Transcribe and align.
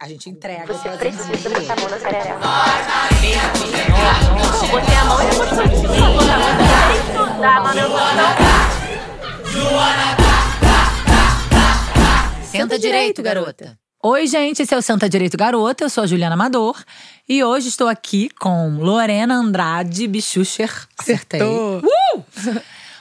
A 0.00 0.06
gente 0.06 0.30
entrega. 0.30 0.64
Você 0.72 0.88
precisa 0.90 1.50
botar 1.50 1.72
a 1.72 1.76
mão 1.80 1.90
na 1.90 1.96
perereca. 1.96 2.38
Botei 4.70 4.94
a 4.94 5.04
mão 5.04 5.20
e 5.20 5.26
depois 5.28 5.50
foi 5.50 5.64
estudar, 6.94 7.62
mano. 7.64 7.80
Eu 7.80 7.90
Senta 12.44 12.78
direito, 12.78 13.20
garota. 13.24 13.76
Oi, 14.00 14.28
gente, 14.28 14.62
esse 14.62 14.72
é 14.72 14.78
o 14.78 14.82
Senta 14.82 15.08
Direito 15.08 15.36
Garota. 15.36 15.82
Eu 15.82 15.90
sou 15.90 16.04
a 16.04 16.06
Juliana 16.06 16.34
Amador 16.34 16.80
e 17.28 17.42
hoje 17.42 17.66
estou 17.66 17.88
aqui 17.88 18.30
com 18.38 18.78
Lorena 18.78 19.34
Andrade 19.34 20.06
Bichucher. 20.06 20.86
Acertei. 20.96 21.42
Uh! 21.42 21.82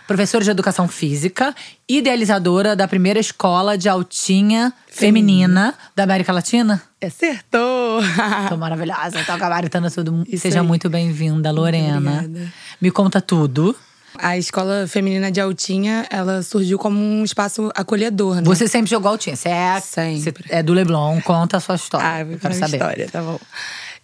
Professora 0.08 0.42
de 0.44 0.50
Educação 0.50 0.88
Física, 0.88 1.54
idealizadora 1.88 2.76
da 2.78 2.88
primeira 2.88 3.20
escola 3.20 3.78
de 3.78 3.90
altinha 3.90 4.72
feminina 4.90 5.74
da 5.96 6.04
América 6.04 6.32
Latina. 6.32 6.82
Acertou! 7.04 8.02
Tô 8.48 8.56
maravilhosa, 8.56 9.22
tô 9.26 9.38
gabaritando 9.38 9.92
todo 9.92 10.12
mundo. 10.14 10.26
Isso 10.32 10.44
Seja 10.44 10.62
aí. 10.62 10.66
muito 10.66 10.90
bem-vinda, 10.90 11.52
Lorena. 11.52 11.98
Obrigada. 12.24 12.54
Me 12.82 12.90
conta 12.90 13.20
tudo. 13.20 13.76
A 14.18 14.38
escola 14.38 14.88
feminina 14.88 15.30
de 15.30 15.40
Altinha, 15.42 16.08
ela 16.10 16.42
surgiu 16.42 16.80
como 16.80 16.98
um 16.98 17.24
espaço 17.24 17.70
acolhedor, 17.76 18.38
né? 18.38 18.42
Você 18.46 18.68
sempre 18.68 18.90
jogou 18.90 19.12
altinha. 19.12 19.36
Você 19.36 19.50
é, 19.50 19.80
Sempre. 19.82 20.24
você 20.24 20.34
é 20.50 20.64
do 20.64 20.74
Leblon. 20.74 21.22
Conta 21.22 21.58
a 21.58 21.60
sua 21.60 21.76
história. 21.76 22.08
Ah, 22.08 22.22
eu 22.22 22.40
quero 22.40 22.54
saber. 22.56 22.78
história, 22.78 23.10
tá 23.12 23.22
bom. 23.22 23.40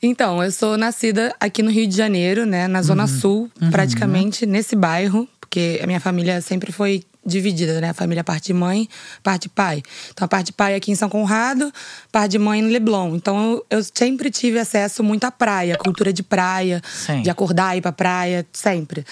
Então, 0.04 0.44
eu 0.44 0.52
sou 0.52 0.78
nascida 0.78 1.34
aqui 1.40 1.64
no 1.64 1.72
Rio 1.72 1.88
de 1.88 1.95
Janeiro, 1.95 2.45
né? 2.45 2.67
Na 2.67 2.80
Uhum. 2.80 2.84
Zona 2.84 3.08
Sul, 3.08 3.50
praticamente 3.72 4.45
nesse 4.45 4.76
bairro. 4.76 5.28
Porque 5.54 5.80
a 5.84 5.86
minha 5.86 6.00
família 6.00 6.42
sempre 6.42 6.72
foi 6.72 7.04
dividida, 7.24 7.80
né? 7.80 7.92
A 7.92 7.94
família 7.94 8.24
parte 8.24 8.48
de 8.48 8.54
mãe, 8.56 8.90
parte 9.22 9.44
de 9.44 9.50
pai. 9.50 9.84
Então, 10.10 10.26
a 10.26 10.28
parte 10.28 10.48
de 10.48 10.54
pai 10.54 10.74
aqui 10.74 10.92
em 10.92 10.96
São 10.96 11.08
Conrado, 11.08 11.72
parte 12.12 12.32
de 12.32 12.40
mãe 12.40 12.60
no 12.60 12.70
Leblon. 12.70 13.16
Então, 13.16 13.52
eu, 13.52 13.66
eu 13.70 13.84
sempre 13.84 14.32
tive 14.32 14.58
acesso 14.58 15.04
muito 15.04 15.26
à 15.26 15.32
praia, 15.32 15.78
cultura 15.78 16.12
de 16.12 16.24
praia, 16.24 16.82
Sim. 16.92 17.22
de 17.22 17.30
acordar 17.30 17.76
e 17.76 17.78
ir 17.78 17.82
pra 17.82 17.92
praia, 17.92 18.44
sempre. 18.52 19.06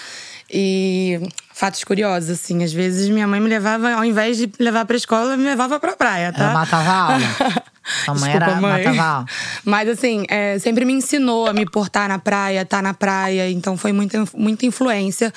E 0.52 1.20
fatos 1.54 1.84
curiosos, 1.84 2.30
assim, 2.30 2.64
às 2.64 2.72
vezes 2.72 3.08
minha 3.08 3.28
mãe 3.28 3.38
me 3.40 3.48
levava, 3.48 3.92
ao 3.92 4.04
invés 4.04 4.36
de 4.36 4.50
levar 4.58 4.84
pra 4.84 4.96
escola, 4.96 5.36
me 5.36 5.44
levava 5.44 5.78
pra 5.78 5.96
praia, 5.96 6.32
tá? 6.32 6.42
Ela 6.42 6.54
matava 6.54 6.90
a 6.90 7.12
aula. 7.12 7.62
Sua 8.04 8.14
mãe 8.14 8.30
era 8.30 8.46
Desculpa, 8.46 8.68
mãe. 8.68 8.84
matava 8.84 9.02
a 9.02 9.14
aula. 9.14 9.26
Mas 9.64 9.88
assim, 9.88 10.24
é, 10.28 10.58
sempre 10.58 10.84
me 10.84 10.92
ensinou 10.92 11.46
a 11.46 11.52
me 11.52 11.64
portar 11.64 12.08
na 12.08 12.18
praia, 12.18 12.62
estar 12.62 12.82
na 12.82 12.94
praia. 12.94 13.50
Então 13.50 13.76
foi 13.76 13.92
muita, 13.92 14.24
muita 14.34 14.66
influência, 14.66 15.32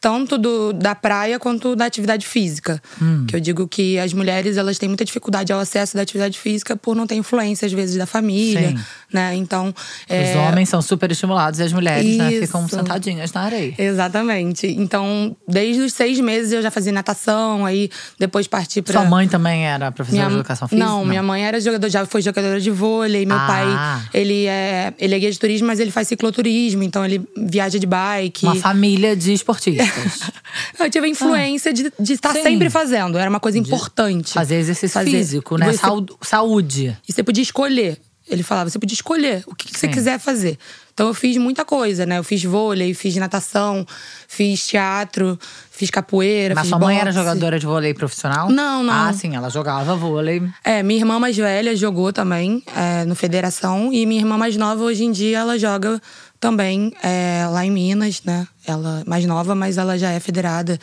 tanto 0.00 0.38
do, 0.38 0.72
da 0.72 0.94
praia 0.94 1.38
quanto 1.38 1.74
da 1.74 1.86
atividade 1.86 2.26
física. 2.26 2.80
Hum. 3.02 3.24
Que 3.26 3.34
eu 3.36 3.40
digo 3.40 3.66
que 3.66 3.98
as 3.98 4.12
mulheres 4.12 4.56
elas 4.56 4.78
têm 4.78 4.88
muita 4.88 5.04
dificuldade 5.04 5.52
ao 5.52 5.58
acesso 5.58 5.96
da 5.96 6.02
atividade 6.02 6.38
física 6.38 6.76
por 6.76 6.94
não 6.94 7.06
ter 7.06 7.16
influência, 7.16 7.66
às 7.66 7.72
vezes, 7.72 7.96
da 7.96 8.06
família. 8.06 8.70
Sim. 8.70 8.78
né? 9.12 9.34
Então. 9.34 9.68
Os 9.68 9.74
é, 10.08 10.36
homens 10.38 10.68
são 10.68 10.80
super 10.80 11.10
estimulados 11.10 11.58
e 11.60 11.62
as 11.62 11.72
mulheres 11.72 12.16
né, 12.16 12.30
ficam 12.40 12.68
sentadinhas 12.68 13.32
na 13.32 13.42
areia. 13.42 13.74
Exatamente. 13.76 14.66
Então, 14.66 15.36
desde 15.46 15.82
os 15.82 15.92
seis 15.92 16.20
meses 16.20 16.52
eu 16.52 16.62
já 16.62 16.70
fazia 16.70 16.92
natação, 16.92 17.66
aí 17.66 17.90
depois 18.18 18.46
parti 18.46 18.80
pra. 18.82 18.92
Sua 19.00 19.04
mãe 19.08 19.26
também 19.28 19.66
era 19.66 19.90
professora 19.90 20.28
de 20.28 20.34
educação 20.34 20.68
física? 20.68 20.86
Não, 20.86 21.04
minha 21.04 21.22
mãe 21.22 21.44
era 21.44 21.60
jogador, 21.60 21.88
já 21.88 22.06
foi 22.06 22.22
jogadora 22.22 22.60
de 22.60 22.70
vôlei. 22.70 23.26
Meu 23.26 23.36
Ah. 23.36 23.46
pai, 23.46 24.10
ele 24.14 24.46
é, 24.46 24.94
ele 24.98 25.14
é 25.14 25.18
guia 25.18 25.30
de 25.30 25.38
turismo, 25.38 25.66
mas 25.66 25.80
ele 25.80 25.90
faz 25.90 26.08
cicloturismo, 26.08 26.82
então 26.82 27.04
ele 27.04 27.22
viaja 27.36 27.78
de 27.78 27.86
bike. 27.86 28.44
Uma 28.44 28.54
família 28.54 29.16
de 29.16 29.32
esportistas. 29.32 29.87
Eu 30.78 30.90
tive 30.90 31.06
a 31.06 31.10
influência 31.10 31.72
de, 31.72 31.92
de 31.98 32.12
estar 32.12 32.30
Ah. 32.30 32.34
Sim. 32.34 32.42
sempre 32.42 32.70
fazendo, 32.70 33.18
era 33.18 33.28
uma 33.28 33.40
coisa 33.40 33.58
importante. 33.58 34.32
Fazer 34.32 34.56
exercício 34.56 34.90
Fazer. 34.94 35.10
físico, 35.10 35.56
né? 35.56 35.72
você- 35.72 35.80
Saúde. 36.22 36.96
E 37.08 37.12
você 37.12 37.22
podia 37.22 37.42
escolher. 37.42 37.98
Ele 38.30 38.42
falava, 38.42 38.68
você 38.68 38.78
podia 38.78 38.94
escolher 38.94 39.42
o 39.46 39.54
que, 39.54 39.68
que 39.72 39.78
você 39.78 39.88
quiser 39.88 40.18
fazer. 40.18 40.58
Então 40.92 41.06
eu 41.08 41.14
fiz 41.14 41.36
muita 41.38 41.64
coisa, 41.64 42.04
né? 42.04 42.18
Eu 42.18 42.24
fiz 42.24 42.42
vôlei, 42.44 42.92
fiz 42.92 43.16
natação, 43.16 43.86
fiz 44.26 44.66
teatro, 44.66 45.38
fiz 45.70 45.88
capoeira, 45.90 46.54
Mas 46.54 46.62
fiz 46.64 46.68
sua 46.70 46.78
mãe 46.78 46.98
era 46.98 47.10
jogadora 47.10 47.58
de 47.58 47.64
vôlei 47.64 47.94
profissional? 47.94 48.50
Não, 48.50 48.82
não. 48.82 48.92
Ah, 48.92 49.12
sim, 49.14 49.34
ela 49.34 49.48
jogava 49.48 49.96
vôlei. 49.96 50.42
É, 50.62 50.82
minha 50.82 51.00
irmã 51.00 51.18
mais 51.18 51.36
velha 51.36 51.74
jogou 51.74 52.12
também 52.12 52.62
é, 52.76 53.04
no 53.06 53.14
Federação. 53.14 53.90
E 53.92 54.04
minha 54.04 54.20
irmã 54.20 54.36
mais 54.36 54.56
nova, 54.58 54.82
hoje 54.84 55.04
em 55.04 55.12
dia, 55.12 55.38
ela 55.38 55.58
joga 55.58 55.98
também 56.40 56.92
é, 57.02 57.46
lá 57.50 57.64
em 57.64 57.70
Minas, 57.70 58.22
né? 58.24 58.46
Ela 58.66 59.02
mais 59.06 59.24
nova, 59.24 59.54
mas 59.54 59.76
ela 59.78 59.98
já 59.98 60.10
é 60.10 60.20
federada, 60.20 60.78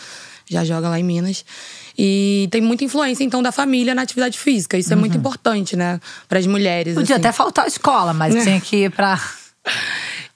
já 0.49 0.63
joga 0.65 0.89
lá 0.89 0.99
em 0.99 1.03
Minas. 1.03 1.45
E 1.97 2.47
tem 2.51 2.61
muita 2.61 2.83
influência, 2.83 3.23
então, 3.23 3.41
da 3.41 3.51
família 3.51 3.95
na 3.95 4.01
atividade 4.01 4.37
física. 4.37 4.77
Isso 4.77 4.91
é 4.91 4.95
muito 4.95 5.15
importante, 5.17 5.75
né? 5.77 5.99
Para 6.27 6.39
as 6.39 6.45
mulheres. 6.47 6.95
Uhum. 6.95 7.01
Podia 7.01 7.15
assim. 7.15 7.25
até 7.27 7.31
faltar 7.31 7.65
a 7.65 7.67
escola, 7.67 8.13
mas 8.13 8.33
tinha 8.43 8.59
que 8.59 8.75
ir 8.85 8.91
pra 8.91 9.17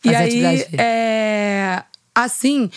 E 0.04 0.16
aí, 0.16 0.66
é, 0.78 1.84
assim, 2.16 2.70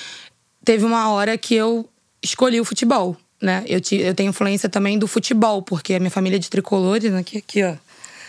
teve 0.64 0.84
uma 0.84 1.10
hora 1.10 1.38
que 1.38 1.54
eu 1.54 1.88
escolhi 2.22 2.60
o 2.60 2.64
futebol, 2.64 3.16
né? 3.40 3.62
Eu, 3.68 3.80
ti- 3.80 3.96
eu 4.00 4.14
tenho 4.14 4.30
influência 4.30 4.68
também 4.68 4.98
do 4.98 5.06
futebol, 5.06 5.62
porque 5.62 5.94
a 5.94 5.98
minha 6.00 6.10
família 6.10 6.36
é 6.36 6.38
de 6.40 6.50
tricolores, 6.50 7.12
né? 7.12 7.20
Aqui, 7.20 7.38
aqui, 7.38 7.62
ó. 7.62 7.74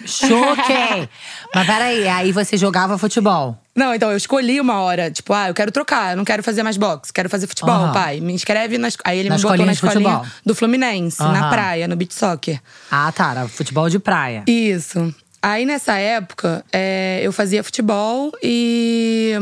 Choquei! 0.06 1.10
Mas 1.54 1.66
peraí, 1.68 2.08
aí 2.08 2.32
você 2.32 2.58
jogava 2.58 2.98
futebol. 2.98 3.58
Não, 3.76 3.94
então 3.94 4.12
eu 4.12 4.18
escolhi 4.18 4.60
uma 4.62 4.82
hora, 4.82 5.10
tipo, 5.10 5.34
ah, 5.34 5.48
eu 5.50 5.54
quero 5.54 5.72
trocar, 5.72 6.12
eu 6.12 6.18
não 6.18 6.24
quero 6.26 6.44
fazer 6.44 6.62
mais 6.64 6.78
boxe, 6.78 7.12
quero 7.12 7.30
fazer 7.30 7.48
futebol, 7.48 7.74
Aham. 7.76 7.94
pai. 7.94 8.20
Me 8.20 8.34
inscreve 8.34 8.78
na. 8.78 8.90
Aí 9.04 9.20
ele 9.20 9.30
Na 9.30 9.36
me 9.36 9.42
botou 9.42 9.56
escolinha 9.56 9.66
na 9.66 9.72
de 9.72 9.78
escolinha 9.78 10.12
futebol. 10.20 10.34
do 10.46 10.56
Fluminense, 10.56 11.22
Aham. 11.22 11.32
na 11.32 11.50
praia, 11.50 11.88
no 11.88 11.96
beach 11.96 12.14
soccer. 12.14 12.62
Ah, 12.92 13.12
tá. 13.12 13.32
Era 13.32 13.48
futebol 13.48 13.90
de 13.90 13.98
praia. 14.00 14.44
Isso. 14.48 15.14
Aí 15.42 15.66
nessa 15.66 15.98
época, 15.98 16.64
é, 16.72 17.20
eu 17.24 17.32
fazia 17.34 17.64
futebol 17.64 18.32
e 18.42 19.34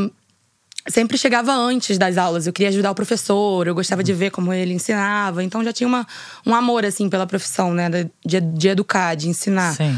sempre 0.87 1.17
chegava 1.17 1.53
antes 1.53 1.97
das 1.97 2.17
aulas. 2.17 2.47
Eu 2.47 2.53
queria 2.53 2.69
ajudar 2.69 2.89
o 2.91 2.95
professor, 2.95 3.67
eu 3.67 3.75
gostava 3.75 4.03
de 4.03 4.11
ver 4.13 4.31
como 4.31 4.51
ele 4.53 4.73
ensinava. 4.73 5.43
Então 5.43 5.63
já 5.63 5.71
tinha 5.71 5.87
uma, 5.87 6.07
um 6.45 6.55
amor, 6.55 6.85
assim, 6.85 7.07
pela 7.09 7.27
profissão, 7.27 7.73
né? 7.73 7.89
De, 8.25 8.41
de 8.41 8.67
educar, 8.69 9.13
de 9.15 9.27
ensinar. 9.29 9.75
Sim. 9.75 9.95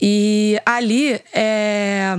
E 0.00 0.60
ali, 0.66 1.20
é, 1.32 2.18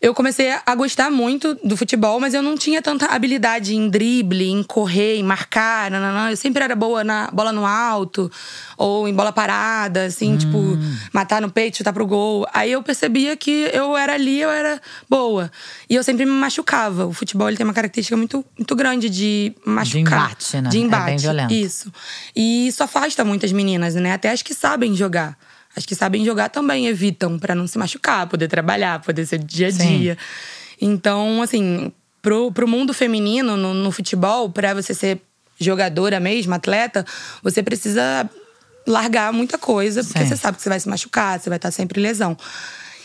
eu 0.00 0.14
comecei 0.14 0.50
a 0.64 0.74
gostar 0.74 1.10
muito 1.10 1.54
do 1.62 1.76
futebol, 1.76 2.18
mas 2.18 2.32
eu 2.32 2.40
não 2.42 2.56
tinha 2.56 2.80
tanta 2.80 3.06
habilidade 3.06 3.74
em 3.76 3.90
drible, 3.90 4.48
em 4.48 4.62
correr, 4.62 5.16
em 5.16 5.22
marcar. 5.22 5.90
nananã. 5.90 6.30
Eu 6.30 6.36
sempre 6.36 6.64
era 6.64 6.74
boa 6.74 7.04
na 7.04 7.30
bola 7.30 7.52
no 7.52 7.66
alto, 7.66 8.30
ou 8.78 9.06
em 9.06 9.12
bola 9.12 9.30
parada, 9.30 10.06
assim, 10.06 10.38
tipo, 10.38 10.78
matar 11.12 11.42
no 11.42 11.50
peito, 11.50 11.76
chutar 11.76 11.92
pro 11.92 12.06
gol. 12.06 12.46
Aí 12.54 12.72
eu 12.72 12.82
percebia 12.82 13.36
que 13.36 13.68
eu 13.74 13.94
era 13.94 14.14
ali, 14.14 14.40
eu 14.40 14.48
era 14.50 14.80
boa. 15.08 15.52
E 15.88 15.94
eu 15.96 16.02
sempre 16.02 16.24
me 16.24 16.32
machucava. 16.32 17.04
O 17.06 17.12
futebol 17.12 17.48
ele 17.48 17.58
tem 17.58 17.64
uma 17.66 17.74
característica 17.74 18.16
muito, 18.16 18.42
muito 18.56 18.74
grande 18.74 19.10
de 19.10 19.52
machucar. 19.66 20.00
embate, 20.00 20.56
né? 20.62 20.70
De 20.70 20.76
É 20.78 20.80
bem 20.80 20.86
embate. 20.86 21.22
violento. 21.22 21.52
Isso. 21.52 21.92
E 22.34 22.68
isso 22.68 22.82
afasta 22.82 23.22
muitas 23.22 23.52
meninas, 23.52 23.94
né? 23.96 24.12
Até 24.12 24.30
as 24.30 24.40
que 24.40 24.54
sabem 24.54 24.94
jogar. 24.94 25.36
As 25.76 25.86
que 25.86 25.94
sabem 25.94 26.24
jogar 26.24 26.48
também 26.48 26.86
evitam 26.86 27.38
pra 27.38 27.54
não 27.54 27.66
se 27.66 27.78
machucar, 27.78 28.26
poder 28.26 28.48
trabalhar, 28.48 29.00
poder 29.00 29.24
ser 29.24 29.38
dia 29.38 29.68
a 29.68 29.72
Sim. 29.72 29.98
dia. 29.98 30.18
Então, 30.80 31.42
assim, 31.42 31.92
pro, 32.20 32.50
pro 32.50 32.66
mundo 32.66 32.92
feminino, 32.92 33.56
no, 33.56 33.72
no 33.72 33.90
futebol, 33.92 34.50
pra 34.50 34.74
você 34.74 34.92
ser 34.94 35.20
jogadora 35.58 36.18
mesmo, 36.18 36.54
atleta, 36.54 37.04
você 37.42 37.62
precisa 37.62 38.28
largar 38.86 39.32
muita 39.32 39.58
coisa, 39.58 40.02
porque 40.02 40.20
Sim. 40.20 40.26
você 40.26 40.36
sabe 40.36 40.56
que 40.56 40.62
você 40.62 40.68
vai 40.68 40.80
se 40.80 40.88
machucar, 40.88 41.38
você 41.38 41.48
vai 41.48 41.56
estar 41.56 41.70
sempre 41.70 42.00
em 42.00 42.02
lesão. 42.02 42.36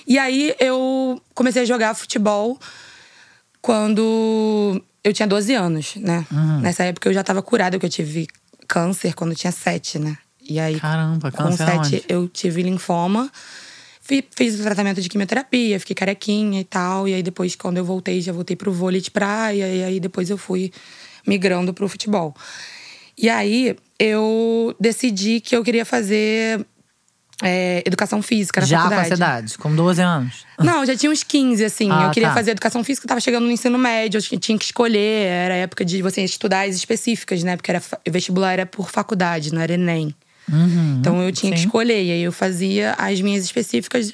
E 0.08 0.18
aí 0.18 0.56
eu 0.60 1.22
comecei 1.34 1.64
a 1.64 1.66
jogar 1.66 1.94
futebol 1.94 2.60
quando 3.62 4.82
eu 5.04 5.14
tinha 5.14 5.28
12 5.28 5.54
anos, 5.54 5.96
né? 5.96 6.26
Uhum. 6.32 6.62
Nessa 6.62 6.84
época 6.84 7.10
eu 7.10 7.14
já 7.14 7.24
tava 7.24 7.42
curada, 7.42 7.78
porque 7.78 7.86
eu 7.86 7.90
tive 7.90 8.28
câncer 8.68 9.14
quando 9.14 9.32
eu 9.32 9.36
tinha 9.38 9.52
7, 9.52 10.00
né? 10.00 10.18
E 10.48 10.60
aí, 10.60 10.80
Caramba, 10.80 11.32
com 11.32 11.52
7 11.52 11.72
aonde? 11.72 12.04
eu 12.08 12.28
tive 12.28 12.62
linfoma. 12.62 13.32
Fi- 14.02 14.24
Fiz 14.36 14.60
o 14.60 14.64
tratamento 14.64 15.02
de 15.02 15.10
quimioterapia, 15.10 15.80
fiquei 15.80 15.96
carequinha 15.96 16.62
e 16.62 16.64
tal. 16.64 17.08
E 17.08 17.14
aí 17.16 17.24
depois, 17.24 17.56
quando 17.56 17.78
eu 17.78 17.86
voltei, 17.86 18.22
já 18.22 18.32
voltei 18.32 18.56
pro 18.56 18.72
vôlei 18.72 19.02
de 19.02 19.10
praia. 19.10 19.68
E 19.68 19.84
aí 19.84 20.00
depois 20.00 20.30
eu 20.30 20.38
fui 20.38 20.72
migrando 21.28 21.74
pro 21.74 21.90
futebol. 21.90 22.36
E 23.18 23.28
aí 23.30 23.76
eu 23.98 24.76
decidi 24.80 25.40
que 25.40 25.56
eu 25.56 25.64
queria 25.64 25.86
fazer 25.86 26.64
é, 27.42 27.82
educação 27.86 28.22
física 28.22 28.62
na 28.62 28.68
Já 28.68 28.78
com 28.78 28.84
faculdade. 28.84 29.08
essa 29.08 29.16
idade, 29.16 29.58
com 29.58 29.76
12 29.76 30.02
anos. 30.02 30.46
Não, 30.60 30.86
já 30.86 30.96
tinha 30.96 31.12
uns 31.12 31.24
15, 31.24 31.66
assim. 31.66 31.90
Ah, 31.92 32.04
eu 32.06 32.12
queria 32.12 32.30
tá. 32.30 32.36
fazer 32.36 32.52
educação 32.52 32.84
física, 32.84 33.08
tava 33.08 33.20
chegando 33.20 33.46
no 33.46 33.52
ensino 33.52 33.78
médio, 33.80 34.20
eu 34.32 34.40
tinha- 34.40 34.58
que 34.60 34.66
escolher. 34.66 35.26
Era 35.28 35.56
época 35.56 35.84
de 35.84 36.02
você 36.04 36.22
estudar 36.24 36.68
as 36.68 36.76
específicas, 36.76 37.42
né? 37.44 37.56
Porque 37.58 37.72
era, 37.72 37.82
vestibular 38.08 38.54
era 38.54 38.66
por 38.66 38.92
faculdade, 38.92 39.52
não 39.54 39.62
era 39.62 39.74
Enem. 39.74 40.14
Uhum, 40.52 40.98
Então 41.00 41.22
eu 41.24 41.32
tinha 41.32 41.52
que 41.52 41.60
sim. 41.60 41.66
escolher. 41.66 42.04
E 42.04 42.12
aí 42.12 42.22
eu 42.22 42.32
fazia 42.32 42.94
as 42.98 43.20
minhas 43.22 43.44
específicas. 43.44 44.14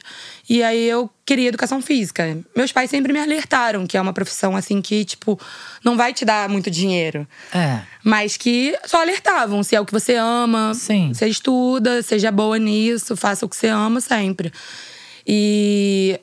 E 0.50 0.64
aí 0.64 0.88
eu 0.88 1.10
queria 1.26 1.50
educação 1.50 1.82
física. 1.82 2.38
Meus 2.56 2.72
pais 2.72 2.90
sempre 2.90 3.12
me 3.14 3.20
alertaram 3.20 3.86
que 3.88 3.98
é 3.98 4.02
uma 4.02 4.14
profissão 4.14 4.56
assim 4.56 4.82
que, 4.82 5.04
tipo, 5.06 5.40
não 5.84 5.96
vai 5.98 6.14
te 6.14 6.24
dar 6.26 6.48
muito 6.50 6.70
dinheiro. 6.72 7.28
É. 7.54 7.82
Mas 8.04 8.38
que 8.38 8.78
só 8.86 9.02
alertavam. 9.02 9.62
Se 9.64 9.76
é 9.76 9.80
o 9.82 9.86
que 9.86 9.94
você 9.94 10.16
ama, 10.16 10.74
Sim. 10.74 11.14
você 11.14 11.28
estuda, 11.28 12.02
seja 12.02 12.32
boa 12.32 12.58
nisso, 12.58 13.16
faça 13.16 13.46
o 13.46 13.50
que 13.50 13.56
você 13.56 13.68
ama 13.68 14.02
sempre. 14.02 14.52
E, 15.26 16.20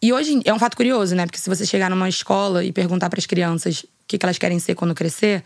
e 0.00 0.12
hoje 0.12 0.40
é 0.44 0.52
um 0.54 0.58
fato 0.58 0.76
curioso, 0.76 1.14
né? 1.14 1.26
Porque 1.26 1.38
se 1.38 1.48
você 1.48 1.66
chegar 1.66 1.90
numa 1.90 2.08
escola 2.08 2.64
e 2.64 2.72
perguntar 2.72 3.10
para 3.10 3.18
as 3.18 3.26
crianças 3.26 3.80
o 3.80 3.88
que, 4.06 4.16
que 4.18 4.24
elas 4.24 4.38
querem 4.38 4.58
ser 4.58 4.74
quando 4.74 4.94
crescer, 4.94 5.42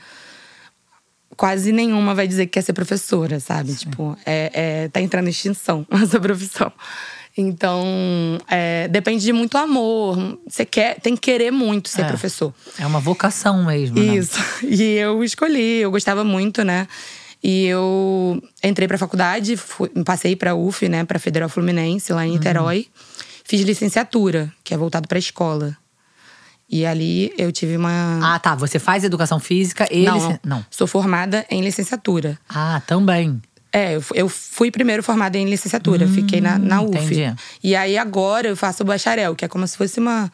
quase 1.37 1.73
nenhuma 1.73 2.15
vai 2.15 2.27
dizer 2.29 2.47
que 2.47 2.53
quer 2.53 2.63
ser 2.63 2.73
professora, 2.73 3.41
sabe? 3.41 3.75
Tipo, 3.75 4.17
é, 4.27 4.51
é, 4.55 4.89
tá 4.89 5.01
entrando 5.01 5.27
em 5.27 5.31
extinção 5.31 5.87
essa 5.91 6.19
profissão. 6.21 6.73
Então, 7.37 7.83
é, 8.49 8.89
depende 8.89 9.25
de 9.25 9.33
muito 9.33 9.57
amor. 9.57 10.39
Você 10.47 10.65
quer, 10.65 11.01
tem 11.01 11.15
que 11.15 11.23
querer 11.23 11.51
muito 11.51 11.89
ser 11.89 12.03
É. 12.03 12.05
professor. 12.05 12.53
É 12.79 12.87
uma 12.87 13.01
vocação 13.01 13.65
mesmo, 13.65 13.99
né? 13.99 14.17
Isso. 14.17 14.39
E 14.63 14.83
eu 14.99 15.25
escolhi, 15.25 15.79
eu 15.81 15.91
gostava 15.91 16.23
muito, 16.25 16.63
né? 16.63 16.87
E 17.43 17.67
eu 17.67 18.41
entrei 18.63 18.87
pra 18.87 18.97
faculdade, 18.99 19.57
fui- 19.57 19.89
passei 20.05 20.37
pra 20.37 20.55
UF, 20.55 20.89
né, 20.89 21.05
pra 21.05 21.19
Federal 21.19 21.49
Fluminense, 21.49 22.13
lá 22.13 22.25
em 22.27 22.33
Niterói. 22.33 22.87
Fiz 23.45 23.63
licenciatura, 23.63 24.53
que 24.63 24.73
é 24.73 24.77
voltado 24.77 25.09
pra 25.09 25.19
escola. 25.19 25.77
E 26.73 26.87
ali 26.87 27.31
eu 27.37 27.53
tive 27.53 27.77
uma. 27.77 28.19
Ah, 28.35 28.39
tá. 28.39 28.55
Você 28.55 28.79
faz 28.79 29.05
educação 29.05 29.39
física 29.39 29.87
e 29.91 30.05
não, 30.07 30.15
licen- 30.15 30.41
não. 30.43 30.65
Sou 30.71 30.87
formada 30.87 31.45
em 31.51 31.61
licenciatura. 31.61 32.39
Ah, 32.49 32.81
também. 32.87 33.43
É, 33.71 33.97
eu 33.97 34.01
fu- 34.01 34.15
eu 34.15 34.29
fui 34.29 34.71
primeiro 34.71 35.03
formada 35.03 35.37
em 35.37 35.49
licenciatura, 35.49 36.07
fiquei 36.09 36.41
na, 36.41 36.59
na 36.59 36.81
UF. 36.81 36.97
Hum, 36.99 37.05
entendi. 37.05 37.35
E 37.63 37.77
aí 37.77 37.99
agora 37.99 38.49
eu 38.49 38.57
faço 38.57 38.83
o 38.83 38.87
bacharel, 38.87 39.35
que 39.37 39.45
é 39.45 39.49
como 39.49 39.67
se 39.67 39.77
fosse 39.77 40.01
uma, 40.01 40.31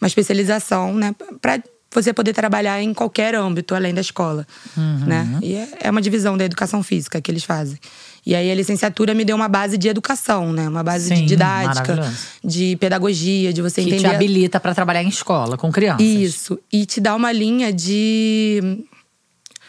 uma 0.00 0.06
especialização, 0.08 0.92
né? 0.94 1.14
Pra 1.40 1.60
você 2.02 2.12
poder 2.12 2.32
trabalhar 2.32 2.80
em 2.82 2.92
qualquer 2.94 3.34
âmbito 3.34 3.74
além 3.74 3.92
da 3.94 4.00
escola, 4.00 4.46
Uhum. 4.76 5.04
né? 5.06 5.38
E 5.42 5.54
é, 5.54 5.68
é 5.82 5.90
uma 5.90 6.00
divisão 6.02 6.36
da 6.36 6.44
educação 6.44 6.82
física 6.82 7.20
que 7.20 7.30
eles 7.30 7.44
fazem. 7.44 7.78
E 8.24 8.34
aí 8.34 8.50
a 8.50 8.54
licenciatura 8.54 9.14
me 9.14 9.24
deu 9.24 9.36
uma 9.36 9.48
base 9.48 9.78
de 9.78 9.86
educação, 9.88 10.52
né? 10.52 10.68
Uma 10.68 10.82
base 10.82 11.08
de 11.10 11.16
Sim, 11.20 11.26
didática, 11.26 11.94
maravilhoso. 11.94 12.16
de 12.44 12.76
pedagogia, 12.76 13.52
de 13.52 13.62
você 13.62 13.82
Que 13.82 13.88
te 13.90 13.94
entender… 13.96 14.14
habilita 14.14 14.58
pra 14.58 14.74
trabalhar 14.74 15.02
em 15.02 15.08
escola 15.08 15.56
com 15.56 15.70
crianças. 15.70 16.04
Isso. 16.04 16.58
E 16.72 16.84
te 16.84 17.00
dá 17.00 17.14
uma 17.14 17.30
linha 17.30 17.72
de. 17.72 18.84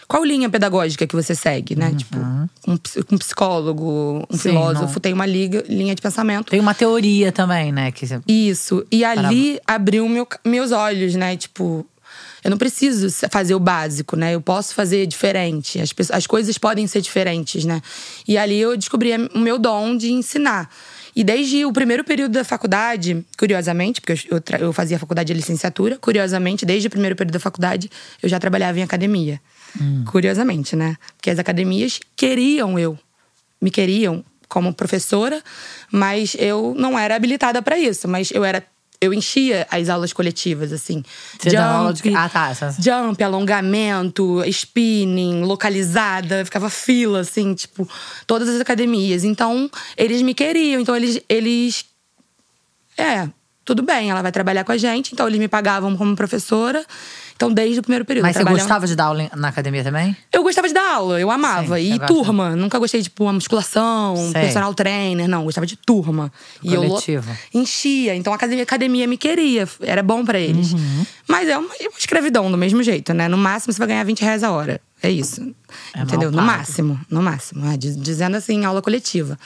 Qual 0.07 0.23
linha 0.23 0.49
pedagógica 0.49 1.05
que 1.05 1.13
você 1.13 1.35
segue, 1.35 1.75
né? 1.75 1.93
Tipo, 1.93 2.17
um, 2.17 2.47
um 3.11 3.17
psicólogo, 3.17 4.25
um 4.29 4.37
Sim, 4.37 4.49
filósofo 4.49 4.93
não. 4.93 4.99
tem 5.01 5.11
uma 5.13 5.25
liga, 5.25 5.65
linha 5.67 5.93
de 5.93 6.01
pensamento. 6.01 6.49
Tem 6.49 6.61
uma 6.61 6.73
teoria 6.73 7.29
também, 7.31 7.73
né? 7.73 7.91
Que 7.91 8.05
Isso. 8.25 8.85
E 8.89 9.03
ali 9.03 9.59
abriu 9.67 10.07
meu, 10.07 10.25
meus 10.45 10.71
olhos, 10.71 11.13
né? 11.15 11.35
Tipo, 11.35 11.85
eu 12.47 12.49
não 12.49 12.57
preciso 12.57 13.09
fazer 13.29 13.53
o 13.55 13.59
básico, 13.59 14.15
né? 14.15 14.33
Eu 14.33 14.39
posso 14.39 14.73
fazer 14.73 15.05
diferente. 15.05 15.81
As, 15.81 15.91
pessoas- 15.91 16.17
as 16.17 16.25
coisas 16.25 16.57
podem 16.57 16.87
ser 16.87 17.01
diferentes, 17.01 17.65
né? 17.65 17.81
E 18.25 18.37
ali 18.37 18.57
eu 18.57 18.77
descobri 18.77 19.11
o 19.35 19.37
meu 19.37 19.59
dom 19.59 19.97
de 19.97 20.13
ensinar. 20.13 20.73
E 21.13 21.25
desde 21.25 21.65
o 21.65 21.73
primeiro 21.73 22.05
período 22.05 22.31
da 22.31 22.45
faculdade, 22.45 23.25
curiosamente, 23.37 23.99
porque 23.99 24.13
eu, 24.31 24.41
eu, 24.59 24.71
fazia 24.71 24.97
faculdade 24.97 25.27
de 25.27 25.33
licenciatura, 25.33 25.97
curiosamente, 25.97 26.65
desde 26.65 26.87
o 26.87 26.89
primeiro 26.89 27.17
período 27.17 27.33
da 27.33 27.39
faculdade, 27.39 27.91
eu 28.23 28.29
já 28.29 28.39
trabalhava 28.39 28.79
em 28.79 28.83
academia. 28.83 29.41
Curiosamente, 30.05 30.73
né? 30.73 30.95
Porque 31.17 31.29
as 31.29 31.39
academias 31.39 31.99
queriam 32.15 32.79
eu 32.79 32.97
me 33.61 33.69
queriam 33.69 34.23
como 34.47 34.73
professora, 34.73 35.43
mas 35.91 36.33
eu 36.39 36.73
não 36.77 36.97
era 36.97 37.13
habilitada 37.17 37.61
para 37.61 37.77
isso. 37.77 38.07
Mas 38.07 38.31
eu 38.31 38.45
era. 38.45 38.63
Eu 38.99 39.13
enchia 39.13 39.67
as 39.69 39.89
aulas 39.89 40.11
coletivas, 40.11 40.71
assim. 40.73 41.03
Você 41.39 41.49
aula 41.55 41.93
de- 41.93 42.01
Ah, 42.15 42.27
tá, 42.29 42.49
essa- 42.49 42.75
Jump, 42.81 43.23
alongamento, 43.23 44.43
spinning, 44.45 45.43
localizada, 45.43 46.43
ficava 46.43 46.69
fila, 46.69 47.19
assim, 47.19 47.53
tipo, 47.53 47.87
todas 48.25 48.49
as 48.49 48.59
academias. 48.59 49.23
Então, 49.23 49.69
eles 49.95 50.21
me 50.23 50.33
queriam, 50.33 50.81
então 50.81 50.95
eles. 50.95 51.21
eles 51.29 51.85
é, 52.97 53.29
tudo 53.63 53.83
bem, 53.83 54.09
ela 54.09 54.21
vai 54.21 54.31
trabalhar 54.31 54.63
com 54.63 54.71
a 54.71 54.77
gente, 54.77 55.13
então 55.13 55.27
eles 55.27 55.39
me 55.39 55.47
pagavam 55.47 55.95
como 55.97 56.15
professora. 56.15 56.83
Então, 57.37 57.53
desde 57.53 57.79
o 57.79 57.83
primeiro 57.83 58.03
período. 58.03 58.23
Mas 58.25 58.35
você 58.35 58.43
gostava 58.43 58.87
de 58.87 58.95
dar 58.95 59.05
aula 59.05 59.29
na 59.35 59.49
academia 59.49 59.83
também? 59.83 60.17
eu 60.33 60.41
gostava 60.41 60.67
de 60.67 60.73
dar 60.73 60.95
aula, 60.95 61.19
eu 61.19 61.29
amava. 61.29 61.77
Sim, 61.77 61.93
e 61.93 61.99
turma. 61.99 62.55
Nunca 62.55 62.79
gostei 62.79 62.99
de, 62.99 63.05
tipo, 63.09 63.23
uma 63.25 63.33
musculação, 63.33 64.15
Sei. 64.31 64.41
personal 64.41 64.73
trainer. 64.73 65.27
Não, 65.29 65.43
gostava 65.43 65.65
de 65.67 65.75
turma. 65.77 66.31
E 66.63 66.73
eu 66.73 66.83
enchia. 67.53 68.15
Então 68.15 68.33
a 68.33 68.35
academia, 68.35 68.63
a 68.63 68.65
academia 68.65 69.07
me 69.07 69.17
queria. 69.17 69.67
Era 69.81 70.01
bom 70.01 70.25
pra 70.25 70.39
eles. 70.39 70.73
Uhum. 70.73 71.05
Mas 71.27 71.47
é 71.47 71.57
uma, 71.57 71.69
é 71.79 71.87
uma 71.87 71.97
escravidão 71.99 72.49
do 72.51 72.57
mesmo 72.57 72.81
jeito, 72.81 73.13
né? 73.13 73.27
No 73.27 73.37
máximo 73.37 73.71
você 73.71 73.79
vai 73.79 73.87
ganhar 73.89 74.03
20 74.03 74.21
reais 74.21 74.43
a 74.43 74.51
hora. 74.51 74.81
É 75.03 75.09
isso. 75.11 75.53
É 75.95 76.01
Entendeu? 76.01 76.31
No 76.31 76.41
máximo. 76.41 76.99
No 77.09 77.21
máximo. 77.21 77.71
É, 77.71 77.77
diz- 77.77 77.95
dizendo 78.01 78.35
assim, 78.35 78.65
aula 78.65 78.81
coletiva. 78.81 79.37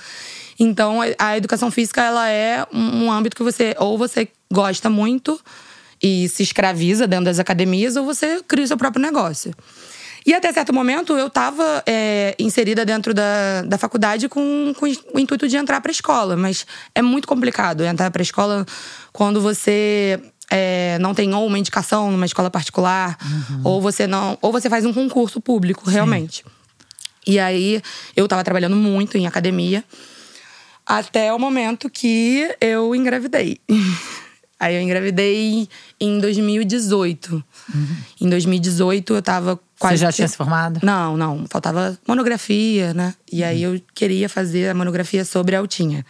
Então, 0.58 1.00
a- 1.18 1.36
educação 1.38 1.70
física, 1.70 2.02
ela 2.02 2.30
é 2.30 2.66
um 2.74 3.12
âmbito 3.12 3.36
que 3.36 3.44
você… 3.44 3.76
Ou 3.80 3.98
você 3.98 4.30
gosta 4.52 4.90
muito 4.90 5.38
e 6.01 6.27
se 6.30 6.44
escraviza 6.44 7.07
dentro 7.07 7.25
das 7.25 7.39
academias, 7.39 7.95
ou 7.95 8.06
você 8.06 8.42
cria 8.48 8.65
o 8.65 8.68
seu 8.68 8.77
próprio 8.77 9.01
negócio. 9.01 9.53
E 10.25 10.33
até 10.33 10.53
certo 10.53 10.71
momento 10.71 11.18
eu 11.18 11.27
estava 11.27 11.83
inserida 12.38 12.86
dentro 12.86 13.13
da, 13.13 13.63
da 13.63 13.77
faculdade 13.77 14.30
com, 14.30 14.74
com 14.77 14.86
o 15.13 15.19
intuito 15.19 15.48
de 15.48 15.57
entrar 15.57 15.81
para 15.81 15.89
a 15.89 15.94
escola, 15.94 16.36
mas 16.36 16.65
é 16.94 17.01
muito 17.01 17.27
complicado 17.27 17.83
entrar 17.83 18.12
para 18.12 18.21
a 18.21 18.24
escola 18.24 18.65
quando 19.12 19.42
você 19.42 20.21
é, 20.51 21.00
não 21.00 21.15
tem 21.15 21.33
ou 21.33 21.48
uma 21.48 21.57
indicação 21.57 22.12
numa 22.12 22.25
escola 22.25 22.51
particular, 22.51 23.18
ou 23.63 23.81
você 23.81 24.06
não, 24.06 24.38
ou 24.42 24.51
você 24.51 24.69
faz 24.69 24.86
um 24.86 24.94
concurso 24.94 25.42
público 25.42 25.89
realmente. 25.89 26.44
E 27.25 27.39
aí 27.39 27.81
eu 28.15 28.25
estava 28.25 28.44
trabalhando 28.44 28.75
muito 28.75 29.18
em 29.18 29.25
academia 29.25 29.83
até 30.86 31.33
o 31.33 31.39
momento 31.39 31.89
que 31.89 32.54
eu 32.59 32.94
engravidei. 32.94 33.59
Aí 34.62 34.75
eu 34.75 34.81
engravidei 34.81 35.68
em 36.00 36.19
2018. 36.19 37.44
Em 38.22 38.30
2018 38.30 39.16
eu 39.16 39.22
tava 39.24 39.60
quase. 39.80 39.96
Uhum. 39.96 39.98
Você 39.98 40.06
já 40.06 40.12
tinha 40.12 40.28
se 40.28 40.38
formado? 40.38 40.80
Não, 40.84 41.18
não. 41.18 41.46
Faltava 41.50 41.98
monografia, 42.08 42.94
né? 42.94 43.16
E 43.31 43.44
aí 43.44 43.66
Uhum. 43.66 43.74
eu 43.74 43.81
queria 43.96 44.30
fazer 44.30 44.69
a 44.69 44.75
monografia 44.75 45.25
sobre 45.25 45.56
a 45.56 45.60
Altinha. 45.60 46.06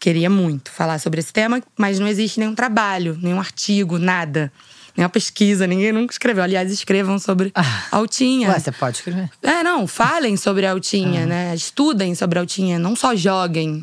Queria 0.00 0.28
muito 0.28 0.72
falar 0.72 0.98
sobre 0.98 1.20
esse 1.20 1.32
tema, 1.32 1.62
mas 1.78 2.00
não 2.00 2.08
existe 2.08 2.40
nenhum 2.40 2.56
trabalho, 2.56 3.16
nenhum 3.22 3.38
artigo, 3.38 3.96
nada. 3.96 4.50
Nenhuma 4.96 5.08
pesquisa, 5.08 5.66
ninguém 5.66 5.90
nunca 5.90 6.12
escreveu. 6.12 6.42
Aliás, 6.42 6.70
escrevam 6.70 7.18
sobre 7.18 7.50
a 7.54 7.64
Altinha. 7.90 8.48
Ah. 8.48 8.52
Ué, 8.52 8.58
você 8.58 8.72
pode 8.72 8.98
escrever. 8.98 9.30
É, 9.42 9.62
não, 9.62 9.86
falem 9.86 10.36
sobre 10.36 10.66
Altinha, 10.66 11.24
né? 11.24 11.54
Estudem 11.54 12.14
sobre 12.14 12.38
Altinha, 12.38 12.78
não 12.78 12.94
só 12.94 13.16
joguem. 13.16 13.80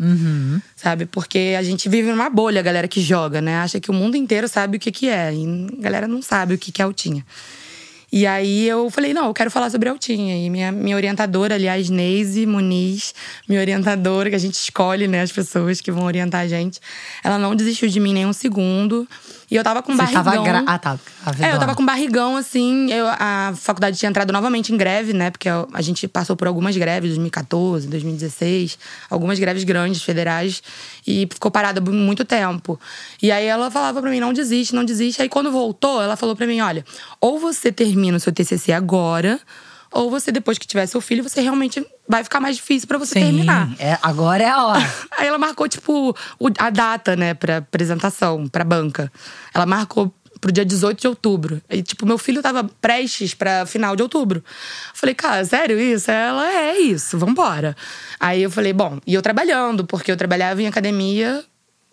Sabe? 0.75 1.05
Porque 1.05 1.55
a 1.57 1.63
gente 1.63 1.89
vive 1.89 2.11
numa 2.11 2.29
bolha, 2.29 2.59
a 2.59 2.63
galera 2.63 2.87
que 2.87 3.01
joga, 3.01 3.41
né? 3.41 3.57
Acha 3.57 3.79
que 3.79 3.89
o 3.89 3.93
mundo 3.93 4.15
inteiro 4.15 4.47
sabe 4.47 4.77
o 4.77 4.79
que, 4.79 4.91
que 4.91 5.09
é. 5.09 5.33
E 5.33 5.67
a 5.79 5.81
galera 5.81 6.07
não 6.07 6.21
sabe 6.21 6.53
o 6.53 6.57
que, 6.57 6.71
que 6.71 6.81
é 6.81 6.85
Altinha. 6.85 7.25
E 8.11 8.25
aí 8.25 8.67
eu 8.67 8.89
falei, 8.89 9.13
não, 9.13 9.27
eu 9.27 9.33
quero 9.33 9.51
falar 9.51 9.69
sobre 9.69 9.87
Altinha. 9.87 10.35
E 10.35 10.49
minha, 10.49 10.71
minha 10.71 10.95
orientadora, 10.95 11.55
aliás, 11.55 11.89
Neise 11.89 12.45
Muniz, 12.45 13.13
minha 13.47 13.61
orientadora, 13.61 14.29
que 14.29 14.35
a 14.35 14.39
gente 14.39 14.55
escolhe, 14.55 15.07
né, 15.07 15.21
as 15.21 15.31
pessoas 15.31 15.79
que 15.79 15.91
vão 15.91 16.05
orientar 16.05 16.41
a 16.41 16.47
gente, 16.47 16.79
ela 17.23 17.37
não 17.37 17.55
desistiu 17.55 17.87
de 17.87 17.99
mim 17.99 18.13
nem 18.13 18.25
um 18.25 18.33
segundo. 18.33 19.07
E 19.49 19.55
eu 19.55 19.63
tava 19.63 19.81
com 19.81 19.93
Você 19.93 19.97
barrigão. 19.97 20.23
tava 20.23 20.43
gra... 20.43 20.63
Ah, 20.67 20.77
tá. 20.77 20.99
É, 21.39 21.53
eu 21.53 21.59
tava 21.59 21.75
com 21.75 21.83
barrigão, 21.85 22.37
assim. 22.37 22.91
Eu, 22.91 23.07
a 23.07 23.53
faculdade 23.55 23.97
tinha 23.97 24.09
entrado 24.09 24.31
novamente 24.31 24.71
em 24.71 24.77
greve, 24.77 25.11
né? 25.11 25.31
Porque 25.31 25.49
a, 25.49 25.65
a 25.73 25.81
gente 25.81 26.07
passou 26.07 26.35
por 26.35 26.47
algumas 26.47 26.77
greves, 26.77 27.09
2014, 27.09 27.87
2016. 27.87 28.77
Algumas 29.09 29.39
greves 29.39 29.63
grandes, 29.63 30.03
federais. 30.03 30.61
E 31.05 31.27
ficou 31.31 31.49
parada 31.49 31.81
por 31.81 31.93
muito 31.93 32.23
tempo. 32.23 32.79
E 33.21 33.31
aí 33.31 33.45
ela 33.45 33.71
falava 33.71 34.01
pra 34.01 34.11
mim, 34.11 34.19
não 34.19 34.33
desiste, 34.33 34.75
não 34.75 34.85
desiste. 34.85 35.21
Aí 35.21 35.29
quando 35.29 35.51
voltou, 35.51 36.01
ela 36.01 36.15
falou 36.15 36.35
pra 36.35 36.45
mim, 36.45 36.61
olha… 36.61 36.85
Ou 37.19 37.39
você 37.39 37.71
termina 37.71 38.17
o 38.17 38.19
seu 38.19 38.31
TCC 38.31 38.71
agora… 38.71 39.39
Ou 39.91 40.09
você, 40.09 40.31
depois 40.31 40.57
que 40.57 40.67
tiver 40.67 40.85
seu 40.85 41.01
filho, 41.01 41.23
você 41.23 41.41
realmente… 41.41 41.85
Vai 42.07 42.23
ficar 42.23 42.39
mais 42.39 42.55
difícil 42.55 42.87
pra 42.87 42.97
você 42.97 43.13
Sim, 43.13 43.25
terminar. 43.25 43.69
é, 43.77 43.97
agora 44.01 44.43
é 44.43 44.49
a 44.49 44.65
hora. 44.65 44.93
Aí 45.17 45.27
ela 45.27 45.37
marcou, 45.37 45.67
tipo, 45.67 46.15
a 46.57 46.69
data, 46.71 47.15
né, 47.15 47.35
pra 47.35 47.57
apresentação, 47.57 48.47
pra 48.47 48.63
banca. 48.63 49.11
Ela 49.53 49.65
marcou 49.67 50.11
pro 50.41 50.51
dia 50.51 50.65
18 50.65 51.01
de 51.01 51.07
outubro. 51.07 51.61
E, 51.69 51.83
tipo, 51.83 52.05
meu 52.05 52.17
filho 52.17 52.41
tava 52.41 52.63
prestes 52.81 53.33
pra 53.33 53.65
final 53.65 53.95
de 53.95 54.01
outubro. 54.01 54.43
Falei, 54.93 55.13
cara, 55.13 55.43
sério 55.45 55.79
isso? 55.79 56.09
Ela, 56.09 56.47
é, 56.49 56.69
é 56.69 56.79
isso, 56.79 57.17
vambora. 57.19 57.75
Aí 58.19 58.41
eu 58.41 58.49
falei, 58.49 58.73
bom, 58.73 58.99
e 59.05 59.13
eu 59.13 59.21
trabalhando, 59.21 59.85
porque 59.85 60.11
eu 60.11 60.17
trabalhava 60.17 60.61
em 60.61 60.67
academia 60.67 61.43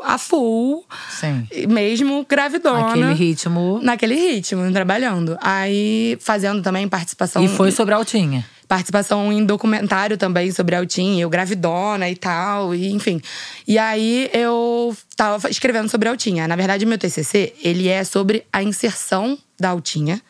a 0.02 0.18
full, 0.18 0.84
Sim. 1.10 1.46
mesmo 1.68 2.24
gravidona. 2.28 2.90
Aquele 2.90 3.12
ritmo. 3.14 3.80
Naquele 3.82 4.14
ritmo, 4.14 4.70
trabalhando. 4.72 5.36
Aí, 5.40 6.18
fazendo 6.20 6.62
também 6.62 6.88
participação. 6.88 7.42
E 7.42 7.48
foi 7.48 7.70
sobre 7.72 7.94
a 7.94 7.96
Altinha. 7.96 8.44
Participação 8.68 9.32
em 9.32 9.44
documentário 9.44 10.16
também 10.16 10.50
sobre 10.50 10.74
a 10.74 10.78
Altinha, 10.78 11.22
eu 11.22 11.30
gravidona 11.30 12.10
e 12.10 12.16
tal, 12.16 12.74
e 12.74 12.92
enfim. 12.92 13.20
E 13.66 13.78
aí 13.78 14.28
eu 14.32 14.96
tava 15.16 15.48
escrevendo 15.48 15.88
sobre 15.88 16.08
a 16.08 16.10
Altinha. 16.10 16.48
Na 16.48 16.56
verdade, 16.56 16.84
meu 16.84 16.98
TCC, 16.98 17.54
ele 17.62 17.88
é 17.88 18.02
sobre 18.02 18.44
a 18.52 18.62
inserção 18.62 19.38
da 19.58 19.70
Altinha 19.70 20.20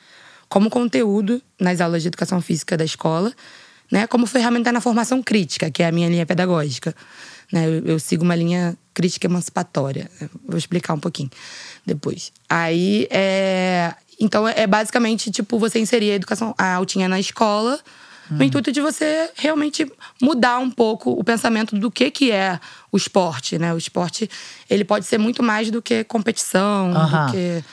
como 0.48 0.70
conteúdo 0.70 1.42
nas 1.60 1.80
aulas 1.80 2.02
de 2.02 2.08
educação 2.08 2.40
física 2.40 2.76
da 2.76 2.84
escola, 2.84 3.32
né? 3.90 4.06
Como 4.06 4.26
ferramenta 4.26 4.70
na 4.70 4.80
formação 4.80 5.22
crítica, 5.22 5.70
que 5.70 5.82
é 5.82 5.86
a 5.86 5.92
minha 5.92 6.08
linha 6.08 6.26
pedagógica. 6.26 6.94
Né? 7.52 7.66
Eu, 7.66 7.84
eu 7.86 7.98
sigo 7.98 8.24
uma 8.24 8.34
linha 8.34 8.76
crítica 8.92 9.26
emancipatória. 9.26 10.10
Vou 10.46 10.58
explicar 10.58 10.94
um 10.94 10.98
pouquinho 11.00 11.30
depois. 11.84 12.32
Aí 12.48 13.06
é. 13.10 13.94
Então 14.18 14.48
é 14.48 14.66
basicamente 14.66 15.30
tipo 15.30 15.58
você 15.58 15.78
inserir 15.78 16.12
a 16.12 16.14
educação, 16.14 16.54
a 16.56 16.74
altinha 16.74 17.06
na 17.08 17.20
escola, 17.20 17.78
no 18.30 18.42
intuito 18.42 18.72
de 18.72 18.80
você 18.80 19.30
realmente 19.36 19.86
mudar 20.20 20.58
um 20.58 20.70
pouco 20.70 21.10
o 21.12 21.22
pensamento 21.22 21.76
do 21.78 21.90
que, 21.90 22.10
que 22.10 22.32
é 22.32 22.58
o 22.90 22.96
esporte, 22.96 23.58
né? 23.58 23.72
O 23.74 23.76
esporte 23.78 24.28
ele 24.70 24.84
pode 24.84 25.04
ser 25.06 25.18
muito 25.18 25.42
mais 25.42 25.70
do 25.70 25.80
que 25.82 26.02
competição, 26.04 26.92
Aham. 26.96 27.26
do 27.26 27.32
que 27.32 27.64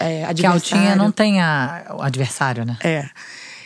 é, 0.00 0.32
Que 0.34 0.44
a 0.44 0.50
altinha 0.50 0.80
adversário. 0.80 0.96
não 0.96 1.10
tem 1.12 1.40
a- 1.40 1.86
o 1.96 2.02
adversário, 2.02 2.64
né? 2.66 2.76
É. 2.82 3.08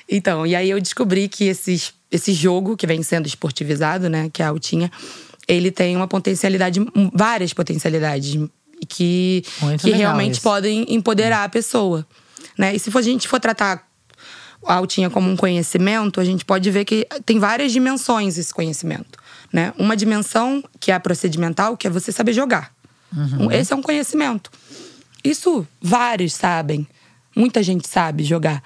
Então, 0.08 0.46
e 0.46 0.54
aí 0.54 0.68
eu 0.68 0.80
descobri 0.80 1.28
que 1.28 1.44
esses, 1.44 1.94
esse 2.10 2.32
jogo 2.34 2.76
que 2.76 2.86
vem 2.86 3.02
sendo 3.02 3.26
esportivizado, 3.26 4.10
né, 4.10 4.28
que 4.30 4.42
é 4.42 4.44
a 4.44 4.50
altinha, 4.50 4.92
ele 5.48 5.70
tem 5.70 5.96
uma 5.96 6.06
potencialidade, 6.08 6.80
um, 6.80 7.10
várias 7.12 7.52
potencialidades 7.52 8.38
que, 8.88 9.44
Muito 9.60 9.82
que 9.84 9.90
realmente 9.92 10.34
isso. 10.34 10.42
podem 10.42 10.86
empoderar 10.88 11.44
a 11.44 11.48
pessoa, 11.48 12.06
né? 12.58 12.74
E 12.74 12.78
se 12.78 12.90
for- 12.90 12.98
a 12.98 13.02
gente 13.02 13.28
for 13.28 13.38
tratar 13.40 13.86
a 14.66 14.74
altinha 14.74 15.10
como 15.10 15.28
um 15.30 15.36
conhecimento, 15.36 16.20
a 16.20 16.24
gente 16.24 16.44
pode 16.44 16.70
ver 16.70 16.84
que 16.84 17.06
tem 17.26 17.38
várias 17.38 17.72
dimensões 17.72 18.38
esse 18.38 18.52
conhecimento, 18.54 19.18
né? 19.52 19.72
Uma 19.78 19.96
dimensão 19.96 20.62
que 20.78 20.90
é 20.90 20.94
a 20.94 21.00
procedimental, 21.00 21.76
que 21.76 21.86
é 21.86 21.90
você 21.90 22.12
saber 22.12 22.32
jogar. 22.32 22.72
Uhum. 23.16 23.50
Esse 23.50 23.72
é 23.72 23.76
um 23.76 23.82
conhecimento. 23.82 24.50
Isso 25.24 25.66
vários 25.80 26.32
sabem. 26.32 26.86
Muita 27.36 27.62
gente 27.62 27.86
sabe 27.88 28.24
jogar. 28.24 28.62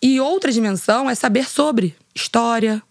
E 0.00 0.20
outra 0.20 0.50
dimensão 0.52 1.08
é 1.08 1.14
saber 1.14 1.48
sobre 1.48 1.94
história, 2.14 2.82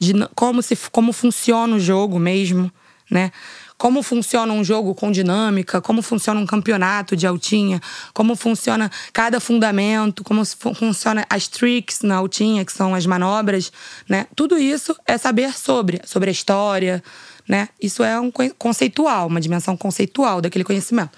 dina- 0.00 0.30
como, 0.34 0.62
se, 0.62 0.76
como 0.90 1.12
funciona 1.12 1.76
o 1.76 1.78
jogo 1.78 2.18
mesmo, 2.18 2.72
né? 3.10 3.30
Como 3.76 4.02
funciona 4.02 4.52
um 4.52 4.62
jogo 4.62 4.94
com 4.94 5.10
dinâmica, 5.10 5.80
como 5.80 6.02
funciona 6.02 6.38
um 6.38 6.44
campeonato 6.44 7.16
de 7.16 7.26
altinha, 7.26 7.80
como 8.12 8.36
funciona 8.36 8.90
cada 9.12 9.40
fundamento, 9.40 10.22
como 10.22 10.44
funciona 10.44 11.24
as 11.30 11.48
tricks 11.48 12.02
na 12.02 12.16
altinha, 12.16 12.64
que 12.64 12.72
são 12.72 12.94
as 12.94 13.06
manobras, 13.06 13.72
né? 14.08 14.26
Tudo 14.36 14.58
isso 14.58 14.94
é 15.06 15.16
saber 15.16 15.56
sobre, 15.56 16.00
sobre 16.04 16.28
a 16.28 16.32
história, 16.32 17.02
né? 17.48 17.68
Isso 17.80 18.02
é 18.02 18.20
um 18.20 18.30
conceitual, 18.58 19.28
uma 19.28 19.40
dimensão 19.40 19.76
conceitual 19.76 20.42
daquele 20.42 20.64
conhecimento. 20.64 21.16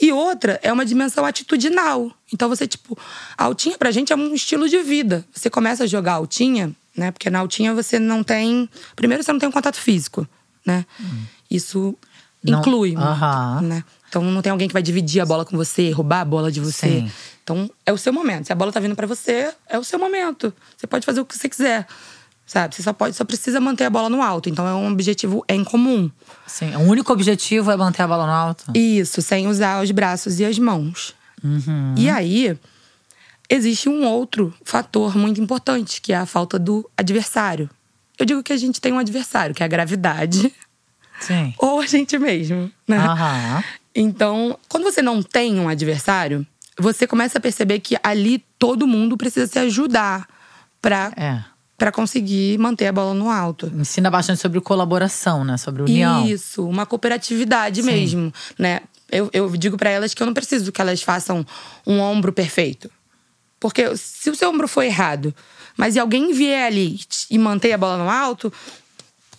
E 0.00 0.12
outra 0.12 0.60
é 0.62 0.72
uma 0.72 0.84
dimensão 0.84 1.24
atitudinal. 1.24 2.12
Então 2.32 2.48
você, 2.48 2.68
tipo, 2.68 2.96
a 3.36 3.44
altinha 3.44 3.76
pra 3.78 3.90
gente 3.90 4.12
é 4.12 4.16
um 4.16 4.32
estilo 4.32 4.68
de 4.68 4.80
vida. 4.82 5.24
Você 5.32 5.50
começa 5.50 5.84
a 5.84 5.86
jogar 5.86 6.14
altinha, 6.14 6.72
né? 6.96 7.10
Porque 7.10 7.28
na 7.30 7.38
altinha 7.40 7.74
você 7.74 7.98
não 7.98 8.22
tem. 8.22 8.68
Primeiro, 8.94 9.22
você 9.22 9.32
não 9.32 9.38
tem 9.38 9.48
um 9.48 9.52
contato 9.52 9.76
físico, 9.76 10.26
né? 10.64 10.84
Isso 11.50 11.96
Não- 12.42 12.60
inclui, 12.60 12.94
Aham. 12.96 13.60
né? 13.62 13.84
Então 14.08 14.22
não 14.22 14.40
tem 14.40 14.50
alguém 14.50 14.68
que 14.68 14.72
vai 14.72 14.82
dividir 14.82 15.20
a 15.20 15.26
bola 15.26 15.44
com 15.44 15.56
você, 15.56 15.90
roubar 15.90 16.20
a 16.20 16.24
bola 16.24 16.50
de 16.50 16.60
você. 16.60 17.00
Sim. 17.00 17.10
Então 17.42 17.70
é 17.84 17.92
o 17.92 17.98
seu 17.98 18.12
momento. 18.12 18.46
Se 18.46 18.52
a 18.52 18.56
bola 18.56 18.72
tá 18.72 18.80
vindo 18.80 18.94
pra 18.96 19.06
você, 19.06 19.52
é 19.68 19.78
o 19.78 19.84
seu 19.84 19.98
momento. 19.98 20.52
Você 20.76 20.86
pode 20.86 21.04
fazer 21.04 21.20
o 21.20 21.24
que 21.24 21.36
você 21.36 21.48
quiser. 21.48 21.86
Sabe? 22.46 22.76
Você 22.76 22.82
só 22.82 22.92
pode, 22.92 23.16
só 23.16 23.24
precisa 23.24 23.60
manter 23.60 23.84
a 23.84 23.90
bola 23.90 24.08
no 24.08 24.22
alto. 24.22 24.48
Então 24.48 24.66
é 24.68 24.72
um 24.72 24.92
objetivo 24.92 25.44
em 25.48 25.64
comum. 25.64 26.08
Sim. 26.46 26.74
O 26.76 26.80
único 26.82 27.12
objetivo 27.12 27.72
é 27.72 27.76
manter 27.76 28.02
a 28.02 28.06
bola 28.08 28.24
no 28.24 28.32
alto? 28.32 28.64
Isso, 28.72 29.20
sem 29.20 29.48
usar 29.48 29.82
os 29.82 29.90
braços 29.90 30.38
e 30.38 30.44
as 30.44 30.56
mãos. 30.58 31.12
E 31.96 32.08
aí, 32.08 32.56
existe 33.48 33.88
um 33.88 34.04
outro 34.04 34.52
fator 34.64 35.16
muito 35.16 35.40
importante, 35.40 36.00
que 36.00 36.12
é 36.12 36.16
a 36.16 36.26
falta 36.26 36.58
do 36.58 36.88
adversário. 36.96 37.68
Eu 38.18 38.24
digo 38.26 38.42
que 38.42 38.52
a 38.52 38.56
gente 38.56 38.80
tem 38.80 38.92
um 38.92 38.98
adversário, 38.98 39.54
que 39.54 39.62
é 39.62 39.66
a 39.66 39.68
gravidade, 39.68 40.52
Sim. 41.20 41.54
ou 41.58 41.80
a 41.80 41.86
gente 41.86 42.18
mesmo, 42.18 42.70
né? 42.88 42.98
Aham. 42.98 43.64
Então, 43.94 44.58
quando 44.68 44.84
você 44.84 45.00
não 45.00 45.22
tem 45.22 45.58
um 45.58 45.68
adversário, 45.68 46.46
você 46.78 47.06
começa 47.06 47.38
a 47.38 47.40
perceber 47.40 47.80
que 47.80 47.96
ali 48.02 48.44
todo 48.58 48.86
mundo 48.86 49.16
precisa 49.16 49.46
se 49.46 49.58
ajudar 49.58 50.26
pra, 50.82 51.12
É. 51.16 51.42
pra 51.78 51.90
conseguir 51.90 52.58
manter 52.58 52.86
a 52.86 52.92
bola 52.92 53.14
no 53.14 53.30
alto. 53.30 53.72
Ensina 53.74 54.10
bastante 54.10 54.40
sobre 54.40 54.60
colaboração, 54.60 55.44
né? 55.44 55.56
Sobre 55.56 55.82
união. 55.82 56.26
Isso, 56.26 56.66
uma 56.68 56.84
cooperatividade 56.84 57.82
Sim. 57.82 57.90
mesmo, 57.90 58.32
né? 58.58 58.80
Eu, 59.10 59.30
eu 59.32 59.48
digo 59.56 59.76
pra 59.76 59.88
elas 59.88 60.12
que 60.12 60.22
eu 60.22 60.26
não 60.26 60.34
preciso 60.34 60.70
que 60.72 60.80
elas 60.80 61.00
façam 61.00 61.46
um 61.86 62.00
ombro 62.00 62.32
perfeito. 62.32 62.90
Porque 63.58 63.96
se 63.96 64.30
o 64.30 64.34
seu 64.34 64.50
ombro 64.50 64.68
for 64.68 64.82
errado, 64.82 65.34
mas 65.76 65.96
alguém 65.96 66.32
vier 66.32 66.66
ali 66.66 67.00
e 67.30 67.38
manter 67.38 67.72
a 67.72 67.78
bola 67.78 67.96
no 68.02 68.10
alto, 68.10 68.52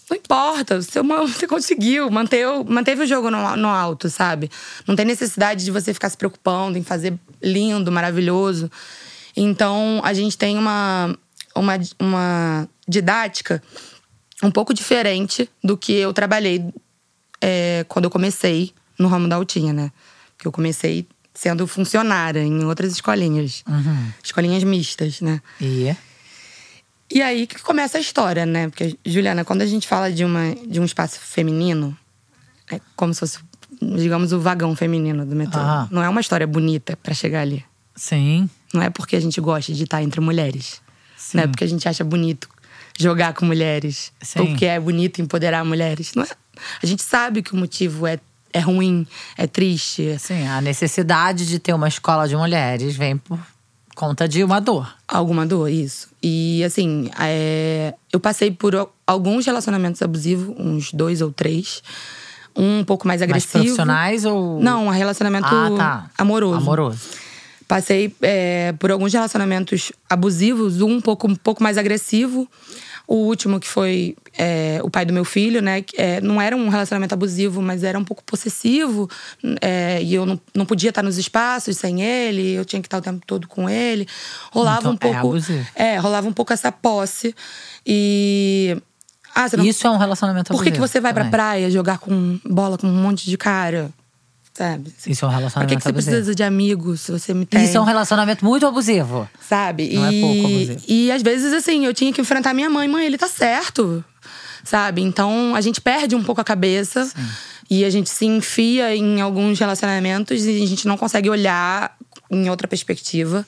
não 0.09 0.17
importa, 0.17 0.81
você, 0.81 1.01
você 1.01 1.47
conseguiu, 1.47 2.09
manteve, 2.09 2.63
manteve 2.65 3.03
o 3.03 3.07
jogo 3.07 3.29
no, 3.29 3.55
no 3.55 3.67
alto, 3.67 4.09
sabe? 4.09 4.49
Não 4.87 4.95
tem 4.95 5.05
necessidade 5.05 5.63
de 5.63 5.71
você 5.71 5.93
ficar 5.93 6.09
se 6.09 6.17
preocupando 6.17 6.77
em 6.77 6.83
fazer 6.83 7.13
lindo, 7.41 7.91
maravilhoso. 7.91 8.71
Então, 9.35 10.01
a 10.03 10.13
gente 10.13 10.37
tem 10.37 10.57
uma, 10.57 11.15
uma, 11.53 11.73
uma 11.99 12.69
didática 12.87 13.61
um 14.41 14.51
pouco 14.51 14.73
diferente 14.73 15.49
do 15.63 15.77
que 15.77 15.93
eu 15.93 16.13
trabalhei 16.13 16.63
é, 17.41 17.85
quando 17.87 18.05
eu 18.05 18.11
comecei 18.11 18.73
no 18.97 19.07
ramo 19.07 19.27
da 19.27 19.35
altinha, 19.35 19.73
né? 19.73 19.91
Porque 20.35 20.47
eu 20.47 20.51
comecei 20.51 21.07
sendo 21.37 21.67
funcionária 21.67 22.39
em 22.41 22.65
outras 22.65 22.91
escolinhas. 22.93 23.63
Escolinhas 24.23 24.63
mistas, 24.63 25.21
né? 25.21 25.39
E 25.61 25.95
E 27.11 27.21
aí 27.21 27.45
que 27.45 27.61
começa 27.61 27.99
a 27.99 28.01
história, 28.01 28.43
né? 28.45 28.67
Porque, 28.67 28.97
Juliana, 29.05 29.45
quando 29.45 29.61
a 29.61 29.65
gente 29.67 29.87
fala 29.87 30.11
de, 30.11 30.25
uma, 30.25 30.55
de 30.67 30.79
um 30.79 30.83
espaço 30.83 31.19
feminino, 31.19 31.95
é 32.71 32.81
como 32.95 33.13
se 33.13 33.19
fosse, 33.19 33.37
digamos, 33.81 34.33
o 34.33 34.39
vagão 34.39 34.75
feminino 34.75 35.25
do 35.25 35.35
metrô. 35.35 35.61
Ah. 35.61 35.87
Não 35.91 36.01
é 36.03 36.09
uma 36.09 36.19
história 36.21 36.47
bonita 36.47 36.97
pra 36.97 37.13
chegar 37.13 37.41
ali. 37.41 37.63
sim. 37.95 38.49
Não 38.73 38.81
é 38.81 38.89
porque 38.89 39.15
a 39.15 39.19
gente 39.19 39.39
gosta 39.39 39.71
de 39.73 39.83
estar 39.85 40.03
entre 40.03 40.19
mulheres. 40.19 40.81
Não 41.33 41.41
é 41.41 41.45
Sim. 41.45 41.51
porque 41.51 41.63
a 41.63 41.67
gente 41.67 41.87
acha 41.87 42.03
bonito 42.03 42.49
jogar 42.99 43.33
com 43.33 43.45
mulheres. 43.45 44.11
Sim. 44.21 44.39
Ou 44.41 44.47
porque 44.47 44.65
é 44.65 44.77
bonito 44.77 45.21
empoderar 45.21 45.63
mulheres. 45.63 46.13
Não 46.13 46.23
é. 46.23 46.27
A 46.83 46.85
gente 46.85 47.01
sabe 47.01 47.41
que 47.41 47.53
o 47.53 47.55
motivo 47.55 48.05
é, 48.05 48.19
é 48.57 48.61
ruim, 48.61 49.05
é 49.37 49.47
triste. 49.47 50.17
Sim, 50.19 50.47
a 50.47 50.59
necessidade 50.61 51.45
de 51.45 51.59
ter 51.59 51.73
uma 51.73 51.87
escola 51.87 52.27
de 52.27 52.35
mulheres 52.35 52.95
vem 52.95 53.17
por 53.17 53.39
conta 53.95 54.27
de 54.27 54.43
uma 54.43 54.59
dor. 54.59 54.87
Alguma 55.07 55.45
dor, 55.45 55.69
isso. 55.69 56.09
E 56.21 56.63
assim, 56.63 57.09
é, 57.19 57.93
eu 58.11 58.19
passei 58.19 58.51
por 58.51 58.75
al- 58.75 58.93
alguns 59.05 59.45
relacionamentos 59.45 60.01
abusivos, 60.01 60.55
uns 60.57 60.91
dois 60.93 61.21
ou 61.21 61.31
três. 61.31 61.81
Um 62.55 62.79
um 62.79 62.83
pouco 62.83 63.07
mais 63.07 63.21
agressivo. 63.21 63.63
profissionais 63.63 64.25
ou. 64.25 64.59
Não, 64.59 64.87
um 64.87 64.89
relacionamento 64.89 65.47
Ah, 65.47 65.69
tá. 65.77 66.09
amoroso. 66.17 66.57
Amoroso. 66.57 66.99
Passei 67.67 68.15
é, 68.21 68.73
por 68.79 68.91
alguns 68.91 69.13
relacionamentos 69.13 69.91
abusivos, 70.09 70.81
um 70.81 70.99
pouco, 71.01 71.27
um 71.27 71.35
pouco 71.35 71.61
mais 71.61 71.77
agressivo. 71.77 72.47
O 73.07 73.15
último, 73.15 73.57
que 73.57 73.67
foi 73.67 74.17
é, 74.37 74.81
o 74.83 74.89
pai 74.89 75.05
do 75.05 75.13
meu 75.13 75.23
filho, 75.23 75.61
né? 75.61 75.81
é, 75.95 76.19
não 76.19 76.41
era 76.41 76.57
um 76.57 76.67
relacionamento 76.67 77.13
abusivo, 77.13 77.61
mas 77.61 77.81
era 77.83 77.97
um 77.97 78.03
pouco 78.03 78.21
possessivo. 78.23 79.09
é, 79.61 80.01
e 80.03 80.13
eu 80.13 80.25
não, 80.25 80.37
não 80.53 80.65
podia 80.65 80.89
estar 80.89 81.01
nos 81.01 81.17
espaços 81.17 81.77
sem 81.77 82.01
ele, 82.01 82.51
eu 82.51 82.65
tinha 82.65 82.81
que 82.81 82.87
estar 82.87 82.97
o 82.97 83.01
tempo 83.01 83.25
todo 83.25 83.47
com 83.47 83.69
ele. 83.69 84.05
Rolava 84.51 84.79
Então, 84.79 84.91
um 84.91 84.95
é 84.95 84.97
pouco. 84.97 85.17
abusivo. 85.17 85.65
É, 85.73 85.95
rolava 85.97 86.27
um 86.27 86.33
pouco 86.33 86.51
essa 86.51 86.69
posse. 86.71 87.33
E. 87.85 88.75
Ah, 89.33 89.47
não, 89.55 89.63
Isso 89.63 89.85
é 89.87 89.89
um 89.89 89.97
relacionamento 89.97 90.51
por 90.51 90.57
que, 90.63 90.71
que 90.71 90.77
abusivo 90.77 90.87
você 90.87 90.99
vai 90.99 91.13
pra 91.13 91.23
também. 91.23 91.31
praia 91.31 91.71
jogar 91.71 91.99
com 91.99 92.39
bola 92.43 92.77
com 92.77 92.87
um 92.87 92.91
monte 93.01 93.25
de 93.29 93.37
cara? 93.37 93.89
Sabe? 94.57 94.91
Isso 95.05 95.23
é 95.23 95.27
um 95.27 95.31
relacionamento 95.31 95.69
que, 95.69 95.77
que 95.77 95.83
você 95.83 95.89
abusivo. 95.89 96.11
precisa 96.11 96.33
de 96.33 96.41
amigos 96.41 97.01
se 97.01 97.11
você 97.11 97.31
me 97.31 97.45
tem? 97.45 97.63
Isso 97.63 97.77
é 97.77 97.79
um 97.79 97.83
relacionamento 97.83 98.43
muito 98.43 98.65
abusivo. 98.65 99.29
Sabe? 99.39 99.93
Não 99.93 100.03
é 100.03 100.11
e, 100.11 100.19
pouco 100.19 100.47
abusivo. 100.47 100.81
E 100.87 101.11
às 101.11 101.21
vezes, 101.21 101.53
assim, 101.53 101.85
eu 101.85 101.93
tinha 101.93 102.11
que 102.11 102.19
enfrentar 102.19 102.55
minha 102.55 102.67
mãe. 102.67 102.87
Mãe, 102.87 103.05
ele 103.05 103.19
tá 103.19 103.27
certo. 103.27 104.03
Sabe? 104.63 105.03
Então 105.03 105.53
a 105.53 105.61
gente 105.61 105.79
perde 105.79 106.15
um 106.15 106.23
pouco 106.23 106.41
a 106.41 106.43
cabeça. 106.43 107.07
E 107.69 107.85
a 107.85 107.89
gente 107.91 108.09
se 108.09 108.25
enfia 108.25 108.95
em 108.95 109.21
alguns 109.21 109.59
relacionamentos 109.59 110.43
e 110.43 110.63
a 110.63 110.65
gente 110.65 110.87
não 110.87 110.97
consegue 110.97 111.29
olhar 111.29 111.95
em 112.31 112.49
outra 112.49 112.67
perspectiva. 112.67 113.45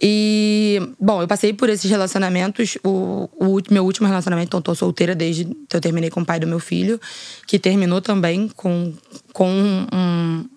E, 0.00 0.80
bom, 1.00 1.22
eu 1.22 1.28
passei 1.28 1.52
por 1.52 1.68
esses 1.68 1.90
relacionamentos. 1.90 2.76
O, 2.84 3.28
o 3.38 3.60
meu 3.70 3.84
último 3.84 4.06
relacionamento, 4.06 4.48
então, 4.48 4.60
tô 4.60 4.74
solteira 4.74 5.14
desde 5.14 5.44
que 5.68 5.76
eu 5.76 5.80
terminei 5.80 6.10
com 6.10 6.20
o 6.20 6.24
pai 6.24 6.38
do 6.38 6.46
meu 6.46 6.60
filho, 6.60 7.00
que 7.46 7.58
terminou 7.58 8.00
também 8.00 8.48
com, 8.48 8.92
com 9.32 9.48
um, 9.48 10.48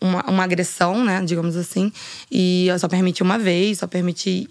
uma, 0.00 0.24
uma 0.30 0.44
agressão, 0.44 1.04
né, 1.04 1.22
digamos 1.24 1.56
assim. 1.56 1.92
E 2.30 2.68
eu 2.68 2.78
só 2.78 2.88
permiti 2.88 3.22
uma 3.22 3.38
vez, 3.38 3.78
só 3.78 3.86
permiti 3.86 4.48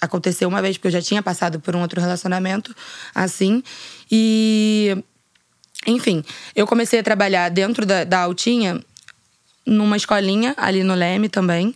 acontecer 0.00 0.46
uma 0.46 0.60
vez, 0.60 0.76
porque 0.76 0.88
eu 0.88 0.92
já 0.92 1.02
tinha 1.02 1.22
passado 1.22 1.60
por 1.60 1.76
um 1.76 1.80
outro 1.80 2.00
relacionamento 2.00 2.74
assim. 3.14 3.62
E. 4.10 4.96
Enfim, 5.84 6.24
eu 6.54 6.64
comecei 6.64 7.00
a 7.00 7.02
trabalhar 7.02 7.48
dentro 7.48 7.84
da, 7.84 8.04
da 8.04 8.20
Altinha, 8.20 8.80
numa 9.66 9.96
escolinha 9.96 10.54
ali 10.56 10.84
no 10.84 10.94
Leme 10.94 11.28
também. 11.28 11.74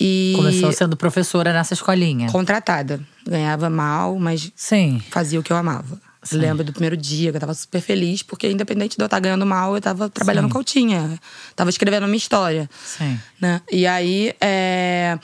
E. 0.00 0.32
Começou 0.36 0.72
sendo 0.72 0.96
professora 0.96 1.52
nessa 1.52 1.74
escolinha. 1.74 2.28
Contratada. 2.30 3.00
Ganhava 3.26 3.70
mal, 3.70 4.18
mas 4.18 4.50
Sim. 4.56 5.02
fazia 5.10 5.38
o 5.38 5.42
que 5.42 5.52
eu 5.52 5.56
amava. 5.56 6.00
Sim. 6.22 6.38
Lembro 6.38 6.62
do 6.64 6.72
primeiro 6.72 6.96
dia, 6.96 7.30
que 7.30 7.36
eu 7.36 7.40
tava 7.40 7.54
super 7.54 7.80
feliz, 7.80 8.22
porque 8.22 8.48
independente 8.48 8.96
de 8.96 9.02
eu 9.02 9.06
estar 9.06 9.18
ganhando 9.18 9.44
mal, 9.44 9.74
eu 9.74 9.80
tava 9.80 10.08
trabalhando 10.08 10.46
Sim. 10.46 10.52
com 10.52 10.58
o 10.60 10.64
tinha. 10.64 11.18
Tava 11.56 11.68
escrevendo 11.70 12.04
a 12.04 12.06
minha 12.06 12.16
história. 12.16 12.70
Sim. 12.84 13.18
Né? 13.40 13.60
E 13.72 13.86
aí, 13.88 14.32
é, 14.40 15.18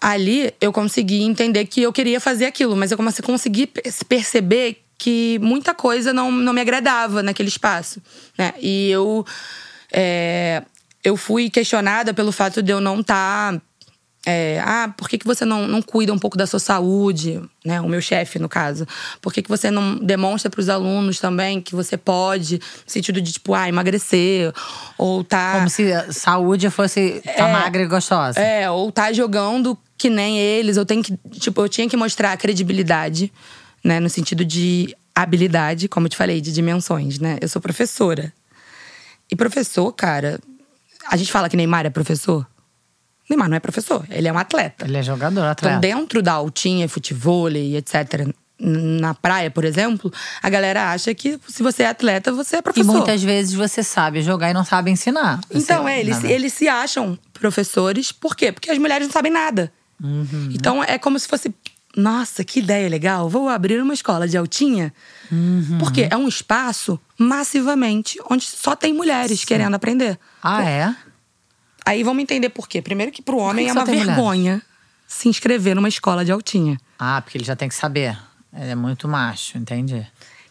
ali 0.00 0.52
eu 0.60 0.72
consegui 0.72 1.22
entender 1.22 1.64
que 1.66 1.82
eu 1.82 1.92
queria 1.92 2.20
fazer 2.20 2.46
aquilo, 2.46 2.76
mas 2.76 2.90
eu 2.90 2.96
comecei 2.96 3.22
a 3.22 3.26
conseguir 3.26 3.68
per- 3.68 3.84
perceber 4.08 4.82
que 4.98 5.38
muita 5.40 5.74
coisa 5.74 6.12
não, 6.12 6.32
não 6.32 6.52
me 6.52 6.60
agradava 6.60 7.22
naquele 7.22 7.48
espaço. 7.48 8.00
Né? 8.36 8.52
E 8.60 8.90
eu, 8.90 9.24
é, 9.92 10.62
eu 11.04 11.16
fui 11.16 11.48
questionada 11.50 12.12
pelo 12.12 12.32
fato 12.32 12.62
de 12.62 12.72
eu 12.72 12.80
não 12.80 13.00
estar. 13.00 13.60
Ah, 14.64 14.92
por 14.96 15.08
que, 15.08 15.18
que 15.18 15.26
você 15.26 15.44
não, 15.44 15.68
não 15.68 15.80
cuida 15.80 16.12
um 16.12 16.18
pouco 16.18 16.36
da 16.36 16.48
sua 16.48 16.58
saúde? 16.58 17.40
Né? 17.64 17.80
O 17.80 17.88
meu 17.88 18.00
chefe, 18.00 18.40
no 18.40 18.48
caso. 18.48 18.84
Por 19.20 19.32
que, 19.32 19.40
que 19.40 19.48
você 19.48 19.70
não 19.70 19.96
demonstra 19.96 20.50
para 20.50 20.60
os 20.60 20.68
alunos 20.68 21.20
também 21.20 21.60
que 21.60 21.76
você 21.76 21.96
pode, 21.96 22.56
no 22.56 22.90
sentido 22.90 23.20
de, 23.20 23.32
tipo, 23.32 23.54
ah, 23.54 23.68
emagrecer? 23.68 24.52
Ou 24.98 25.22
tá. 25.22 25.54
Como 25.54 25.70
se 25.70 25.92
a 25.92 26.12
saúde 26.12 26.68
fosse 26.70 27.22
tá 27.36 27.46
magra 27.46 27.82
e 27.82 27.86
gostosa. 27.86 28.40
É, 28.40 28.68
ou 28.68 28.90
tá 28.90 29.12
jogando 29.12 29.78
que 29.96 30.10
nem 30.10 30.38
eles. 30.38 30.76
Eu 30.76 30.84
tenho 30.84 31.04
que. 31.04 31.16
Tipo, 31.38 31.62
eu 31.62 31.68
tinha 31.68 31.88
que 31.88 31.96
mostrar 31.96 32.32
a 32.32 32.36
credibilidade, 32.36 33.32
né? 33.82 34.00
No 34.00 34.10
sentido 34.10 34.44
de 34.44 34.92
habilidade, 35.14 35.88
como 35.88 36.06
eu 36.06 36.10
te 36.10 36.16
falei, 36.16 36.40
de 36.40 36.52
dimensões, 36.52 37.20
né? 37.20 37.38
Eu 37.40 37.48
sou 37.48 37.62
professora. 37.62 38.32
E 39.30 39.36
professor, 39.36 39.92
cara. 39.92 40.40
A 41.08 41.16
gente 41.16 41.30
fala 41.30 41.48
que 41.48 41.56
Neymar 41.56 41.86
é 41.86 41.90
professor? 41.90 42.44
Neymar 43.28 43.48
não 43.48 43.56
é 43.56 43.60
professor, 43.60 44.04
ele 44.10 44.28
é 44.28 44.32
um 44.32 44.38
atleta. 44.38 44.84
Ele 44.86 44.96
é 44.96 45.02
jogador, 45.02 45.40
Então, 45.40 45.50
atleta. 45.50 45.78
dentro 45.78 46.22
da 46.22 46.32
altinha, 46.32 46.88
futebol 46.88 47.50
e 47.50 47.76
etc., 47.76 48.28
na 48.58 49.12
praia, 49.12 49.50
por 49.50 49.64
exemplo, 49.64 50.10
a 50.42 50.48
galera 50.48 50.90
acha 50.90 51.14
que 51.14 51.38
se 51.46 51.62
você 51.62 51.82
é 51.82 51.88
atleta, 51.88 52.32
você 52.32 52.56
é 52.56 52.58
E 52.60 52.62
professor. 52.62 52.90
muitas 52.90 53.22
vezes 53.22 53.52
você 53.52 53.82
sabe 53.82 54.22
jogar 54.22 54.50
e 54.50 54.54
não 54.54 54.64
sabe 54.64 54.90
ensinar. 54.90 55.40
Então, 55.50 55.86
é, 55.86 56.00
eles, 56.00 56.24
eles 56.24 56.54
se 56.54 56.66
acham 56.66 57.18
professores, 57.34 58.12
por 58.12 58.34
quê? 58.34 58.50
Porque 58.52 58.70
as 58.70 58.78
mulheres 58.78 59.06
não 59.08 59.12
sabem 59.12 59.30
nada. 59.30 59.70
Uhum. 60.02 60.50
Então 60.52 60.82
é 60.82 60.98
como 60.98 61.18
se 61.18 61.28
fosse. 61.28 61.54
Nossa, 61.94 62.44
que 62.44 62.58
ideia 62.60 62.88
legal, 62.90 63.26
vou 63.28 63.48
abrir 63.48 63.80
uma 63.80 63.94
escola 63.94 64.28
de 64.28 64.36
altinha. 64.36 64.92
Uhum. 65.32 65.78
Porque 65.78 66.06
é 66.10 66.16
um 66.16 66.28
espaço 66.28 67.00
massivamente 67.18 68.18
onde 68.30 68.44
só 68.44 68.76
tem 68.76 68.92
mulheres 68.92 69.44
querendo 69.44 69.74
aprender. 69.74 70.18
Ah, 70.42 70.62
é? 70.64 70.94
Aí 71.86 72.02
vamos 72.02 72.22
entender 72.22 72.48
por 72.48 72.68
quê. 72.68 72.82
Primeiro 72.82 73.12
que 73.12 73.22
pro 73.22 73.38
homem 73.38 73.66
que 73.66 73.70
é 73.70 73.72
uma 73.72 73.84
vergonha 73.84 74.60
se 75.06 75.28
inscrever 75.28 75.76
numa 75.76 75.88
escola 75.88 76.24
de 76.24 76.32
altinha. 76.32 76.76
Ah, 76.98 77.22
porque 77.22 77.38
ele 77.38 77.44
já 77.44 77.54
tem 77.54 77.68
que 77.68 77.74
saber. 77.76 78.18
Ele 78.52 78.70
é 78.70 78.74
muito 78.74 79.06
macho, 79.06 79.56
entendi. 79.56 80.04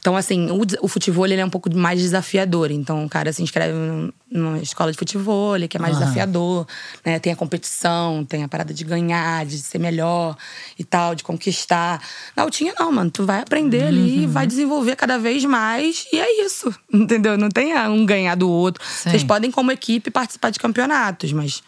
Então, 0.05 0.15
assim, 0.15 0.51
o, 0.51 0.61
o 0.85 0.87
futebol 0.87 1.25
ele 1.25 1.41
é 1.41 1.43
um 1.43 1.49
pouco 1.49 1.75
mais 1.75 1.99
desafiador. 1.99 2.69
Então, 2.69 3.03
o 3.05 3.09
cara 3.09 3.33
se 3.33 3.41
inscreve 3.41 3.73
num- 3.73 4.11
numa 4.29 4.59
escola 4.59 4.91
de 4.91 4.97
futebol, 4.99 5.55
que 5.67 5.77
é 5.77 5.79
mais 5.79 5.97
desafiador, 5.97 6.67
né? 7.03 7.17
Tem 7.17 7.33
a 7.33 7.35
competição, 7.35 8.23
tem 8.23 8.43
a 8.43 8.47
parada 8.47 8.71
de 8.71 8.83
ganhar, 8.83 9.43
de 9.47 9.57
ser 9.57 9.79
melhor 9.79 10.37
e 10.77 10.83
tal, 10.83 11.15
de 11.15 11.23
conquistar. 11.23 11.99
Na 12.35 12.43
altinha, 12.43 12.75
não, 12.77 12.91
mano. 12.91 13.09
Tu 13.09 13.25
vai 13.25 13.39
aprender 13.39 13.81
Uhum. 13.81 13.87
ali, 13.87 14.27
vai 14.27 14.45
desenvolver 14.45 14.95
cada 14.95 15.17
vez 15.17 15.43
mais 15.43 16.05
e 16.13 16.19
é 16.19 16.45
isso. 16.45 16.71
Entendeu? 16.93 17.35
Não 17.35 17.49
tem 17.49 17.73
ah, 17.73 17.89
um 17.89 18.05
ganhar 18.05 18.35
do 18.35 18.47
outro. 18.47 18.83
Sim. 18.87 19.09
Vocês 19.09 19.23
podem, 19.23 19.49
como 19.49 19.71
equipe, 19.71 20.11
participar 20.11 20.51
de 20.51 20.59
campeonatos, 20.59 21.33
mas 21.33 21.63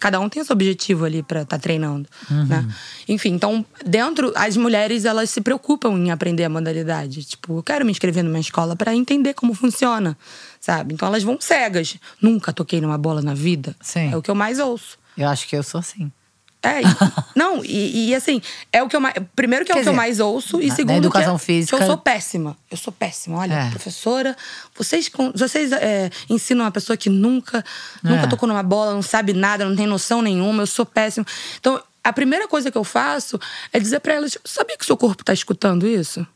Cada 0.00 0.20
um 0.20 0.28
tem 0.28 0.42
seu 0.44 0.54
objetivo 0.54 1.04
ali 1.04 1.22
pra 1.22 1.42
estar 1.42 1.58
treinando, 1.58 2.08
né? 2.30 2.66
Enfim, 3.08 3.30
então, 3.30 3.64
dentro, 3.84 4.32
as 4.34 4.56
mulheres, 4.56 5.04
elas 5.04 5.30
se 5.30 5.40
preocupam 5.40 5.90
em 5.98 6.10
aprender 6.10 6.44
a 6.44 6.48
modalidade. 6.48 7.24
Tipo, 7.24 7.58
eu 7.58 7.62
quero 7.62 7.84
me 7.84 7.90
inscrever 7.90 8.22
numa 8.24 8.38
escola 8.38 8.76
pra 8.76 8.94
entender 8.94 9.34
como 9.34 9.54
funciona, 9.54 10.16
sabe? 10.60 10.94
Então, 10.94 11.08
elas 11.08 11.22
vão 11.22 11.38
cegas. 11.40 11.96
Nunca 12.20 12.52
toquei 12.52 12.80
numa 12.80 12.98
bola 12.98 13.22
na 13.22 13.34
vida. 13.34 13.74
Sim. 13.80 14.12
É 14.12 14.16
o 14.16 14.22
que 14.22 14.30
eu 14.30 14.34
mais 14.34 14.58
ouço. 14.58 14.98
Eu 15.16 15.28
acho 15.28 15.48
que 15.48 15.56
eu 15.56 15.62
sou 15.62 15.80
assim. 15.80 16.12
É, 16.60 16.80
não, 17.36 17.64
e, 17.64 18.08
e, 18.10 18.14
assim, 18.16 18.42
é 18.72 18.82
o 18.82 18.88
que 18.88 18.96
eu 18.96 19.00
mais. 19.00 19.14
Primeiro 19.36 19.64
que 19.64 19.70
é 19.70 19.74
Quer 19.74 19.80
o 19.80 19.82
que 19.84 19.88
eu 19.88 19.92
dizer, 19.92 19.96
mais 19.96 20.18
ouço, 20.18 20.60
e 20.60 20.70
segundo 20.72 20.96
educação 20.96 21.36
que, 21.36 21.42
é- 21.42 21.46
física- 21.46 21.76
que 21.76 21.82
eu 21.82 21.86
sou 21.86 21.96
péssima. 21.96 22.56
Eu 22.70 22.76
sou 22.76 22.92
péssima. 22.92 23.38
Olha, 23.38 23.54
É. 23.54 23.70
professora, 23.70 24.36
vocês, 24.76 25.08
vocês 25.36 25.70
é, 25.72 26.10
ensinam 26.28 26.64
uma 26.64 26.70
pessoa 26.72 26.96
que 26.96 27.08
nunca, 27.08 27.64
nunca 28.02 28.22
É. 28.22 28.26
tocou 28.26 28.48
numa 28.48 28.62
bola, 28.62 28.92
não 28.92 29.02
sabe 29.02 29.32
nada, 29.32 29.64
não 29.64 29.76
tem 29.76 29.86
noção 29.86 30.20
nenhuma, 30.20 30.62
eu 30.62 30.66
sou 30.66 30.84
péssima. 30.84 31.24
Então, 31.60 31.80
a 32.02 32.12
primeira 32.12 32.48
coisa 32.48 32.70
que 32.72 32.76
eu 32.78 32.84
faço 32.84 33.38
é 33.72 33.78
dizer 33.78 34.00
pra 34.00 34.14
elas: 34.14 34.36
sabia 34.44 34.76
que 34.76 34.82
o 34.82 34.86
seu 34.86 34.96
corpo 34.96 35.22
tá 35.22 35.32
escutando 35.32 35.86
isso? 35.86 36.26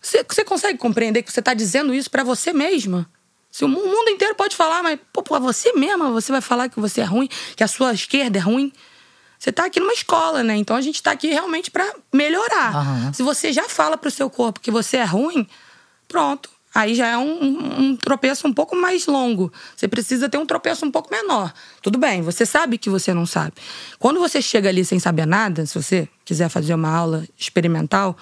Você, 0.00 0.24
você 0.28 0.44
consegue 0.44 0.78
compreender 0.78 1.22
que 1.22 1.30
você 1.32 1.42
tá 1.42 1.52
dizendo 1.54 1.94
isso 1.94 2.10
pra 2.10 2.24
você 2.24 2.52
mesma? 2.52 3.06
Se 3.50 3.64
o 3.64 3.68
mu- 3.68 3.84
mundo 3.86 4.08
inteiro 4.10 4.34
pode 4.34 4.54
falar, 4.56 4.82
mas 4.82 4.98
pô, 5.12 5.22
pra 5.22 5.38
você 5.38 5.72
mesma, 5.72 6.10
você 6.10 6.30
vai 6.30 6.40
falar 6.40 6.68
que 6.68 6.78
você 6.78 7.00
é 7.00 7.04
ruim, 7.04 7.28
que 7.56 7.64
a 7.64 7.68
sua 7.68 7.92
esquerda 7.92 8.38
é 8.38 8.40
ruim. 8.40 8.72
Você 9.38 9.50
tá 9.50 9.64
aqui 9.64 9.80
numa 9.80 9.92
escola, 9.92 10.42
né? 10.44 10.54
Então 10.56 10.76
a 10.76 10.80
gente 10.80 11.02
tá 11.02 11.10
aqui 11.12 11.28
realmente 11.28 11.70
pra 11.70 11.90
melhorar. 12.12 12.76
Aham. 12.76 13.12
Se 13.12 13.22
você 13.22 13.52
já 13.52 13.68
fala 13.68 13.96
pro 13.96 14.10
seu 14.10 14.28
corpo 14.30 14.60
que 14.60 14.70
você 14.70 14.98
é 14.98 15.04
ruim, 15.04 15.46
pronto. 16.06 16.48
Aí 16.72 16.94
já 16.94 17.08
é 17.08 17.16
um, 17.18 17.42
um- 17.42 17.80
um 17.80 17.96
tropeço 17.96 18.46
um 18.46 18.52
pouco 18.52 18.76
mais 18.76 19.06
longo. 19.06 19.52
Você 19.74 19.88
precisa 19.88 20.28
ter 20.28 20.38
um 20.38 20.46
tropeço 20.46 20.86
um 20.86 20.90
pouco 20.90 21.10
menor. 21.10 21.52
Tudo 21.82 21.98
bem, 21.98 22.22
você 22.22 22.46
sabe 22.46 22.78
que 22.78 22.88
você 22.88 23.12
não 23.12 23.26
sabe. 23.26 23.54
Quando 23.98 24.20
você 24.20 24.40
chega 24.40 24.68
ali 24.68 24.84
sem 24.84 25.00
saber 25.00 25.26
nada, 25.26 25.66
se 25.66 25.74
você 25.74 26.08
quiser 26.24 26.48
fazer 26.48 26.74
uma 26.74 26.94
aula 26.94 27.26
experimental, 27.36 28.16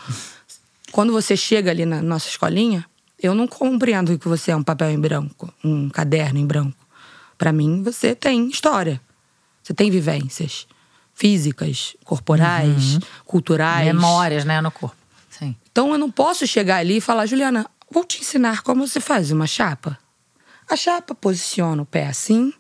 quando 0.92 1.12
você 1.12 1.36
chega 1.36 1.70
ali 1.70 1.84
na 1.84 2.00
nossa 2.00 2.28
escolinha, 2.28 2.86
eu 3.20 3.35
não 3.35 3.46
compreendo 3.46 4.18
que 4.18 4.28
você 4.28 4.50
é 4.50 4.57
um 4.57 4.62
papel 4.62 4.90
em 4.90 5.00
branco, 5.00 5.52
um 5.64 5.88
caderno 5.88 6.38
em 6.38 6.46
branco. 6.46 6.87
Pra 7.37 7.52
mim, 7.52 7.83
você 7.83 8.14
tem 8.14 8.48
história. 8.48 9.00
Você 9.62 9.74
tem 9.74 9.90
vivências 9.90 10.66
físicas, 11.14 11.96
corporais, 12.04 12.98
culturais. 13.24 13.87
Memórias, 13.87 14.44
né, 14.44 14.61
no 14.61 14.70
corpo. 14.70 14.96
Sim. 15.28 15.57
Então 15.70 15.90
eu 15.92 15.98
não 15.98 16.11
posso 16.11 16.46
chegar 16.46 16.76
ali 16.76 16.98
e 16.98 17.00
falar, 17.00 17.26
Juliana, 17.26 17.68
vou 17.90 18.04
te 18.04 18.20
ensinar 18.20 18.62
como 18.62 18.87
se 18.87 19.00
faz 19.00 19.33
uma 19.33 19.46
chapa. 19.46 19.98
A 20.70 20.76
chapa 20.76 21.14
posiciona 21.14 21.83
o 21.83 21.87
pé 21.87 22.07
assim, 22.07 22.52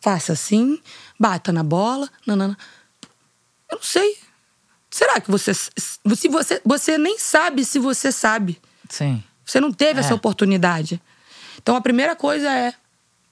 faça 0.00 0.34
assim, 0.34 0.78
bata 1.18 1.50
na 1.50 1.62
bola, 1.62 2.10
nanana. 2.26 2.58
Eu 3.70 3.76
não 3.76 3.82
sei. 3.82 4.18
Será 4.90 5.20
que 5.20 5.30
você. 5.30 5.54
Se 5.54 6.28
você, 6.28 6.60
você 6.64 6.98
nem 6.98 7.18
sabe 7.18 7.64
se 7.64 7.78
você 7.78 8.12
sabe. 8.12 8.60
Sim. 8.88 9.24
Você 9.44 9.60
não 9.60 9.72
teve 9.72 10.00
É. 10.00 10.02
essa 10.04 10.14
oportunidade. 10.14 11.00
Então 11.62 11.76
a 11.76 11.80
primeira 11.80 12.14
coisa 12.16 12.50
é: 12.50 12.72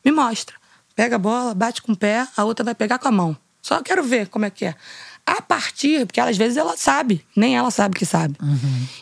me 0.04 0.10
mostra. 0.12 0.56
Pega 0.94 1.16
a 1.16 1.18
bola, 1.18 1.54
bate 1.54 1.80
com 1.80 1.92
o 1.92 1.96
pé, 1.96 2.26
a 2.36 2.44
outra 2.44 2.64
vai 2.64 2.74
pegar 2.74 2.98
com 2.98 3.08
a 3.08 3.12
mão. 3.12 3.36
Só 3.62 3.80
quero 3.82 4.02
ver 4.04 4.28
como 4.28 4.44
é 4.44 4.50
que 4.50 4.66
é. 4.66 4.74
A 5.24 5.40
partir, 5.40 6.04
porque 6.04 6.20
às 6.20 6.36
vezes 6.36 6.56
ela 6.56 6.76
sabe, 6.76 7.24
nem 7.36 7.56
ela 7.56 7.70
sabe 7.70 7.96
que 7.96 8.04
sabe. 8.04 8.36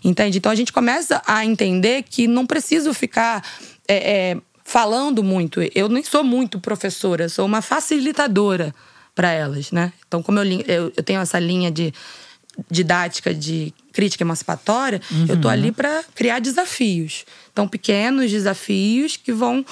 Entende? 0.04 0.38
Então 0.38 0.52
a 0.52 0.54
gente 0.54 0.72
começa 0.72 1.22
a 1.26 1.44
entender 1.44 2.02
que 2.02 2.28
não 2.28 2.46
preciso 2.46 2.92
ficar 2.92 3.42
é, 3.88 4.30
é, 4.32 4.36
falando 4.62 5.22
muito. 5.24 5.60
Eu 5.74 5.88
nem 5.88 6.04
sou 6.04 6.22
muito 6.22 6.60
professora, 6.60 7.28
sou 7.28 7.46
uma 7.46 7.62
facilitadora 7.62 8.74
para 9.14 9.30
elas, 9.30 9.72
né? 9.72 9.92
Então, 10.06 10.22
como 10.22 10.38
eu, 10.38 10.60
eu, 10.66 10.92
eu 10.96 11.02
tenho 11.02 11.20
essa 11.20 11.38
linha 11.38 11.70
de 11.70 11.92
didática 12.70 13.32
de 13.34 13.72
crítica 13.92 14.24
emancipatória, 14.24 15.00
eu 15.28 15.40
tô 15.40 15.48
ali 15.48 15.72
para 15.72 16.02
criar 16.14 16.38
desafios. 16.38 17.24
Então, 17.52 17.66
pequenos 17.66 18.30
desafios 18.30 19.16
que 19.16 19.32
vão 19.32 19.64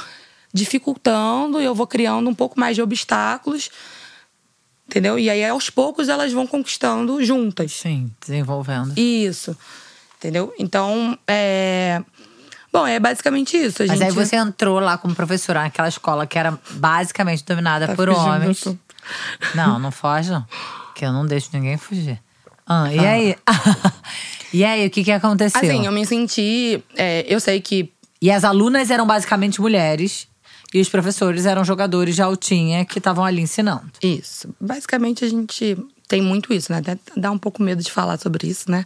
dificultando 0.52 1.60
e 1.60 1.64
eu 1.64 1.74
vou 1.74 1.86
criando 1.86 2.28
um 2.28 2.34
pouco 2.34 2.58
mais 2.58 2.74
de 2.74 2.82
obstáculos, 2.82 3.70
entendeu? 4.86 5.18
E 5.18 5.28
aí, 5.30 5.44
aos 5.44 5.70
poucos, 5.70 6.08
elas 6.08 6.32
vão 6.32 6.46
conquistando 6.46 7.22
juntas. 7.24 7.72
Sim, 7.72 8.10
desenvolvendo. 8.20 8.92
Isso, 8.96 9.56
entendeu? 10.18 10.52
Então, 10.58 11.18
é... 11.26 12.02
Bom, 12.72 12.86
é 12.86 13.00
basicamente 13.00 13.56
isso. 13.56 13.82
A 13.82 13.86
Mas 13.86 13.98
gente... 13.98 14.08
aí 14.08 14.14
você 14.14 14.36
entrou 14.36 14.78
lá 14.78 14.98
como 14.98 15.14
professora 15.14 15.62
naquela 15.62 15.88
escola 15.88 16.26
que 16.26 16.38
era 16.38 16.58
basicamente 16.72 17.42
dominada 17.44 17.88
Tá 17.88 17.94
por 17.94 18.10
homens. 18.10 18.62
Não, 19.54 19.78
não 19.78 19.90
foge, 19.90 20.30
não. 20.30 20.46
Que 20.94 21.04
eu 21.04 21.12
não 21.12 21.26
deixo 21.26 21.48
ninguém 21.52 21.78
fugir. 21.78 22.20
Ah, 22.68 22.92
e 22.92 22.98
aí? 22.98 23.36
e 24.52 24.64
aí, 24.64 24.86
o 24.86 24.90
que, 24.90 25.02
que 25.02 25.10
aconteceu? 25.10 25.60
Assim, 25.60 25.86
eu 25.86 25.92
me 25.92 26.04
senti... 26.04 26.84
é, 26.94 27.24
eu 27.26 27.40
sei 27.40 27.60
que 27.60 27.90
E 28.20 28.30
as 28.30 28.44
alunas 28.44 28.90
eram 28.90 29.06
basicamente 29.06 29.60
mulheres. 29.60 30.28
E 30.72 30.80
os 30.80 30.88
professores 30.90 31.46
eram 31.46 31.64
jogadores 31.64 32.14
de 32.14 32.20
altinha 32.20 32.84
que 32.84 32.98
estavam 32.98 33.24
ali 33.24 33.40
ensinando. 33.40 33.90
Isso. 34.02 34.54
Basicamente, 34.60 35.24
a 35.24 35.28
gente 35.28 35.78
tem 36.06 36.20
muito 36.20 36.52
isso, 36.52 36.70
né? 36.70 36.78
Até 36.78 36.98
dá 37.16 37.30
um 37.30 37.38
pouco 37.38 37.62
medo 37.62 37.82
de 37.82 37.90
falar 37.90 38.18
sobre 38.18 38.46
isso, 38.46 38.70
né? 38.70 38.84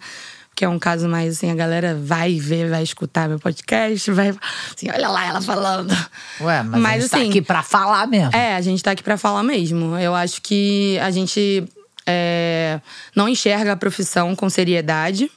Porque 0.49 0.65
é 0.65 0.69
um 0.69 0.79
caso 0.79 1.09
mais 1.09 1.37
assim, 1.37 1.51
a 1.51 1.55
galera 1.55 1.95
vai 1.95 2.39
ver, 2.39 2.69
vai 2.69 2.83
escutar 2.83 3.29
meu 3.29 3.41
podcast, 3.41 4.11
vai. 4.13 4.29
Assim, 4.29 4.91
olha 4.95 5.09
lá 5.09 5.27
ela 5.27 5.41
falando. 5.41 5.93
Ué, 6.41 6.63
mas, 6.63 6.85
a 6.85 7.01
gente 7.01 7.11
tá 7.11 7.17
assim, 7.17 7.31
aqui 7.31 7.43
pra 7.43 7.63
falar 7.63 8.07
mesmo. 8.07 8.37
É, 8.37 8.55
a 8.55 8.61
gente 8.61 8.83
tá 8.83 8.91
aqui 8.91 9.03
pra 9.03 9.17
falar 9.17 9.43
mesmo. 9.43 9.97
Eu 9.99 10.15
acho 10.15 10.43
que 10.43 10.99
a 11.01 11.11
gente 11.11 11.65
é, 12.07 12.81
não 13.15 13.29
enxerga 13.29 13.73
a 13.73 13.77
profissão 13.77 14.35
com 14.35 14.49
seriedade, 14.49 15.31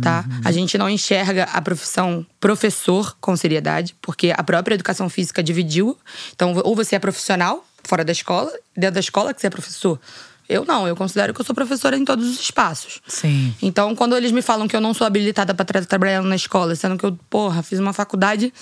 tá? 0.00 0.24
Uhum. 0.26 0.40
A 0.44 0.52
gente 0.52 0.78
não 0.78 0.88
enxerga 0.88 1.44
a 1.44 1.60
profissão 1.60 2.26
professor 2.40 3.16
com 3.20 3.36
seriedade, 3.36 3.94
porque 4.00 4.32
a 4.36 4.42
própria 4.42 4.74
educação 4.74 5.08
física 5.08 5.42
dividiu. 5.42 5.96
Então, 6.34 6.60
ou 6.64 6.74
você 6.74 6.96
é 6.96 6.98
profissional 6.98 7.64
fora 7.84 8.04
da 8.04 8.12
escola, 8.12 8.52
dentro 8.76 8.94
da 8.94 9.00
escola 9.00 9.34
que 9.34 9.40
você 9.40 9.48
é 9.48 9.50
professor. 9.50 10.00
Eu 10.48 10.64
não, 10.64 10.86
eu 10.86 10.94
considero 10.96 11.32
que 11.32 11.40
eu 11.40 11.44
sou 11.44 11.54
professora 11.54 11.96
em 11.96 12.04
todos 12.04 12.28
os 12.28 12.40
espaços. 12.40 13.00
Sim. 13.06 13.54
Então, 13.62 13.94
quando 13.94 14.16
eles 14.16 14.32
me 14.32 14.42
falam 14.42 14.68
que 14.68 14.76
eu 14.76 14.80
não 14.80 14.92
sou 14.92 15.06
habilitada 15.06 15.54
para 15.54 15.64
tra 15.64 15.84
trabalhar 15.84 16.22
na 16.22 16.36
escola, 16.36 16.74
sendo 16.74 16.98
que 16.98 17.04
eu, 17.04 17.18
porra, 17.30 17.62
fiz 17.62 17.78
uma 17.78 17.92
faculdade 17.92 18.52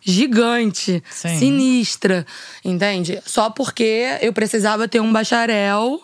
gigante, 0.00 1.02
Sim. 1.10 1.38
sinistra, 1.38 2.26
entende? 2.64 3.20
Só 3.24 3.50
porque 3.50 4.18
eu 4.20 4.32
precisava 4.32 4.86
ter 4.86 5.00
um 5.00 5.12
bacharel, 5.12 6.00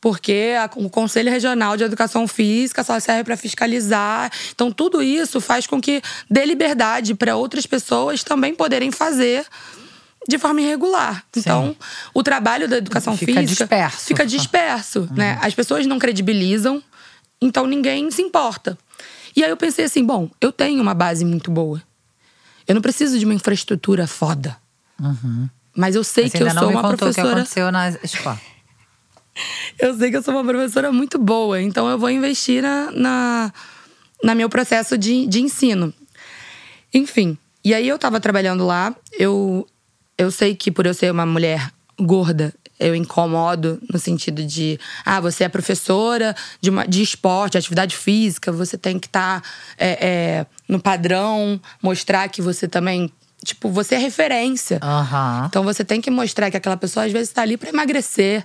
porque 0.00 0.54
a- 0.58 0.70
o 0.76 0.88
Conselho 0.88 1.30
Regional 1.30 1.76
de 1.76 1.84
Educação 1.84 2.26
Física 2.26 2.82
só 2.82 2.98
serve 2.98 3.24
para 3.24 3.36
fiscalizar. 3.36 4.30
Então, 4.54 4.70
tudo 4.72 5.02
isso 5.02 5.40
faz 5.40 5.66
com 5.66 5.80
que 5.80 6.00
dê 6.30 6.44
liberdade 6.46 7.14
para 7.14 7.36
outras 7.36 7.66
pessoas 7.66 8.24
também 8.24 8.54
poderem 8.54 8.90
fazer 8.90 9.44
de 10.28 10.38
forma 10.38 10.60
irregular. 10.60 11.24
Então, 11.36 11.76
o 12.14 12.22
trabalho 12.22 12.68
da 12.68 12.76
educação 12.78 13.16
Fica 13.16 13.40
física 13.40 13.64
disperso. 13.64 14.06
fica 14.06 14.26
disperso, 14.26 15.08
né? 15.14 15.38
As 15.42 15.54
pessoas 15.54 15.86
não 15.86 15.98
credibilizam, 15.98 16.82
então 17.40 17.66
ninguém 17.66 18.10
se 18.10 18.22
importa. 18.22 18.78
E 19.34 19.42
aí 19.44 19.50
eu 19.50 19.56
pensei 19.56 19.84
assim, 19.84 20.04
bom, 20.04 20.28
eu 20.40 20.50
tenho 20.52 20.80
uma 20.82 20.94
base 20.94 21.24
muito 21.24 21.50
boa. 21.50 21.82
Eu 22.66 22.74
não 22.74 22.82
preciso 22.82 23.18
de 23.18 23.24
uma 23.24 23.34
infraestrutura 23.34 24.06
foda. 24.06 24.56
Mas 25.74 25.94
eu 25.94 26.04
sei 26.04 26.24
Mas 26.24 26.32
que 26.32 26.42
eu 26.42 26.50
sou 26.50 26.68
uma 26.70 26.82
contou 26.82 26.90
o 26.90 26.92
que 26.92 26.96
professora. 26.98 27.32
aconteceu 27.32 27.72
na 27.72 27.88
escola. 28.02 28.40
Eu 29.78 29.96
sei 29.96 30.10
que 30.10 30.16
eu 30.16 30.22
sou 30.22 30.34
uma 30.34 30.44
professora 30.44 30.92
muito 30.92 31.18
boa, 31.18 31.60
então 31.60 31.88
eu 31.88 31.98
vou 31.98 32.10
investir 32.10 32.62
na, 32.62 32.90
na, 32.90 33.52
na 34.22 34.34
meu 34.34 34.48
processo 34.48 34.98
de, 34.98 35.26
de 35.26 35.40
ensino. 35.40 35.94
Enfim, 36.92 37.38
e 37.64 37.72
aí 37.72 37.88
eu 37.88 37.98
tava 37.98 38.20
trabalhando 38.20 38.66
lá, 38.66 38.94
eu, 39.18 39.66
eu 40.18 40.30
sei 40.30 40.54
que 40.54 40.70
por 40.70 40.84
eu 40.84 40.92
ser 40.92 41.10
uma 41.10 41.24
mulher 41.24 41.72
gorda, 41.98 42.52
eu 42.80 42.94
incomodo 42.94 43.78
no 43.92 43.98
sentido 43.98 44.42
de, 44.42 44.80
ah, 45.04 45.20
você 45.20 45.44
é 45.44 45.48
professora 45.48 46.34
de, 46.60 46.70
uma, 46.70 46.86
de 46.86 47.02
esporte, 47.02 47.58
atividade 47.58 47.94
física, 47.94 48.50
você 48.50 48.78
tem 48.78 48.98
que 48.98 49.06
estar 49.06 49.42
no 50.66 50.80
padrão, 50.80 51.60
mostrar 51.82 52.28
que 52.28 52.40
você 52.40 52.66
também. 52.66 53.12
Tipo, 53.44 53.70
você 53.70 53.94
é 53.94 53.98
referência. 53.98 54.78
Aham. 54.82 55.46
Então 55.48 55.62
você 55.62 55.82
tem 55.82 56.00
que 56.00 56.10
mostrar 56.10 56.50
que 56.50 56.56
aquela 56.56 56.76
pessoa 56.76 57.06
às 57.06 57.12
vezes 57.12 57.28
está 57.28 57.42
ali 57.42 57.56
para 57.56 57.70
emagrecer. 57.70 58.44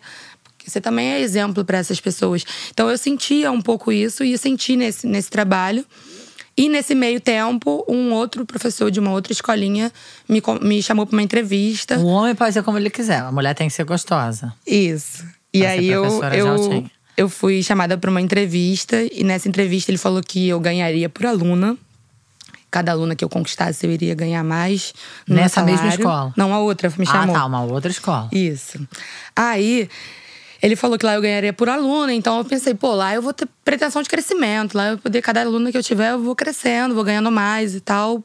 Porque 0.65 0.71
você 0.71 0.81
também 0.81 1.13
é 1.13 1.21
exemplo 1.21 1.63
para 1.63 1.77
essas 1.77 1.99
pessoas. 1.99 2.43
Então 2.71 2.89
eu 2.89 2.97
sentia 2.97 3.51
um 3.51 3.61
pouco 3.61 3.91
isso 3.91 4.23
e 4.23 4.35
senti 4.35 4.75
nesse, 4.75 5.05
nesse 5.05 5.29
trabalho. 5.29 5.85
E 6.57 6.67
nesse 6.67 6.95
meio 6.95 7.19
tempo, 7.19 7.85
um 7.87 8.11
outro 8.13 8.45
professor 8.45 8.89
de 8.89 8.99
uma 8.99 9.11
outra 9.11 9.31
escolinha 9.31 9.91
me, 10.27 10.41
me 10.61 10.81
chamou 10.81 11.05
para 11.05 11.15
uma 11.15 11.21
entrevista. 11.21 11.99
O 11.99 12.07
homem 12.07 12.33
pode 12.33 12.53
ser 12.53 12.63
como 12.63 12.79
ele 12.79 12.89
quiser, 12.89 13.19
a 13.19 13.31
mulher 13.31 13.53
tem 13.53 13.67
que 13.67 13.73
ser 13.73 13.83
gostosa. 13.83 14.53
Isso. 14.65 15.23
E 15.53 15.59
Pra 15.59 15.69
aí 15.69 15.87
eu, 15.87 16.23
eu, 16.33 16.85
eu 17.15 17.29
fui 17.29 17.61
chamada 17.61 17.97
para 17.97 18.09
uma 18.09 18.21
entrevista 18.21 18.95
e 19.11 19.23
nessa 19.23 19.47
entrevista 19.47 19.91
ele 19.91 19.99
falou 19.99 20.21
que 20.23 20.47
eu 20.47 20.59
ganharia 20.59 21.09
por 21.09 21.27
aluna. 21.27 21.77
Cada 22.71 22.91
aluna 22.91 23.15
que 23.15 23.23
eu 23.23 23.29
conquistasse 23.29 23.85
eu 23.85 23.91
iria 23.91 24.15
ganhar 24.15 24.43
mais. 24.43 24.93
Nessa 25.27 25.61
mesma 25.61 25.77
salário. 25.77 25.99
escola? 25.99 26.33
Não, 26.35 26.53
a 26.53 26.59
outra 26.59 26.91
me 26.97 27.05
chamou. 27.05 27.35
Ah, 27.35 27.39
tá, 27.39 27.45
uma 27.45 27.63
outra 27.63 27.91
escola. 27.91 28.29
Isso. 28.31 28.79
Aí, 29.35 29.89
ele 30.65 30.75
falou 30.75 30.97
que 30.97 31.05
lá 31.05 31.13
eu 31.13 31.21
ganharia 31.21 31.53
por 31.53 31.69
aluna, 31.69 32.11
então 32.11 32.39
eu 32.39 32.43
pensei, 32.43 32.73
pô, 32.73 32.95
lá 32.95 33.13
eu 33.13 33.21
vou 33.21 33.31
ter 33.31 33.47
pretensão 33.63 34.01
de 34.01 34.09
crescimento. 34.09 34.75
Lá 34.75 34.89
eu 34.89 34.97
poder, 34.97 35.21
cada 35.21 35.41
aluna 35.41 35.71
que 35.71 35.77
eu 35.77 35.83
tiver, 35.83 36.13
eu 36.13 36.19
vou 36.19 36.35
crescendo, 36.35 36.95
vou 36.95 37.03
ganhando 37.03 37.31
mais 37.31 37.75
e 37.75 37.79
tal. 37.79 38.23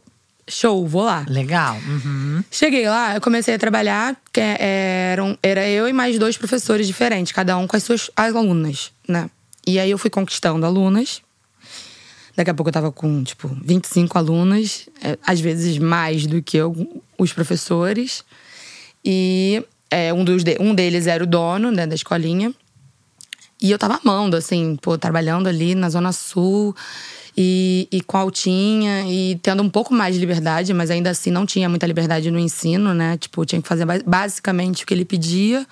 Show, 0.49 0.87
vou 0.87 1.03
lá. 1.03 1.27
Legal. 1.29 1.77
Uhum. 1.87 2.43
Cheguei 2.51 2.89
lá, 2.89 3.15
eu 3.15 3.21
comecei 3.21 3.55
a 3.55 3.59
trabalhar, 3.59 4.17
que 4.33 4.41
é, 4.41 5.11
eram, 5.13 5.37
era 5.43 5.69
eu 5.69 5.87
e 5.87 5.93
mais 5.93 6.19
dois 6.19 6.39
professores 6.39 6.87
diferentes, 6.87 7.31
cada 7.31 7.59
um 7.59 7.67
com 7.67 7.77
as 7.77 7.83
suas 7.83 8.11
as 8.17 8.35
alunas, 8.35 8.91
né? 9.07 9.29
E 9.67 9.79
aí 9.79 9.91
eu 9.91 9.99
fui 9.99 10.09
conquistando 10.09 10.65
alunas. 10.65 11.21
Daqui 12.35 12.51
a 12.51 12.55
pouco 12.55 12.71
eu 12.71 12.73
tava 12.73 12.91
com, 12.91 13.23
tipo, 13.23 13.55
25 13.63 14.17
alunas, 14.17 14.89
é, 15.05 15.19
às 15.27 15.41
vezes 15.41 15.77
mais 15.77 16.27
do 16.27 16.41
que 16.41 16.57
eu, 16.57 16.75
os 17.19 17.35
professores. 17.35 18.25
E 19.05 19.63
é, 19.91 20.13
um, 20.13 20.25
dos 20.25 20.45
de- 20.45 20.57
um 20.61 20.75
deles 20.75 21.07
era 21.07 21.23
o 21.23 21.27
dono 21.27 21.71
né, 21.71 21.87
da 21.87 21.95
escolinha. 21.95 22.53
E 23.61 23.71
eu 23.71 23.79
tava 23.79 24.01
amando, 24.03 24.37
assim, 24.37 24.77
pô, 24.81 24.97
trabalhando 24.97 25.47
ali 25.49 25.75
na 25.75 25.91
Zona 25.91 26.13
Sul 26.13 26.75
e, 27.37 27.87
e 27.93 28.01
com 28.01 28.17
a 28.17 28.21
Altinha 28.21 29.05
e 29.07 29.39
tendo 29.43 29.63
um 29.63 29.69
pouco 29.69 29.93
mais 29.93 30.15
de 30.15 30.21
liberdade, 30.21 30.73
mas 30.73 30.91
ainda 30.91 31.11
assim 31.11 31.31
não 31.31 31.45
tinha 31.45 31.69
muita 31.69 31.87
liberdade 31.87 32.31
no 32.31 32.39
ensino, 32.39 32.95
né? 32.95 33.19
Tipo, 33.19 33.45
tinha 33.45 33.61
que 33.61 33.69
fazer 33.69 33.85
ba- 33.85 34.01
basicamente 34.07 34.85
o 34.85 34.87
que 34.87 34.95
ele 34.95 35.05
pedia, 35.05 35.67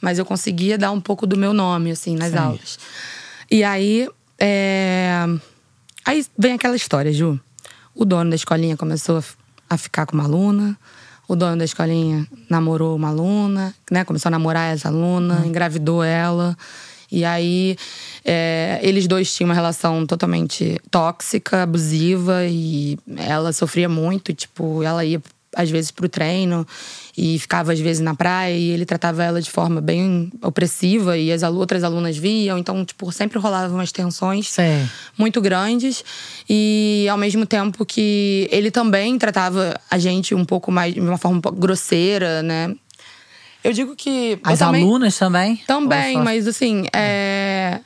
mas 0.00 0.18
eu 0.18 0.24
conseguia 0.24 0.76
dar 0.76 0.90
um 0.90 1.00
pouco 1.00 1.26
do 1.28 1.36
meu 1.36 1.52
nome, 1.52 1.92
assim, 1.92 2.16
nas 2.16 2.32
Sim. 2.32 2.38
aulas. 2.38 2.78
E 3.50 3.62
aí. 3.62 4.08
é, 4.38 5.24
Aí 6.04 6.24
vem 6.38 6.54
aquela 6.54 6.74
história, 6.74 7.12
Ju. 7.12 7.38
O 7.94 8.04
dono 8.04 8.30
da 8.30 8.36
escolinha 8.36 8.76
começou 8.76 9.22
a 9.68 9.76
ficar 9.76 10.06
com 10.06 10.14
uma 10.14 10.24
aluna. 10.24 10.76
O 11.28 11.36
dono 11.36 11.58
da 11.58 11.64
escolinha 11.66 12.26
namorou 12.48 12.96
uma 12.96 13.08
aluna, 13.08 13.74
né? 13.90 14.02
Começou 14.02 14.30
a 14.30 14.30
namorar 14.30 14.74
essa 14.74 14.88
aluna, 14.88 15.44
engravidou 15.46 16.02
ela. 16.02 16.56
E 17.12 17.22
aí, 17.22 17.76
é, 18.24 18.80
eles 18.82 19.06
dois 19.06 19.34
tinham 19.34 19.48
uma 19.48 19.54
relação 19.54 20.06
totalmente 20.06 20.80
tóxica, 20.90 21.62
abusiva, 21.62 22.46
e 22.46 22.98
ela 23.16 23.52
sofria 23.52 23.90
muito. 23.90 24.32
Tipo, 24.32 24.82
ela 24.82 25.04
ia 25.04 25.20
às 25.56 25.70
vezes 25.70 25.90
pro 25.90 26.08
treino 26.08 26.66
e 27.16 27.38
ficava 27.38 27.72
às 27.72 27.80
vezes 27.80 28.00
na 28.00 28.14
praia 28.14 28.54
e 28.54 28.70
ele 28.70 28.84
tratava 28.84 29.22
ela 29.24 29.40
de 29.40 29.50
forma 29.50 29.80
bem 29.80 30.30
opressiva 30.42 31.16
e 31.16 31.32
as 31.32 31.42
outras 31.42 31.82
alunas 31.82 32.16
viam. 32.16 32.58
Então, 32.58 32.84
tipo, 32.84 33.10
sempre 33.10 33.38
rolavam 33.38 33.76
umas 33.78 33.90
tensões 33.90 34.50
Sei. 34.50 34.86
muito 35.16 35.40
grandes 35.40 36.04
e 36.48 37.06
ao 37.10 37.16
mesmo 37.18 37.46
tempo 37.46 37.84
que 37.86 38.48
ele 38.52 38.70
também 38.70 39.18
tratava 39.18 39.80
a 39.90 39.98
gente 39.98 40.34
um 40.34 40.44
pouco 40.44 40.70
mais 40.70 40.92
de 40.94 41.00
uma 41.00 41.18
forma 41.18 41.38
um 41.38 41.40
pouco 41.40 41.58
grosseira, 41.58 42.42
né? 42.42 42.74
Eu 43.64 43.72
digo 43.72 43.96
que 43.96 44.38
As 44.44 44.60
também, 44.60 44.82
alunas 44.82 45.18
também? 45.18 45.56
também, 45.66 46.14
só- 46.14 46.22
mas 46.22 46.46
assim, 46.46 46.86
é 46.92 47.80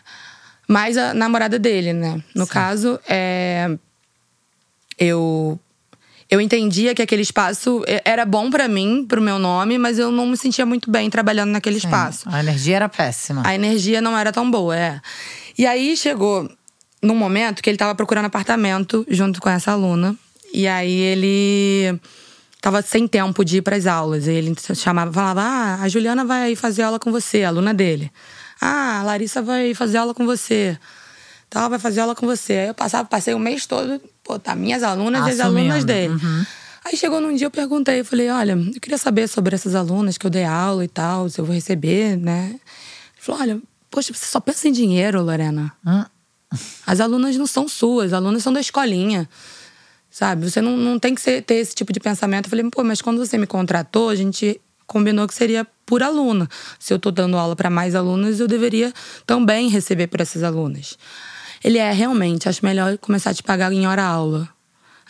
mais 0.69 0.97
a 0.99 1.15
namorada 1.15 1.59
dele, 1.59 1.93
né? 1.93 2.23
No 2.35 2.47
caso, 2.47 2.99
é 3.09 3.71
eu 4.99 5.59
eu 6.33 6.41
entendia 6.41 6.95
que 6.95 7.03
aquele 7.03 7.21
espaço 7.21 7.85
é, 7.87 8.01
era 8.07 8.25
bom 8.25 8.49
pra 8.49 8.67
mim, 8.67 9.05
pro 9.07 9.21
meu 9.21 9.39
nome, 9.39 9.77
mas 9.77 9.99
eu 9.99 10.11
não 10.11 10.27
me 10.27 10.35
sentia 10.35 10.65
muito 10.65 10.91
bem 10.91 11.11
trabalhando 11.11 11.51
naquele 11.51 11.79
Sim. 11.79 11.87
espaço. 11.87 12.27
A 12.27 12.41
energia 12.41 12.77
era 12.77 12.89
péssima. 12.89 13.43
A 13.45 13.55
energia 13.55 14.01
não 14.01 14.17
era 14.17 14.33
tão 14.33 14.51
boa, 14.51 14.75
é. 14.75 14.99
E 15.59 15.67
aí 15.67 15.95
chegou 15.95 16.51
num 17.03 17.15
momento 17.15 17.63
que 17.63 17.69
ele 17.69 17.77
tava 17.77 17.95
procurando 17.95 18.25
apartamento 18.25 19.05
junto 19.11 19.43
com 19.43 19.51
essa 19.51 19.73
aluna. 19.73 20.17
E 20.55 20.67
aí 20.67 21.01
ele 21.01 22.01
tava 22.63 22.81
sem 22.81 23.07
tempo 23.07 23.45
de 23.45 23.59
ir 23.59 23.63
pras 23.63 23.87
aulas. 23.87 24.27
E 24.27 24.31
ele 24.31 24.55
chamava, 24.75 25.13
falava: 25.13 25.43
Ah, 25.43 25.83
a 25.83 25.89
Juliana 25.91 26.25
vai 26.25 26.57
fazer 26.57 26.81
aula 26.81 26.99
com 26.99 27.13
você, 27.13 27.43
a 27.43 27.49
aluna 27.49 27.75
dele. 27.75 28.11
Ah, 28.59 29.01
a 29.01 29.03
Larissa 29.03 29.43
vai 29.43 29.75
fazer 29.75 29.99
aula 29.99 30.15
com 30.15 30.25
você. 30.25 30.79
Tal, 31.51 31.69
vai 31.69 31.79
fazer 31.79 32.01
aula 32.01 32.15
com 32.15 32.25
você. 32.25 32.55
Aí 32.55 32.69
eu 32.69 32.75
passava, 32.75 33.07
passei 33.07 33.35
o 33.35 33.39
mês 33.39 33.67
todo, 33.67 34.01
tá, 34.39 34.55
minhas 34.55 34.83
alunas 34.83 35.27
e 35.27 35.31
as 35.31 35.41
Assumindo, 35.41 35.61
alunas 35.73 35.85
dele. 35.85 36.15
uhum. 36.15 36.45
Aí 36.85 36.97
chegou 36.97 37.21
num 37.21 37.35
dia, 37.35 37.47
eu 37.47 37.51
perguntei, 37.51 38.01
eu 38.01 38.05
falei, 38.05 38.29
olha, 38.29 38.53
eu 38.53 38.81
queria 38.81 38.99
saber 38.99 39.29
sobre 39.29 39.55
essas 39.55 39.75
alunas 39.75 40.19
que 40.19 40.27
eu 40.27 40.31
dei 40.31 40.45
aula 40.45 40.85
e 40.85 40.89
tal, 40.89 41.29
se 41.29 41.41
eu 41.41 41.45
vou 41.45 41.55
receber, 41.55 42.17
né? 42.17 42.49
Ele 42.51 42.61
falou, 43.21 43.41
olha, 43.41 43.61
poxa, 43.91 44.13
você 44.13 44.27
só 44.27 44.41
pensa 44.41 44.69
em 44.69 44.73
dinheiro, 44.73 45.23
Lorena. 45.23 45.73
Hum. 45.87 46.05
As 46.87 47.01
alunas 47.01 47.37
não 47.37 47.47
são 47.47 47.69
suas, 47.69 48.07
as 48.07 48.13
alunas 48.15 48.43
são 48.43 48.53
da 48.53 48.61
escolinha. 48.61 49.29
Sabe? 50.11 50.51
Você 50.51 50.61
não, 50.61 50.77
não 50.77 50.99
tem 50.99 51.15
que 51.15 51.21
ser- 51.23 51.43
ter 51.43 51.55
esse 51.55 51.75
tipo 51.75 51.93
de 51.93 51.99
pensamento. 52.01 52.47
Eu 52.47 52.51
falei, 52.51 52.69
pô, 52.69 52.85
mas 52.85 53.01
quando 53.01 53.25
você 53.25 53.39
me 53.39 53.47
contratou, 53.47 54.11
a 54.11 54.15
gente 54.15 54.61
combinou 54.87 55.27
que 55.27 55.33
seria 55.35 55.67
por 55.87 56.03
aluna. 56.03 56.47
Se 56.79 56.93
eu 56.93 56.99
tô 56.99 57.11
dando 57.11 57.39
aula 57.39 57.57
para 57.57 57.71
mais 57.71 57.95
alunas, 57.95 58.39
eu 58.41 58.47
deveria 58.47 58.93
também 59.25 59.69
receber 59.71 60.09
por 60.09 60.21
essas 60.21 60.43
alunas. 60.43 60.99
Ele 61.65 61.79
é 61.79 61.93
realmente, 61.93 62.49
acho 62.49 62.65
melhor 62.65 62.97
começar 62.99 63.31
a 63.31 63.35
te 63.35 63.43
pagar 63.43 63.73
em 63.73 63.87
hora 63.87 64.03
aula. 64.03 64.49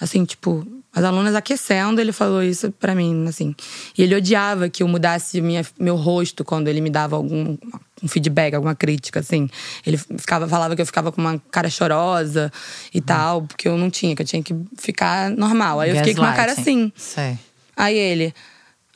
Assim, 0.01 0.25
tipo, 0.25 0.67
as 0.95 1.05
alunas 1.05 1.35
aquecendo, 1.35 2.01
ele 2.01 2.13
falou 2.13 2.43
isso 2.43 2.71
pra 2.73 2.95
mim, 2.95 3.27
assim. 3.27 3.55
E 3.97 4.03
ele 4.03 4.15
odiava 4.15 4.69
que 4.69 4.83
eu 4.83 4.89
mudasse 4.89 5.41
minha, 5.41 5.65
meu 5.79 5.97
rosto 5.97 6.45
quando 6.45 6.69
ele 6.69 6.81
me 6.81 6.91
dava 6.91 7.17
algum 7.17 7.57
um 8.03 8.09
feedback, 8.09 8.55
alguma 8.55 8.75
crítica, 8.75 9.21
assim. 9.21 9.49
Ele 9.87 9.97
ficava, 9.97 10.49
falava 10.49 10.75
que 10.75 10.83
eu 10.83 10.87
ficava 10.87 11.13
com 11.13 11.21
uma 11.21 11.39
cara 11.51 11.71
chorosa 11.71 12.53
e 12.93 13.01
tal, 13.01 13.43
porque 13.43 13.69
eu 13.69 13.79
não 13.79 13.89
tinha, 13.89 14.15
que 14.17 14.23
eu 14.23 14.27
tinha 14.27 14.43
que 14.43 14.55
ficar 14.77 15.31
normal. 15.31 15.81
Aí 15.81 15.91
eu 15.91 15.97
fiquei 15.97 16.15
com 16.15 16.23
uma 16.23 16.35
cara 16.35 16.53
assim. 16.53 16.93
Sei. 16.97 17.39
Aí 17.77 17.97
ele, 17.97 18.35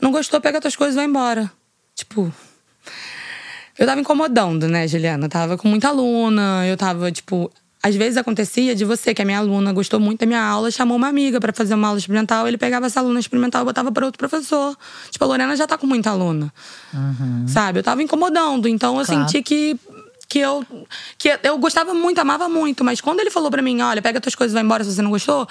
não 0.01 0.11
gostou, 0.11 0.41
pega 0.41 0.61
tuas 0.61 0.77
coisas 0.77 0.95
e 0.95 0.99
vai 0.99 1.07
embora. 1.07 1.51
Tipo. 1.95 2.33
Eu 3.79 3.87
tava 3.87 4.01
incomodando, 4.01 4.67
né, 4.69 4.89
Juliana? 4.89 5.27
Eu 5.27 5.29
tava 5.31 5.57
com 5.59 5.69
muita 5.69 5.89
aluna, 5.89 6.67
eu 6.67 6.77
tava, 6.77 7.11
tipo. 7.13 7.51
às 7.83 7.95
vezes 7.95 8.17
acontecia 8.17 8.75
de 8.75 8.85
você, 8.85 9.15
que 9.15 9.23
é 9.23 9.25
minha 9.25 9.39
aluna, 9.39 9.73
gostou 9.73 10.01
muito 10.01 10.21
da 10.21 10.27
minha 10.27 10.43
aula, 10.43 10.71
chamou 10.71 10.97
uma 10.97 11.09
amiga 11.09 11.39
pra 11.41 11.53
fazer 11.53 11.75
uma 11.75 11.89
aula 11.89 11.99
experimental, 11.99 12.49
ele 12.49 12.59
pegava 12.59 12.87
essa 12.87 12.99
aluna 13.01 13.21
experimental 13.21 13.63
e 13.63 13.65
botava 13.65 13.93
pra 13.93 14.05
outro 14.07 14.19
professor. 14.19 14.77
Tipo, 15.11 15.25
a 15.25 15.29
Lorena 15.29 15.55
já 15.57 15.67
tá 15.67 15.77
com 15.79 15.87
muita 15.87 16.11
aluna. 16.11 16.53
Sabe? 17.47 17.79
Eu 17.79 17.83
tava 17.85 18.03
incomodando, 18.03 18.67
então 18.67 18.99
eu 18.99 19.05
Claro. 19.05 19.21
senti 19.29 19.43
que 19.43 19.79
que 20.29 20.41
eu 20.41 20.67
que 21.17 21.39
eu 21.45 21.57
gostava 21.57 21.95
muito, 21.95 22.19
amava 22.19 22.49
muito, 22.49 22.83
mas 22.83 23.01
quando 23.01 23.21
ele 23.21 23.31
falou 23.31 23.49
pra 23.49 23.63
mim, 23.63 23.81
olha, 23.81 24.03
pega 24.03 24.21
tuas 24.21 24.35
coisas 24.35 24.53
e 24.53 24.55
vai 24.55 24.65
embora 24.65 24.83
se 24.83 24.93
você 24.93 25.01
não 25.01 25.11
gostou, 25.13 25.47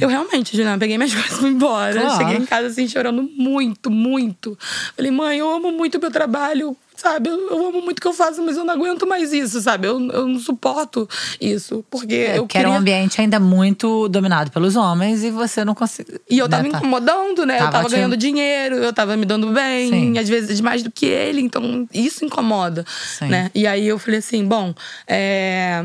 eu 0.00 0.08
realmente, 0.08 0.56
Juliana, 0.56 0.78
peguei 0.78 0.96
minhas 0.96 1.12
coisas 1.16 1.32
e 1.32 1.40
fui 1.40 1.50
embora. 1.50 2.00
Claro. 2.00 2.16
Cheguei 2.16 2.36
em 2.36 2.46
casa 2.46 2.68
assim 2.68 2.86
chorando 2.86 3.28
muito, 3.36 3.90
muito. 3.90 4.56
Falei, 4.94 5.10
mãe, 5.10 5.38
eu 5.38 5.50
amo 5.50 5.72
muito 5.72 5.98
o 5.98 6.00
meu 6.00 6.12
trabalho, 6.12 6.76
sabe? 7.00 7.28
Eu, 7.30 7.48
eu 7.50 7.66
amo 7.68 7.80
muito 7.82 7.98
o 7.98 8.00
que 8.00 8.06
eu 8.06 8.12
faço, 8.12 8.42
mas 8.42 8.56
eu 8.56 8.64
não 8.64 8.74
aguento 8.74 9.06
mais 9.06 9.32
isso, 9.32 9.60
sabe? 9.60 9.88
Eu, 9.88 10.00
eu 10.10 10.26
não 10.28 10.38
suporto 10.38 11.08
isso, 11.40 11.84
porque 11.90 12.14
eu 12.14 12.46
que 12.46 12.58
era 12.58 12.68
um 12.68 12.72
queria 12.72 12.78
ambiente 12.78 13.20
ainda 13.20 13.40
muito 13.40 14.08
dominado 14.08 14.50
pelos 14.50 14.76
homens 14.76 15.22
e 15.24 15.30
você 15.30 15.64
não 15.64 15.74
conseguia. 15.74 16.20
e 16.28 16.38
eu 16.38 16.48
tava 16.48 16.62
né, 16.64 16.68
incomodando, 16.68 17.46
né? 17.46 17.54
eu 17.54 17.58
Tava 17.60 17.72
tava 17.72 17.88
te- 17.88 17.94
ganhando 17.96 18.16
dinheiro, 18.16 18.76
eu 18.76 18.92
tava 18.92 19.16
me 19.16 19.24
dando 19.24 19.48
bem, 19.52 19.90
Sim. 19.90 20.18
às 20.18 20.28
vezes 20.28 20.60
mais 20.60 20.82
do 20.82 20.90
que 20.90 21.06
ele, 21.06 21.40
então 21.40 21.88
isso 21.92 22.24
incomoda, 22.24 22.84
Sim. 23.18 23.28
né? 23.28 23.50
E 23.54 23.66
aí 23.66 23.86
eu 23.86 23.98
falei 23.98 24.18
assim, 24.18 24.44
bom, 24.46 24.74
é... 25.06 25.84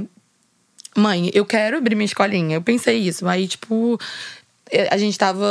mãe, 0.97 1.30
eu 1.34 1.45
quero 1.45 1.78
abrir 1.78 1.95
minha 1.95 2.06
escolinha. 2.06 2.58
Eu 2.58 2.62
pensei 2.62 2.99
isso, 2.99 3.28
aí 3.28 3.47
tipo, 3.47 3.99
eh, 4.71 4.88
a 4.91 4.97
gente 4.97 5.17
tava 5.17 5.45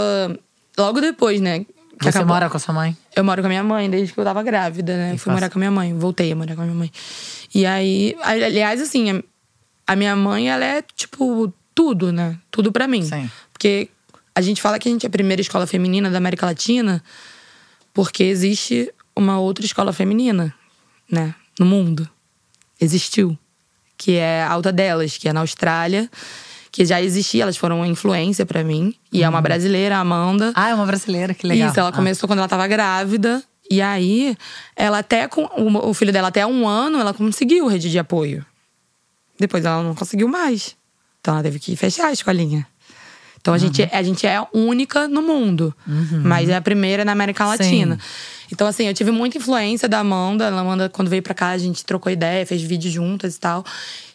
logo 0.77 1.01
depois, 1.01 1.41
né? 1.41 1.65
Que 1.99 2.05
Você 2.05 2.11
acabou- 2.11 2.29
mora 2.35 2.49
com 2.51 2.57
a 2.57 2.61
sua 2.61 2.75
mãe? 2.75 2.97
eu 3.15 3.25
moro 3.25 3.41
com 3.43 3.47
a 3.47 3.49
minha 3.49 3.63
mãe 3.65 3.89
desde 3.91 4.13
que 4.13 4.19
eu 4.21 4.25
tava 4.25 4.43
grávida, 4.43 4.97
né? 4.97 5.15
E 5.15 5.19
fui 5.19 5.27
faz- 5.27 5.35
morar 5.37 5.51
com 5.51 5.59
a 5.59 5.61
minha 5.61 5.71
mãe, 5.71 5.97
voltei 5.99 6.33
a 6.33 6.37
morar 6.37 6.55
com 6.55 6.63
a 6.63 6.65
minha 6.65 6.77
mãe. 6.77 6.91
E 7.55 7.65
aí, 7.67 8.17
ali- 8.23 8.45
aliás, 8.45 8.81
assim, 8.81 9.11
a- 9.11 9.23
a 9.87 9.97
minha 9.97 10.15
mãe, 10.17 10.49
ela 10.51 10.65
é 10.65 10.83
tipo 10.83 11.53
tudo, 11.75 12.13
né? 12.13 12.37
Tudo 12.51 12.71
pra 12.73 12.87
mim. 12.89 13.03
Sim. 13.05 13.31
Porque 13.53 13.89
a 14.35 14.41
gente 14.41 14.61
fala 14.63 14.79
que 14.79 14.89
a 14.89 14.93
gente 14.93 15.05
é 15.05 15.09
a 15.09 15.11
primeira 15.11 15.41
escola 15.41 15.67
feminina 15.67 16.11
da 16.11 16.19
América 16.19 16.47
Latina 16.47 17.03
porque 17.93 18.25
existe 18.25 18.93
uma 19.17 19.39
outra 19.39 19.65
escola 19.65 19.93
feminina, 19.93 20.53
né? 21.11 21.35
No 21.59 21.65
mundo. 21.67 22.09
Existiu. 22.81 23.39
Que 23.97 24.17
é 24.17 24.43
a 24.43 24.51
Alta 24.51 24.73
Delas, 24.73 25.17
que 25.17 25.29
é 25.29 25.33
na 25.33 25.41
Austrália. 25.41 26.11
Que 26.75 26.85
já 26.85 27.01
existia, 27.01 27.45
elas 27.45 27.57
foram 27.57 27.77
uma 27.77 27.87
influência 27.87 28.45
pra 28.45 28.65
mim. 28.65 28.93
E 29.13 29.23
é 29.23 29.29
uma 29.29 29.41
brasileira, 29.41 29.97
a 29.97 30.01
Amanda. 30.01 30.53
Ah, 30.57 30.71
é 30.71 30.75
uma 30.75 30.85
brasileira, 30.85 31.33
que 31.33 31.47
legal. 31.47 31.71
Isso, 31.71 31.79
ela 31.79 31.91
Ah. 31.91 31.93
começou 31.93 32.27
quando 32.29 32.41
ela 32.41 32.49
tava 32.49 32.67
grávida. 32.67 33.41
E 33.71 33.81
aí, 33.81 34.37
ela 34.75 34.99
até 34.99 35.29
com. 35.29 35.49
O 35.57 35.95
filho 35.95 36.13
dela, 36.13 36.29
até 36.29 36.45
um 36.45 36.67
ano, 36.67 36.99
ela 36.99 37.15
conseguiu 37.15 37.69
rede 37.69 37.89
de 37.89 37.97
apoio. 37.97 38.45
Depois 39.39 39.65
ela 39.65 39.85
não 39.85 39.95
conseguiu 39.95 40.27
mais. 40.27 40.75
Então 41.21 41.35
ela 41.35 41.45
teve 41.45 41.61
que 41.61 41.77
fechar 41.77 42.09
a 42.09 42.13
escolinha. 42.13 42.67
Então 43.45 43.53
a, 43.53 43.59
gente, 43.59 43.83
Uhum. 43.83 43.89
a 43.93 44.03
gente 44.03 44.27
é 44.27 44.43
única 44.55 45.07
no 45.07 45.21
mundo. 45.21 45.75
Mas 46.25 46.49
é 46.49 46.57
a 46.57 46.63
primeira 46.63 47.05
na 47.05 47.13
América 47.13 47.45
Latina. 47.45 47.99
Então, 48.51 48.67
assim, 48.67 48.87
eu 48.89 48.95
tive 48.95 49.11
muita 49.11 49.37
influência 49.37 49.87
da 49.87 49.99
Amanda. 49.99 50.49
A 50.49 50.61
Amanda, 50.61 50.89
quando 50.89 51.09
veio 51.09 51.23
pra 51.23 51.35
cá, 51.35 51.49
a 51.51 51.59
gente 51.59 51.85
trocou 51.85 52.11
ideia, 52.11 52.47
fez 52.47 52.63
vídeo 52.63 52.91
juntas 52.91 53.37
e 53.37 53.41
tal. 53.41 53.63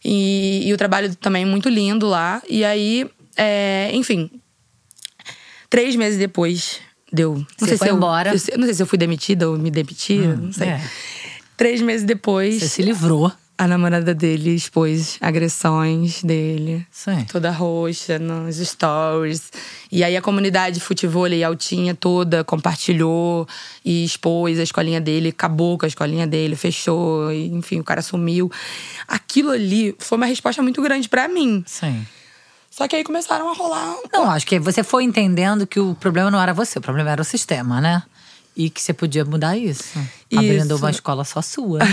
E, 0.03 0.67
e 0.67 0.73
o 0.73 0.77
trabalho 0.77 1.13
também 1.15 1.43
é 1.43 1.45
muito 1.45 1.69
lindo 1.69 2.07
lá. 2.07 2.41
E 2.49 2.65
aí, 2.65 3.07
é, 3.37 3.91
enfim, 3.93 4.31
Três 5.69 5.95
meses 5.95 6.17
depois 6.17 6.79
deu. 7.13 7.35
Não 7.35 7.45
Você 7.59 7.67
sei 7.67 7.77
foi 7.77 7.87
se 7.87 7.91
eu, 7.93 7.97
embora. 7.97 8.29
eu- 8.33 8.57
não 8.57 8.65
sei 8.65 8.73
se 8.73 8.81
eu 8.81 8.87
fui 8.87 8.97
demitida 8.97 9.47
ou 9.47 9.57
me 9.59 9.69
demiti, 9.69 10.17
não 10.17 10.51
sei. 10.51 10.69
é. 10.69 10.81
Três 11.55 11.79
meses 11.81 12.03
depois, 12.03 12.55
Você 12.55 12.67
se 12.67 12.81
livrou. 12.81 13.31
A 13.59 13.67
namorada 13.67 14.15
dele 14.15 14.55
expôs 14.55 15.17
agressões 15.19 16.23
dele. 16.23 16.87
Sim. 16.89 17.25
Toda 17.25 17.51
roxa 17.51 18.17
nos 18.17 18.55
stories. 18.55 19.51
E 19.91 20.01
aí 20.01 20.15
a 20.15 20.21
comunidade 20.21 20.79
futebol 20.79 21.27
e 21.27 21.43
altinha 21.43 21.93
toda 21.93 22.41
compartilhou 22.41 23.45
e 23.83 24.05
expôs 24.05 24.57
a 24.59 24.63
escolinha 24.63 25.01
dele, 25.01 25.29
acabou 25.29 25.77
com 25.77 25.83
a 25.83 25.89
escolinha 25.89 26.25
dele, 26.25 26.55
fechou, 26.55 27.33
e, 27.33 27.47
enfim, 27.47 27.81
o 27.81 27.83
cara 27.83 28.01
sumiu. 28.01 28.49
Aquilo 29.05 29.51
ali 29.51 29.93
foi 29.99 30.17
uma 30.17 30.25
resposta 30.25 30.63
muito 30.63 30.81
grande 30.81 31.09
pra 31.09 31.27
mim. 31.27 31.61
Sim. 31.67 32.07
Só 32.71 32.87
que 32.87 32.95
aí 32.95 33.03
começaram 33.03 33.49
a 33.49 33.53
rolar 33.53 33.93
Não, 34.13 34.31
acho 34.31 34.47
que 34.47 34.57
você 34.57 34.83
foi 34.83 35.03
entendendo 35.03 35.67
que 35.67 35.81
o 35.81 35.95
problema 35.95 36.31
não 36.31 36.41
era 36.41 36.53
você, 36.53 36.79
o 36.79 36.81
problema 36.81 37.09
era 37.11 37.21
o 37.21 37.25
sistema, 37.25 37.81
né? 37.81 38.03
E 38.61 38.69
que 38.69 38.81
você 38.81 38.91
podia 38.91 39.23
mudar 39.23 39.55
isso. 39.57 39.97
Abrindo 40.35 40.65
Isso. 40.75 40.83
uma 40.83 40.91
escola 40.91 41.23
só 41.23 41.41
sua. 41.41 41.79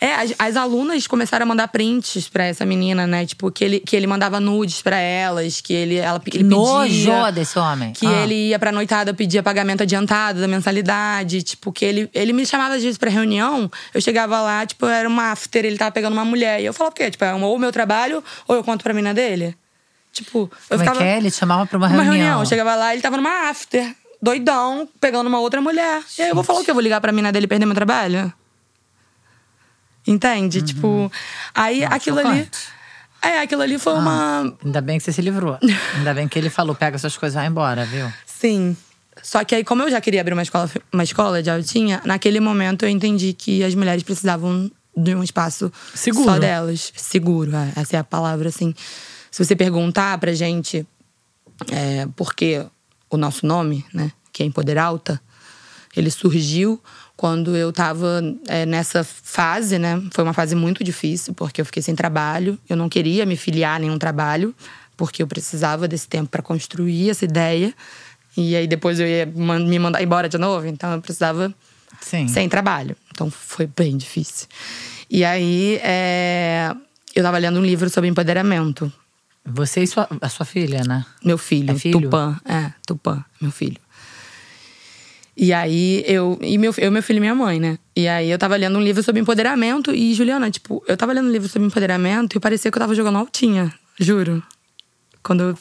É, 0.00 0.14
as, 0.16 0.34
as 0.38 0.56
alunas 0.56 1.06
começaram 1.06 1.44
a 1.44 1.46
mandar 1.46 1.68
prints 1.68 2.28
pra 2.28 2.44
essa 2.44 2.64
menina, 2.66 3.06
né? 3.06 3.24
Tipo, 3.24 3.50
que 3.52 3.62
ele, 3.64 3.78
que 3.80 3.94
ele 3.94 4.06
mandava 4.08 4.40
nudes 4.40 4.82
pra 4.82 4.96
elas, 4.98 5.60
que 5.60 5.72
ele, 5.72 5.96
ela, 5.96 6.20
ele 6.26 6.42
Nojo 6.42 6.88
pedia. 7.12 7.30
desse 7.30 7.56
homem. 7.58 7.92
Que 7.92 8.04
Ah. 8.06 8.24
ele 8.24 8.48
ia 8.48 8.58
pra 8.58 8.72
noitada, 8.72 9.14
pedia 9.14 9.40
pagamento 9.42 9.82
adiantado 9.84 10.40
da 10.40 10.48
mensalidade. 10.48 11.42
Tipo, 11.42 11.70
que 11.72 11.84
ele, 11.84 12.10
ele 12.12 12.32
me 12.32 12.44
chamava 12.44 12.74
às 12.74 12.82
vezes 12.82 12.98
pra 12.98 13.08
reunião. 13.10 13.70
Eu 13.94 14.00
chegava 14.00 14.40
lá, 14.40 14.66
tipo, 14.66 14.84
era 14.86 15.08
uma 15.08 15.30
after, 15.30 15.64
ele 15.64 15.76
tava 15.78 15.92
pegando 15.92 16.12
uma 16.14 16.24
mulher. 16.24 16.60
E 16.60 16.64
eu 16.64 16.72
falava, 16.72 16.92
o 16.92 16.96
quê? 16.96 17.08
Tipo, 17.10 17.24
é 17.24 17.32
ou 17.34 17.54
o 17.54 17.58
meu 17.58 17.70
trabalho, 17.70 18.22
ou 18.48 18.56
eu 18.56 18.64
conto 18.64 18.82
pra 18.82 18.92
mina 18.92 19.14
dele. 19.14 19.54
Tipo, 20.12 20.38
eu 20.40 20.48
Como 20.68 20.82
é 20.82 20.84
ficava. 20.84 20.98
que 20.98 21.04
é? 21.04 21.16
Ele 21.18 21.30
te 21.30 21.36
chamava 21.36 21.64
pra 21.66 21.78
uma, 21.78 21.86
Uma 21.86 22.02
reunião. 22.02 22.12
reunião. 22.14 22.40
Eu 22.40 22.46
chegava 22.46 22.74
lá, 22.74 22.92
ele 22.92 23.00
tava 23.02 23.16
numa 23.16 23.48
after, 23.48 23.94
doidão, 24.22 24.88
pegando 25.00 25.26
uma 25.26 25.40
outra 25.40 25.60
mulher. 25.60 26.00
E 26.16 26.22
aí 26.22 26.28
eu 26.28 26.34
vou 26.34 26.44
falar 26.44 26.60
o 26.60 26.64
quê? 26.64 26.70
Eu 26.70 26.74
vou 26.74 26.82
ligar 26.82 27.00
pra 27.00 27.10
mina 27.10 27.32
dele 27.32 27.46
e 27.46 27.48
perder 27.48 27.66
meu 27.66 27.74
trabalho? 27.74 28.32
Entende? 30.06 30.62
Tipo, 30.62 31.10
aí 31.52 31.84
aquilo 31.84 32.20
ali. 32.20 32.48
É, 33.20 33.40
aquilo 33.40 33.62
ali 33.62 33.78
foi 33.78 33.94
uma. 33.94 34.56
Ainda 34.64 34.80
bem 34.80 34.98
que 34.98 35.04
você 35.04 35.12
se 35.12 35.22
livrou. 35.22 35.58
Ainda 35.96 36.14
bem 36.14 36.26
que 36.28 36.38
ele 36.38 36.50
falou: 36.50 36.74
pega 36.74 36.98
suas 36.98 37.16
coisas 37.16 37.34
e 37.34 37.38
vai 37.38 37.46
embora, 37.46 37.84
viu? 37.84 38.12
Sim. 38.26 38.76
Só 39.22 39.44
que 39.44 39.54
aí, 39.54 39.64
como 39.64 39.82
eu 39.82 39.90
já 39.90 40.00
queria 40.00 40.20
abrir 40.20 40.32
uma 40.32 40.42
escola, 40.42 40.68
uma 40.92 41.04
escola 41.04 41.42
de 41.42 41.50
altinha, 41.50 42.00
naquele 42.04 42.40
momento 42.40 42.84
eu 42.84 42.88
entendi 42.88 43.32
que 43.32 43.62
as 43.62 43.74
mulheres 43.74 44.02
precisavam 44.02 44.70
de 44.96 45.14
um 45.14 45.22
espaço 45.22 45.72
Seguro. 45.94 46.24
só 46.24 46.38
delas. 46.38 46.92
Seguro, 46.96 47.54
é, 47.54 47.72
essa 47.76 47.96
é 47.96 48.00
a 48.00 48.04
palavra, 48.04 48.48
assim. 48.48 48.74
Se 49.30 49.44
você 49.44 49.54
perguntar 49.54 50.18
pra 50.18 50.32
gente 50.32 50.86
é, 51.70 52.06
por 52.16 52.34
que 52.34 52.64
o 53.16 53.18
nosso 53.18 53.46
nome, 53.46 53.84
né, 53.92 54.10
que 54.32 54.42
é 54.42 54.46
Empoderalta, 54.46 55.20
ele 55.94 56.10
surgiu 56.10 56.80
quando 57.16 57.56
eu 57.56 57.72
tava 57.72 58.20
é, 58.48 58.66
nessa 58.66 59.04
fase, 59.04 59.78
né? 59.78 60.02
Foi 60.10 60.24
uma 60.24 60.32
fase 60.32 60.56
muito 60.56 60.82
difícil, 60.82 61.34
porque 61.34 61.60
eu 61.60 61.64
fiquei 61.64 61.82
sem 61.82 61.94
trabalho. 61.94 62.58
Eu 62.68 62.76
não 62.76 62.88
queria 62.88 63.24
me 63.26 63.36
filiar 63.36 63.76
a 63.76 63.78
nenhum 63.78 63.98
trabalho, 63.98 64.54
porque 64.96 65.22
eu 65.22 65.26
precisava 65.26 65.86
desse 65.86 66.08
tempo 66.08 66.30
para 66.30 66.42
construir 66.42 67.10
essa 67.10 67.24
ideia. 67.24 67.72
E 68.36 68.56
aí 68.56 68.66
depois 68.66 68.98
eu 68.98 69.06
ia 69.06 69.26
me 69.26 69.78
mandar 69.78 70.02
embora 70.02 70.28
de 70.28 70.38
novo, 70.38 70.66
então 70.66 70.92
eu 70.94 71.00
precisava 71.00 71.54
Sim. 72.00 72.26
sem 72.26 72.48
trabalho. 72.48 72.96
Então 73.12 73.30
foi 73.30 73.66
bem 73.66 73.96
difícil. 73.96 74.48
E 75.08 75.24
aí 75.24 75.78
é, 75.82 76.74
eu 77.14 77.22
tava 77.22 77.38
lendo 77.38 77.60
um 77.60 77.64
livro 77.64 77.88
sobre 77.90 78.08
empoderamento. 78.08 78.90
Você 79.44 79.82
e 79.82 79.86
sua, 79.86 80.08
a 80.20 80.28
sua 80.28 80.46
filha, 80.46 80.82
né? 80.86 81.04
Meu 81.24 81.36
filho, 81.36 81.72
É 81.72 81.74
filho? 81.74 82.00
Tupã. 82.02 82.38
É, 82.44 82.72
Tupã, 82.86 83.24
meu 83.40 83.50
filho. 83.50 83.76
E 85.36 85.52
aí 85.52 86.04
eu. 86.06 86.38
E 86.42 86.58
meu, 86.58 86.74
eu, 86.76 86.92
meu 86.92 87.02
filho 87.02 87.16
e 87.16 87.20
minha 87.20 87.34
mãe, 87.34 87.58
né? 87.58 87.78
E 87.96 88.06
aí 88.06 88.30
eu 88.30 88.38
tava 88.38 88.54
lendo 88.56 88.78
um 88.78 88.82
livro 88.82 89.02
sobre 89.02 89.20
empoderamento. 89.20 89.90
E, 89.94 90.12
Juliana, 90.14 90.50
tipo, 90.50 90.82
eu 90.86 90.96
tava 90.96 91.12
lendo 91.12 91.28
um 91.28 91.32
livro 91.32 91.48
sobre 91.48 91.66
empoderamento 91.66 92.36
e 92.36 92.40
parecia 92.40 92.70
que 92.70 92.76
eu 92.76 92.80
tava 92.80 92.94
jogando 92.94 93.18
altinha, 93.18 93.72
juro. 93.98 94.42
Quando 95.22 95.42
eu 95.42 95.58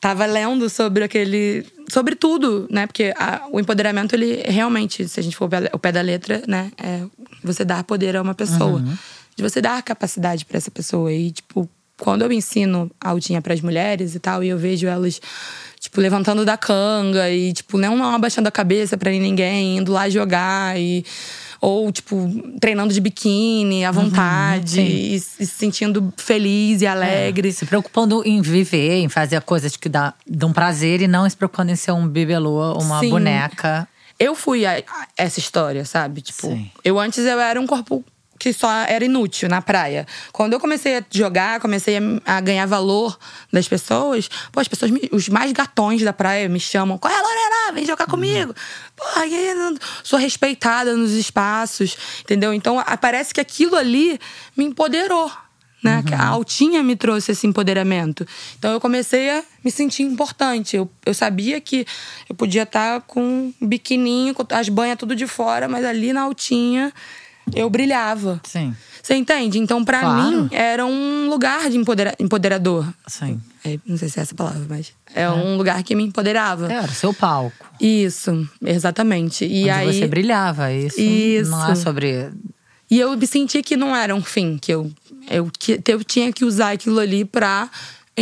tava 0.00 0.24
lendo 0.26 0.70
sobre 0.70 1.02
aquele. 1.04 1.66
Sobre 1.88 2.14
tudo, 2.14 2.66
né? 2.70 2.86
Porque 2.86 3.12
a- 3.16 3.46
o 3.50 3.58
empoderamento, 3.60 4.14
ele 4.14 4.42
realmente, 4.46 5.06
se 5.08 5.18
a 5.18 5.22
gente 5.22 5.36
for 5.36 5.50
o 5.72 5.78
pé 5.78 5.90
da 5.92 6.00
letra, 6.00 6.42
né? 6.46 6.70
É 6.78 7.02
você 7.42 7.64
dar 7.64 7.82
poder 7.84 8.16
a 8.16 8.22
uma 8.22 8.34
pessoa. 8.34 8.80
De 9.36 9.42
você 9.42 9.60
dar 9.60 9.82
capacidade 9.82 10.44
pra 10.44 10.56
essa 10.58 10.70
pessoa. 10.70 11.12
E, 11.12 11.32
tipo, 11.32 11.68
quando 12.02 12.22
eu 12.22 12.32
ensino 12.32 12.90
altinha 13.00 13.40
pras 13.40 13.60
mulheres 13.60 14.16
e 14.16 14.18
tal, 14.18 14.42
e 14.42 14.48
eu 14.48 14.58
vejo 14.58 14.88
elas, 14.88 15.20
tipo, 15.78 16.00
levantando 16.00 16.44
da 16.44 16.56
canga 16.56 17.30
e, 17.30 17.52
tipo, 17.52 17.78
não, 17.78 17.96
não 17.96 18.12
abaixando 18.12 18.48
a 18.48 18.50
cabeça 18.50 18.98
pra 18.98 19.12
ninguém, 19.12 19.76
indo 19.78 19.92
lá 19.92 20.10
jogar 20.10 20.76
e. 20.76 21.04
Ou, 21.60 21.92
tipo, 21.92 22.28
treinando 22.60 22.92
de 22.92 23.00
biquíni 23.00 23.84
à 23.84 23.92
vontade 23.92 24.70
sim. 24.70 24.80
e, 24.80 25.14
e 25.14 25.20
se 25.20 25.46
sentindo 25.46 26.12
feliz 26.16 26.82
e 26.82 26.88
alegre. 26.88 27.52
Se 27.52 27.64
preocupando 27.64 28.20
em 28.26 28.42
viver, 28.42 28.94
em 28.96 29.08
fazer 29.08 29.40
coisas 29.42 29.76
que 29.76 29.88
dá, 29.88 30.12
dão 30.26 30.52
prazer 30.52 31.02
e 31.02 31.06
não 31.06 31.30
se 31.30 31.36
preocupando 31.36 31.70
em 31.70 31.76
ser 31.76 31.92
um 31.92 32.08
bibelô, 32.08 32.76
uma 32.80 32.98
Sim. 32.98 33.10
boneca. 33.10 33.86
Eu 34.18 34.34
fui 34.34 34.66
a, 34.66 34.72
a 34.72 35.06
essa 35.16 35.38
história, 35.38 35.84
sabe? 35.84 36.20
Tipo, 36.20 36.48
Sim. 36.48 36.68
eu 36.84 36.98
antes 36.98 37.24
eu 37.24 37.38
era 37.38 37.60
um 37.60 37.66
corpo 37.66 38.04
que 38.42 38.52
só 38.52 38.68
era 38.88 39.04
inútil 39.04 39.48
na 39.48 39.62
praia. 39.62 40.04
Quando 40.32 40.52
eu 40.52 40.58
comecei 40.58 40.98
a 40.98 41.04
jogar, 41.08 41.60
comecei 41.60 41.96
a, 42.26 42.40
ganhar 42.40 42.66
valor 42.66 43.16
das 43.52 43.68
pessoas, 43.68 44.28
pô, 44.50 44.58
as 44.58 44.66
pessoas, 44.66 44.90
me- 44.90 45.08
os 45.12 45.28
mais 45.28 45.52
gatões 45.52 46.02
da 46.02 46.12
praia 46.12 46.48
me 46.48 46.58
chamam. 46.58 46.98
Qual 46.98 47.12
é, 47.14 47.16
Lorena? 47.16 47.72
Vem 47.72 47.86
jogar 47.86 48.06
comigo. 48.06 48.52
Porra, 48.96 49.26
e 49.26 49.32
aí, 49.32 49.78
sou 50.02 50.18
respeitada 50.18 50.96
nos 50.96 51.12
espaços, 51.12 51.96
entendeu? 52.22 52.52
Então, 52.52 52.82
parece 53.00 53.32
que 53.32 53.40
aquilo 53.40 53.76
ali 53.76 54.18
me 54.56 54.64
empoderou. 54.64 55.30
né? 55.80 56.02
Que 56.06 56.12
a 56.14 56.26
altinha 56.26 56.82
me 56.82 56.96
trouxe 56.96 57.30
esse 57.32 57.46
empoderamento. 57.46 58.26
Então 58.58 58.72
eu 58.72 58.80
comecei 58.80 59.30
a 59.30 59.42
me 59.64 59.70
sentir 59.70 60.02
importante. 60.02 60.76
Eu, 60.76 60.90
eu 61.06 61.14
sabia 61.14 61.60
que 61.60 61.86
eu 62.28 62.34
podia 62.34 62.62
estar 62.64 63.00
com 63.02 63.52
um 63.60 63.66
biquininho, 63.68 64.34
com 64.34 64.44
as 64.52 64.68
banhas 64.68 64.96
tudo 64.98 65.14
de 65.16 65.26
fora, 65.28 65.68
mas 65.68 65.84
ali 65.84 66.12
na 66.12 66.22
altinha 66.22 66.92
eu 67.54 67.68
brilhava. 67.70 68.40
Sim. 68.44 68.74
Você 69.02 69.14
entende? 69.14 69.58
Então, 69.58 69.84
pra 69.84 70.00
Claro. 70.00 70.22
mim, 70.42 70.48
era 70.52 70.86
um 70.86 71.28
lugar 71.28 71.68
de 71.68 71.76
empodera- 71.76 72.14
empoderador. 72.20 72.86
Sim. 73.06 73.40
É, 73.64 73.78
não 73.86 73.96
sei 73.96 74.08
se 74.08 74.18
é 74.18 74.22
essa 74.22 74.34
palavra, 74.34 74.62
mas 74.68 74.92
é, 75.14 75.28
um 75.28 75.56
lugar 75.56 75.82
que 75.82 75.94
me 75.94 76.04
empoderava. 76.04 76.72
Era 76.72 76.86
o 76.86 76.94
seu 76.94 77.12
palco. 77.12 77.52
Isso, 77.80 78.48
exatamente. 78.64 79.44
E 79.44 79.62
onde 79.62 79.70
aí 79.70 79.92
você 80.00 80.06
brilhava. 80.06 80.72
Isso, 80.72 81.00
Isso. 81.00 81.50
não 81.50 81.70
é 81.70 81.74
sobre. 81.74 82.30
E 82.90 82.98
eu 83.00 83.18
senti 83.26 83.62
que 83.62 83.76
não 83.76 83.94
era 83.96 84.14
um 84.14 84.22
fim, 84.22 84.58
que 84.60 84.72
eu, 84.72 84.90
eu, 85.30 85.50
que 85.58 85.80
eu 85.86 86.04
tinha 86.04 86.32
que 86.32 86.44
usar 86.44 86.72
aquilo 86.72 86.98
ali 87.00 87.24
pra 87.24 87.68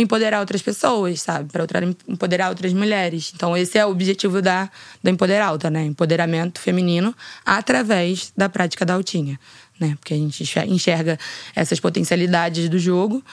empoderar 0.01 0.39
outras 0.39 0.61
pessoas, 0.61 1.21
sabe? 1.21 1.51
Pra 1.51 1.63
outra- 1.63 1.85
empoderar 2.07 2.49
outras 2.49 2.73
mulheres. 2.73 3.31
Então, 3.35 3.55
esse 3.55 3.77
é 3.77 3.85
o 3.85 3.89
objetivo 3.89 4.41
da, 4.41 4.69
da 5.03 5.11
Empoderar 5.11 5.47
Alta, 5.47 5.69
né? 5.69 5.83
Empoderamento 5.85 6.59
feminino 6.59 7.15
através 7.45 8.31
da 8.35 8.49
prática 8.49 8.85
da 8.85 8.93
altinha, 8.95 9.39
né? 9.79 9.95
Porque 9.99 10.13
a 10.13 10.17
gente 10.17 10.43
enxer- 10.43 10.67
enxerga 10.67 11.17
essas 11.55 11.79
potencialidades 11.79 12.69
do 12.69 12.77
jogo. 12.79 13.23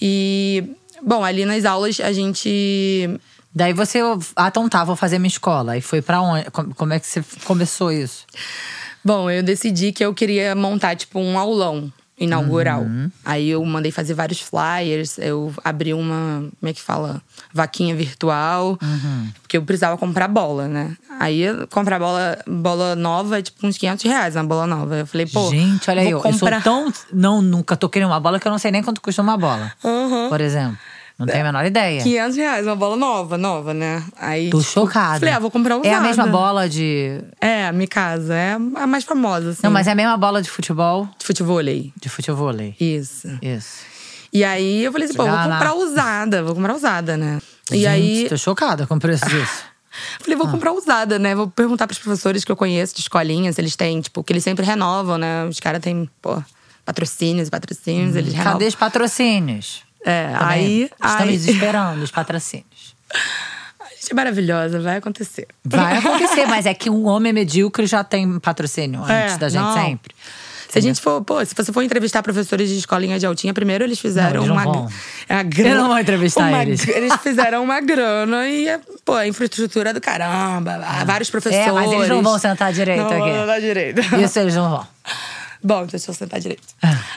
E, 0.00 0.64
bom, 1.02 1.24
ali 1.24 1.44
nas 1.44 1.64
aulas 1.64 2.00
a 2.00 2.12
gente 2.12 3.18
Daí 3.54 3.72
você. 3.72 3.98
Ah, 4.36 4.48
então 4.48 4.68
tá, 4.68 4.84
vou 4.84 4.94
fazer 4.94 5.18
minha 5.18 5.28
escola. 5.28 5.76
E 5.76 5.80
foi 5.80 6.02
pra 6.02 6.20
onde? 6.20 6.44
Como 6.50 6.92
é 6.92 7.00
que 7.00 7.06
você 7.06 7.24
começou 7.44 7.90
isso? 7.90 8.24
Bom, 9.04 9.30
eu 9.30 9.42
decidi 9.42 9.90
que 9.90 10.04
eu 10.04 10.12
queria 10.12 10.54
montar, 10.54 10.94
tipo, 10.94 11.18
um 11.18 11.38
aulão 11.38 11.92
inaugural. 12.18 12.86
Aí 13.24 13.50
eu 13.50 13.64
mandei 13.64 13.92
fazer 13.92 14.14
vários 14.14 14.40
flyers, 14.40 15.18
eu 15.18 15.52
abri 15.64 15.94
uma, 15.94 16.48
como 16.58 16.70
é 16.70 16.72
que 16.72 16.80
fala? 16.80 17.22
Vaquinha 17.52 17.94
virtual. 17.94 18.78
Porque 19.42 19.56
eu 19.56 19.62
precisava 19.62 19.96
comprar 19.96 20.28
bola, 20.28 20.68
né? 20.68 20.96
Aí 21.18 21.44
comprar 21.70 21.98
bola, 21.98 22.38
bola 22.46 22.94
nova 22.94 23.38
é 23.38 23.42
tipo 23.42 23.66
uns 23.66 23.78
500 23.78 24.04
reais 24.04 24.36
uma 24.36 24.44
bola 24.44 24.66
nova. 24.66 24.96
Eu 24.96 25.06
falei, 25.06 25.26
pô. 25.26 25.50
Gente, 25.50 25.90
olha 25.90 26.02
aí, 26.02 26.12
vou 26.12 26.24
eu, 26.24 26.32
sou 26.32 26.40
comprar... 26.40 26.62
tão. 26.62 26.92
Não, 27.12 27.42
nunca 27.42 27.76
toquei 27.76 28.02
numa 28.02 28.20
bola 28.20 28.38
que 28.38 28.46
eu 28.46 28.52
não 28.52 28.58
sei 28.58 28.70
nem 28.70 28.82
quanto 28.82 29.00
custa 29.00 29.22
uma 29.22 29.36
bola. 29.36 29.72
Aham. 29.84 30.28
Por 30.28 30.40
exemplo. 30.40 30.78
Não 31.18 31.26
tenho 31.26 31.40
a 31.40 31.44
menor 31.44 31.66
ideia. 31.66 32.00
500 32.00 32.36
reais, 32.36 32.66
uma 32.66 32.76
bola 32.76 32.96
nova, 32.96 33.36
nova, 33.36 33.74
né? 33.74 34.04
Aí. 34.16 34.50
Tô 34.50 34.60
tipo, 34.60 34.70
chocada. 34.70 35.18
Falei, 35.18 35.34
ah, 35.34 35.40
vou 35.40 35.50
comprar 35.50 35.76
usada. 35.76 35.88
É 35.88 35.94
a 35.94 36.00
mesma 36.00 36.26
bola 36.28 36.68
de. 36.68 37.20
É, 37.40 37.66
a 37.66 37.72
Mikasa. 37.72 38.34
É 38.34 38.52
a 38.52 38.86
mais 38.86 39.02
famosa, 39.02 39.50
assim. 39.50 39.60
Não, 39.64 39.70
mas 39.70 39.88
é 39.88 39.90
a 39.90 39.94
mesma 39.96 40.16
bola 40.16 40.40
de 40.40 40.48
futebol. 40.48 41.08
De 41.18 41.26
futevôlei. 41.26 41.92
De 42.00 42.08
futebol. 42.08 42.52
Isso. 42.78 43.28
Isso. 43.42 43.80
E 44.32 44.44
aí 44.44 44.84
eu 44.84 44.92
falei 44.92 45.06
assim, 45.06 45.16
pô, 45.16 45.24
vou 45.24 45.36
comprar 45.36 45.74
usada, 45.74 46.42
vou 46.42 46.54
comprar 46.54 46.74
usada, 46.74 47.16
né? 47.16 47.40
E 47.70 47.78
Gente, 47.78 47.86
aí 47.86 48.28
Tô 48.28 48.36
chocada 48.36 48.86
com 48.86 48.94
o 48.94 49.00
preço 49.00 49.24
disso. 49.28 49.64
falei, 50.20 50.36
vou 50.36 50.48
comprar 50.48 50.72
usada, 50.72 51.18
né? 51.18 51.34
Vou 51.34 51.48
perguntar 51.48 51.86
pros 51.86 51.98
professores 51.98 52.44
que 52.44 52.52
eu 52.52 52.56
conheço 52.56 52.94
de 52.94 53.00
escolinha, 53.00 53.52
se 53.52 53.60
eles 53.60 53.74
têm, 53.74 54.00
tipo, 54.00 54.22
que 54.22 54.32
eles 54.32 54.44
sempre 54.44 54.64
renovam, 54.64 55.18
né? 55.18 55.46
Os 55.46 55.58
caras 55.58 55.80
têm, 55.80 56.08
pô, 56.22 56.40
patrocínios 56.84 57.50
patrocínios, 57.50 58.14
eles 58.14 58.32
renovam. 58.32 58.52
Cadê 58.54 58.66
os 58.66 58.74
patrocínios? 58.74 59.87
É, 60.04 60.32
Tá 60.32 60.48
aí. 60.48 60.90
Estamos 61.04 61.20
aí 61.28 61.34
esperando 61.34 62.02
os 62.02 62.10
patrocínios. 62.12 62.94
a 63.80 63.84
gente 64.00 64.10
é 64.10 64.14
maravilhosa, 64.14 64.80
vai 64.80 64.96
acontecer. 64.96 65.46
Vai 65.64 65.96
acontecer, 65.98 66.46
mas 66.46 66.66
é 66.66 66.74
que 66.74 66.88
um 66.90 67.06
homem 67.06 67.32
medíocre 67.32 67.86
já 67.86 68.02
tem 68.04 68.38
patrocínio 68.38 69.02
antes 69.02 69.34
É, 69.34 69.38
da 69.38 69.48
gente 69.48 69.60
não. 69.62 69.74
sempre. 69.74 70.14
Se 70.70 70.78
a 70.78 70.82
gente 70.82 71.00
for, 71.00 71.24
pô, 71.24 71.42
se 71.46 71.54
você 71.54 71.72
for 71.72 71.82
entrevistar 71.82 72.22
professores 72.22 72.68
de 72.68 72.76
escolinha 72.76 73.18
de 73.18 73.24
altinha, 73.24 73.54
primeiro 73.54 73.82
eles 73.84 73.98
fizeram 73.98 74.44
Não, 74.46 74.54
eles 74.54 74.64
não 74.66 74.72
uma, 74.82 74.90
é 75.26 75.34
uma 75.36 75.42
grana. 75.42 75.70
Eu 75.70 75.78
não 75.80 75.88
vou 75.88 75.98
entrevistar 75.98 76.46
uma- 76.46 76.62
eles. 76.62 76.86
Eles 76.86 77.14
fizeram 77.22 77.64
uma 77.64 77.80
grana 77.80 78.46
e, 78.46 78.68
é, 78.68 78.78
pô, 79.02 79.14
a 79.14 79.26
infraestrutura 79.26 79.94
do 79.94 80.00
caramba, 80.00 80.78
vários 81.06 81.30
professores. 81.30 81.66
É, 81.66 81.72
mas 81.72 81.90
eles 81.90 82.08
não 82.10 82.22
vão 82.22 82.38
sentar 82.38 82.70
direito 82.70 83.00
não 83.00 83.06
aqui. 83.10 83.18
Vão 83.30 83.40
sentar 83.40 83.60
direito. 83.62 84.00
Isso 84.22 84.38
eles 84.38 84.54
não 84.56 84.68
vão. 84.68 84.86
Bom, 85.62 85.86
deixa 85.86 86.10
eu 86.10 86.14
sentar 86.14 86.40
direito. 86.40 86.62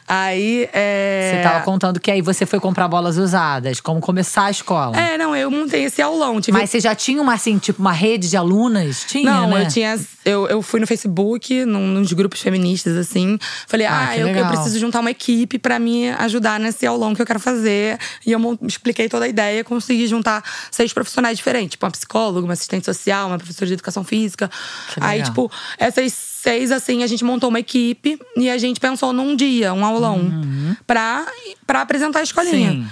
Aí, 0.08 0.68
é. 0.74 1.34
Você 1.36 1.44
tava 1.44 1.64
contando 1.64 2.00
que 2.00 2.10
aí 2.10 2.22
você 2.22 2.46
foi 2.46 2.60
comprar 2.60 2.88
bolas 2.88 3.18
usadas, 3.18 3.80
como 3.80 4.02
começar 4.02 4.46
a 4.46 4.52
escola. 4.52 4.98
É, 4.98 5.18
não, 5.18 5.36
eu 5.36 5.52
montei 5.52 5.84
esse 5.84 6.02
aulão. 6.02 6.42
Tive 6.42 6.58
Mas 6.58 6.70
você 6.70 6.80
já 6.80 6.96
tinha 6.96 7.22
uma, 7.22 7.34
assim, 7.34 7.58
tipo, 7.60 7.80
uma 7.80 7.92
rede 7.92 8.30
de 8.30 8.36
alunas? 8.38 9.06
Tinha, 9.08 9.32
Não, 9.32 9.50
né? 9.50 9.64
eu 9.64 9.68
tinha. 9.68 10.00
Eu, 10.24 10.48
eu 10.48 10.62
fui 10.62 10.80
no 10.80 10.88
Facebook, 10.88 11.66
num, 11.66 11.88
nos 11.88 12.14
grupos 12.14 12.42
feministas, 12.42 12.98
assim. 12.98 13.38
Falei, 13.68 13.86
Ah, 13.86 14.10
ah, 14.10 14.18
eu, 14.18 14.28
eu 14.28 14.48
preciso 14.48 14.80
juntar 14.80 15.00
uma 15.00 15.12
equipe 15.12 15.58
pra 15.58 15.80
me 15.80 16.10
ajudar 16.10 16.60
nesse 16.60 16.86
aulão 16.86 17.14
que 17.14 17.22
eu 17.22 17.26
quero 17.26 17.40
fazer. 17.40 17.98
E 18.26 18.32
eu 18.32 18.60
expliquei 18.64 19.08
toda 19.08 19.26
a 19.26 19.28
ideia, 19.28 19.64
consegui 19.64 20.08
juntar 20.08 20.44
seis 20.72 20.94
profissionais 20.94 21.38
diferentes. 21.38 21.72
Tipo, 21.72 21.86
uma 21.86 21.92
psicóloga, 21.92 22.46
uma 22.46 22.54
assistente 22.54 22.86
social, 22.86 23.28
uma 23.28 23.38
professora 23.38 23.68
de 23.68 23.74
educação 23.74 24.04
física. 24.04 24.50
Que 24.94 25.00
Aí, 25.02 25.24
tipo, 25.24 25.52
essas 25.78 26.31
seis, 26.42 26.72
assim, 26.72 27.04
a 27.04 27.08
gente 27.08 27.24
montou 27.24 27.50
uma 27.50 27.60
equipe 27.60 28.20
e 28.36 28.50
a 28.50 28.58
gente 28.58 28.80
pensou 28.80 29.14
num 29.14 29.36
dia, 29.36 29.74
um 29.74 29.86
aulão, 29.86 30.20
pra, 30.88 31.26
pra 31.68 31.82
apresentar 31.82 32.20
a 32.20 32.24
escolinha. 32.24 32.72
Uhum. 32.72 32.84
Sim. 32.84 32.90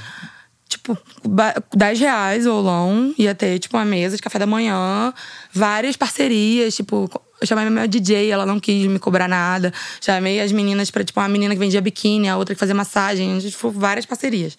Tipo, 0.69 0.95
ba- 1.27 1.55
10 1.75 1.99
reais 1.99 2.45
o 2.45 2.51
aulão. 2.51 3.13
Ia 3.17 3.33
ter, 3.33 3.57
tipo, 3.57 3.75
uma 3.75 3.83
mesa 3.85 4.15
de 4.15 4.21
café 4.21 4.37
da 4.37 4.45
manhã. 4.45 5.11
Várias 5.51 5.97
parcerias, 5.97 6.75
tipo… 6.75 7.09
Eu 7.41 7.47
chamei 7.47 7.67
minha 7.69 7.87
DJ, 7.87 8.29
ela 8.29 8.45
não 8.45 8.59
quis 8.59 8.85
me 8.85 8.99
cobrar 8.99 9.27
nada. 9.27 9.73
Chamei 9.99 10.39
as 10.39 10.51
meninas 10.51 10.91
pra, 10.91 11.03
tipo, 11.03 11.19
uma 11.19 11.27
menina 11.29 11.55
que 11.55 11.59
vendia 11.59 11.81
biquíni, 11.81 12.29
a 12.29 12.37
outra 12.37 12.53
que 12.53 12.59
fazia 12.59 12.75
massagem. 12.75 13.35
A 13.35 13.39
gente 13.39 13.55
foi 13.55 13.71
várias 13.71 14.05
parcerias. 14.05 14.55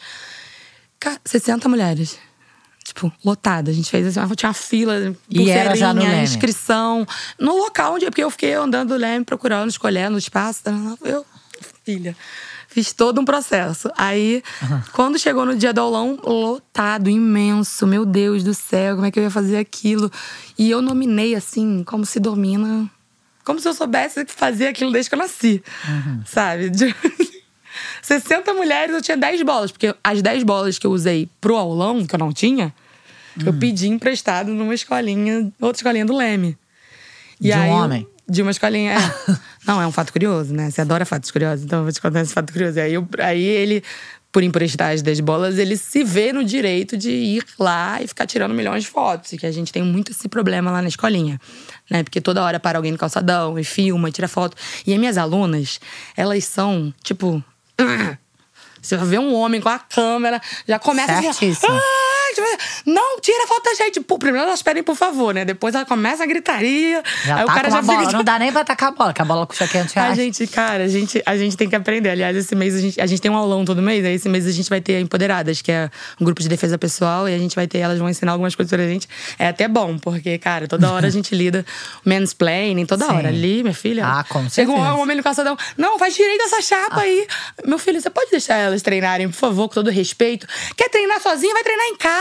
Cara, 0.98 1.16
60 1.24 1.68
mulheres. 1.68 2.18
Tipo, 2.92 3.12
lotada. 3.24 3.70
A 3.70 3.74
gente 3.74 3.88
fez 3.88 4.04
assim, 4.18 4.34
tinha 4.34 4.48
uma 4.48 4.54
fila, 4.54 5.14
E 5.30 5.48
era 5.48 5.76
já 5.76 5.94
no 5.94 6.02
Leme? 6.02 6.24
inscrição. 6.24 7.06
No 7.38 7.56
local 7.56 7.94
onde… 7.94 8.04
Porque 8.06 8.24
eu 8.24 8.30
fiquei 8.30 8.54
andando 8.54 8.96
Leme, 8.96 9.24
procurando, 9.24 9.68
escolhendo 9.70 10.16
o 10.16 10.18
espaço. 10.18 10.62
Eu, 11.04 11.24
filha… 11.84 12.16
Fiz 12.72 12.92
todo 12.92 13.20
um 13.20 13.24
processo. 13.24 13.90
Aí, 13.96 14.44
quando 14.92 15.18
chegou 15.18 15.44
no 15.44 15.56
dia 15.56 15.72
do 15.72 15.80
aulão, 15.80 16.16
lotado, 16.22 17.10
imenso. 17.10 17.84
Meu 17.84 18.04
Deus 18.06 18.44
do 18.44 18.54
céu, 18.54 18.94
como 18.94 19.06
é 19.06 19.10
que 19.10 19.18
eu 19.18 19.24
ia 19.24 19.30
fazer 19.30 19.56
aquilo? 19.56 20.08
E 20.56 20.70
eu 20.70 20.80
nominei, 20.80 21.34
assim, 21.34 21.82
como 21.84 22.06
se 22.06 22.20
domina. 22.20 22.88
Como 23.44 23.58
se 23.58 23.66
eu 23.66 23.74
soubesse 23.74 24.24
fazer 24.28 24.68
aquilo 24.68 24.92
desde 24.92 25.08
que 25.08 25.16
eu 25.16 25.18
nasci. 25.18 25.60
Sabe? 26.24 26.70
De- 26.70 26.94
60 28.02 28.52
mulheres, 28.54 28.94
eu 28.94 29.02
tinha 29.02 29.16
10 29.16 29.42
bolas. 29.42 29.70
Porque 29.72 29.94
as 30.02 30.22
10 30.22 30.42
bolas 30.42 30.78
que 30.78 30.86
eu 30.86 30.90
usei 30.92 31.28
pro 31.40 31.56
aulão, 31.56 32.04
que 32.06 32.14
eu 32.14 32.18
não 32.18 32.32
tinha, 32.32 32.72
eu 33.44 33.52
pedi 33.54 33.88
emprestado 33.88 34.50
numa 34.52 34.74
escolinha, 34.74 35.50
outra 35.60 35.78
escolinha 35.78 36.04
do 36.06 36.16
Leme. 36.16 36.56
De 37.40 37.48
um 37.52 37.70
homem? 37.84 38.06
De 38.28 38.42
uma 38.42 38.50
escolinha. 38.50 38.92
É. 38.94 39.36
Não, 39.66 39.80
é 39.80 39.86
um 39.86 39.92
fato 39.92 40.12
curioso, 40.12 40.52
né? 40.54 40.70
Você 40.70 40.80
adora 40.80 41.04
fatos 41.04 41.30
curiosos, 41.30 41.64
então 41.64 41.80
eu 41.80 41.84
vou 41.84 41.92
te 41.92 42.00
contar 42.00 42.20
esse 42.20 42.32
fato 42.32 42.52
curioso. 42.52 42.78
Aí, 42.80 42.94
eu- 42.94 43.06
aí 43.18 43.42
ele, 43.42 43.82
por 44.32 44.42
emprestar 44.42 44.92
as 44.92 45.02
10 45.02 45.20
bolas, 45.20 45.58
ele 45.58 45.76
se 45.76 46.02
vê 46.04 46.32
no 46.32 46.42
direito 46.44 46.96
de 46.96 47.10
ir 47.10 47.44
lá 47.58 48.00
e 48.02 48.06
ficar 48.06 48.26
tirando 48.26 48.54
milhões 48.54 48.84
de 48.84 48.88
fotos. 48.88 49.32
E 49.32 49.38
que 49.38 49.46
a 49.46 49.50
gente 49.52 49.72
tem 49.72 49.82
muito 49.82 50.12
esse 50.12 50.28
problema 50.28 50.70
lá 50.70 50.80
na 50.80 50.88
escolinha. 50.88 51.40
Né? 51.90 52.02
Porque 52.02 52.20
toda 52.20 52.42
hora 52.42 52.58
para 52.60 52.78
alguém 52.78 52.92
no 52.92 52.98
calçadão 52.98 53.58
e 53.58 53.64
filma 53.64 54.08
e 54.08 54.12
tira 54.12 54.28
foto. 54.28 54.56
E 54.86 54.92
as 54.92 54.98
minhas 54.98 55.16
alunas, 55.18 55.80
elas 56.16 56.44
são, 56.44 56.92
tipo. 57.02 57.42
Você 58.80 58.96
vai 58.96 59.06
ver 59.06 59.18
um 59.18 59.34
homem 59.34 59.60
com 59.60 59.68
a 59.68 59.78
câmera, 59.78 60.40
já 60.66 60.78
começa 60.78 61.12
assim. 61.12 61.32
Certíssimo. 61.32 61.74
"Ah, 61.76 62.09
tipo, 62.34 62.46
Não, 62.86 63.20
tira 63.20 63.44
a 63.44 63.46
foto 63.46 63.64
da 63.64 63.74
gente. 63.74 64.00
Pô, 64.00 64.18
primeiro 64.18 64.46
elas 64.46 64.62
pedem 64.62 64.82
por 64.82 64.96
favor, 64.96 65.34
né? 65.34 65.44
Depois 65.44 65.74
ela 65.74 65.84
começa 65.84 66.22
a 66.22 66.26
gritaria. 66.26 67.02
Já 67.24 67.36
aí 67.36 67.44
tá 67.44 67.52
o 67.52 67.54
cara 67.54 67.70
já 67.70 67.82
bola. 67.82 68.00
fica. 68.00 68.12
Não 68.12 68.24
dá 68.24 68.38
nem 68.38 68.52
pra 68.52 68.64
tacar 68.64 68.88
a 68.90 68.92
bola, 68.92 69.12
que 69.12 69.22
a 69.22 69.24
bola 69.24 69.46
custa 69.46 69.66
500 69.66 69.96
A 69.96 70.00
reais. 70.00 70.16
gente, 70.16 70.46
cara, 70.46 70.84
a 70.84 70.88
gente, 70.88 71.22
a 71.24 71.36
gente 71.36 71.56
tem 71.56 71.68
que 71.68 71.76
aprender. 71.76 72.10
Aliás, 72.10 72.36
esse 72.36 72.54
mês 72.54 72.74
a 72.74 72.78
gente, 72.80 73.00
a 73.00 73.06
gente 73.06 73.20
tem 73.20 73.30
um 73.30 73.36
aulão 73.36 73.64
todo 73.64 73.80
mês. 73.82 74.04
Aí 74.04 74.14
esse 74.14 74.28
mês 74.28 74.46
a 74.46 74.50
gente 74.50 74.68
vai 74.68 74.80
ter 74.80 74.96
a 74.96 75.00
Empoderadas, 75.00 75.60
que 75.62 75.70
é 75.72 75.90
um 76.20 76.24
grupo 76.24 76.40
de 76.42 76.48
defesa 76.48 76.76
pessoal. 76.78 77.28
E 77.28 77.34
a 77.34 77.38
gente 77.38 77.54
vai 77.56 77.66
ter, 77.66 77.78
elas 77.78 77.98
vão 77.98 78.08
ensinar 78.08 78.32
algumas 78.32 78.54
coisas 78.54 78.70
pra 78.70 78.82
gente. 78.86 79.08
É 79.38 79.48
até 79.48 79.68
bom, 79.68 79.98
porque, 79.98 80.38
cara, 80.38 80.66
toda 80.68 80.90
hora 80.92 81.06
a 81.06 81.10
gente 81.10 81.34
lida 81.34 81.64
mansplaining, 82.04 82.86
toda 82.86 83.06
Sim. 83.06 83.12
hora. 83.12 83.28
Ali, 83.28 83.62
minha 83.62 83.74
filha. 83.74 84.04
Ah, 84.06 84.24
com 84.28 84.48
Chega 84.50 84.70
um 84.72 85.00
homem 85.00 85.16
no 85.16 85.22
calçadão. 85.22 85.56
Não, 85.76 85.98
faz 85.98 86.14
direito 86.14 86.42
essa 86.42 86.60
chapa 86.62 87.00
aí. 87.00 87.26
Meu 87.64 87.78
filho, 87.78 88.00
você 88.00 88.10
pode 88.10 88.30
deixar 88.30 88.56
elas 88.56 88.82
treinarem, 88.82 89.28
por 89.28 89.36
favor, 89.36 89.68
com 89.68 89.74
todo 89.74 89.90
respeito. 89.90 90.46
Quer 90.76 90.88
treinar 90.88 91.20
sozinha? 91.20 91.52
Vai 91.54 91.62
treinar 91.62 91.86
em 91.86 91.96
casa. 91.96 92.19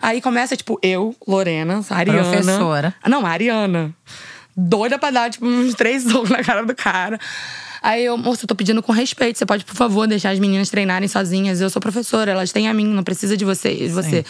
Aí 0.00 0.20
começa, 0.20 0.56
tipo, 0.56 0.78
eu, 0.82 1.14
Lorena, 1.26 1.84
a 1.88 1.96
Ariana. 1.96 2.22
Professora. 2.22 2.94
Não, 3.08 3.24
a 3.26 3.30
Ariana. 3.30 3.94
Doida 4.56 4.98
pra 4.98 5.10
dar, 5.10 5.30
tipo, 5.30 5.46
uns 5.46 5.74
três 5.74 6.02
socos 6.02 6.30
na 6.30 6.42
cara 6.42 6.64
do 6.64 6.74
cara. 6.74 7.18
Aí 7.82 8.04
eu, 8.04 8.16
moça, 8.16 8.44
eu 8.44 8.48
tô 8.48 8.54
pedindo 8.54 8.82
com 8.82 8.92
respeito. 8.92 9.38
Você 9.38 9.46
pode, 9.46 9.64
por 9.64 9.74
favor, 9.74 10.06
deixar 10.06 10.30
as 10.30 10.38
meninas 10.38 10.68
treinarem 10.68 11.08
sozinhas. 11.08 11.60
Eu 11.60 11.70
sou 11.70 11.80
professora, 11.80 12.32
elas 12.32 12.52
têm 12.52 12.68
a 12.68 12.74
mim, 12.74 12.86
não 12.86 13.04
precisa 13.04 13.36
de 13.36 13.44
você. 13.44 13.74
De 13.74 13.88
você. 13.88 14.24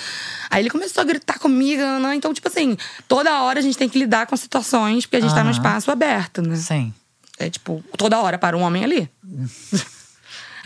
Aí 0.50 0.62
ele 0.62 0.70
começou 0.70 1.00
a 1.00 1.04
gritar 1.04 1.38
comigo, 1.38 1.82
né? 1.82 2.14
Então, 2.14 2.32
tipo 2.34 2.48
assim, 2.48 2.76
toda 3.06 3.42
hora 3.42 3.58
a 3.58 3.62
gente 3.62 3.78
tem 3.78 3.88
que 3.88 3.98
lidar 3.98 4.26
com 4.26 4.36
situações, 4.36 5.06
porque 5.06 5.16
a 5.16 5.20
gente 5.20 5.34
tá 5.34 5.42
num 5.42 5.50
espaço 5.50 5.90
aberto, 5.90 6.42
né? 6.42 6.56
Sim. 6.56 6.92
É 7.38 7.48
tipo, 7.48 7.82
toda 7.96 8.20
hora 8.20 8.36
para 8.36 8.56
um 8.56 8.60
homem 8.60 8.84
ali. 8.84 9.08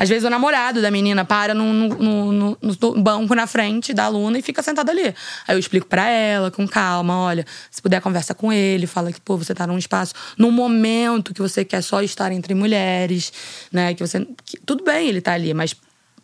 Às 0.03 0.09
vezes 0.09 0.25
o 0.25 0.31
namorado 0.31 0.83
da 0.83 0.91
menina 0.91 1.25
para 1.25 1.55
no, 1.55 1.73
no, 1.73 2.33
no- 2.33 2.59
no- 2.61 2.95
banco 3.01 3.37
na 3.37 3.47
frente 3.47 3.95
da 3.95 4.03
aluna 4.07 4.37
e 4.37 4.43
fica 4.43 4.61
sentado 4.61 4.91
ali. 4.91 5.05
Aí 5.47 5.55
eu 5.55 5.59
explico 5.61 5.87
pra 5.87 6.09
ela, 6.09 6.51
com 6.51 6.67
calma, 6.67 7.17
olha, 7.17 7.47
se 7.71 7.81
puder 7.81 8.01
conversa 8.01 8.35
com 8.35 8.53
ele, 8.53 8.89
fala 8.89 9.13
que, 9.13 9.21
pô, 9.21 9.37
você 9.37 9.55
tá 9.55 9.65
num 9.65 9.79
espaço, 9.79 10.13
num 10.37 10.51
momento 10.51 11.33
que 11.33 11.41
você 11.41 11.65
quer 11.65 11.83
só 11.83 12.03
estar 12.03 12.33
entre 12.33 12.53
mulheres, 12.53 13.33
né? 13.71 13.95
Que 13.95 14.05
você. 14.05 14.27
que- 14.45 14.59
tudo 14.67 14.83
bem 14.83 15.07
ele 15.09 15.21
tá 15.21 15.35
ali, 15.35 15.55
mas 15.55 15.73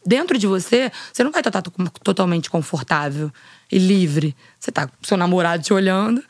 dentro 0.04 0.36
de 0.38 0.48
você, 0.48 0.90
você 1.12 1.22
não 1.22 1.30
vai 1.30 1.40
estar 1.40 1.62
to- 1.62 1.72
totalmente 2.02 2.50
confortável 2.50 3.30
e 3.70 3.78
livre. 3.78 4.34
Você 4.58 4.72
tá 4.72 4.88
com 4.88 4.92
seu 5.04 5.16
namorado 5.16 5.62
te 5.62 5.72
olhando, 5.72 6.20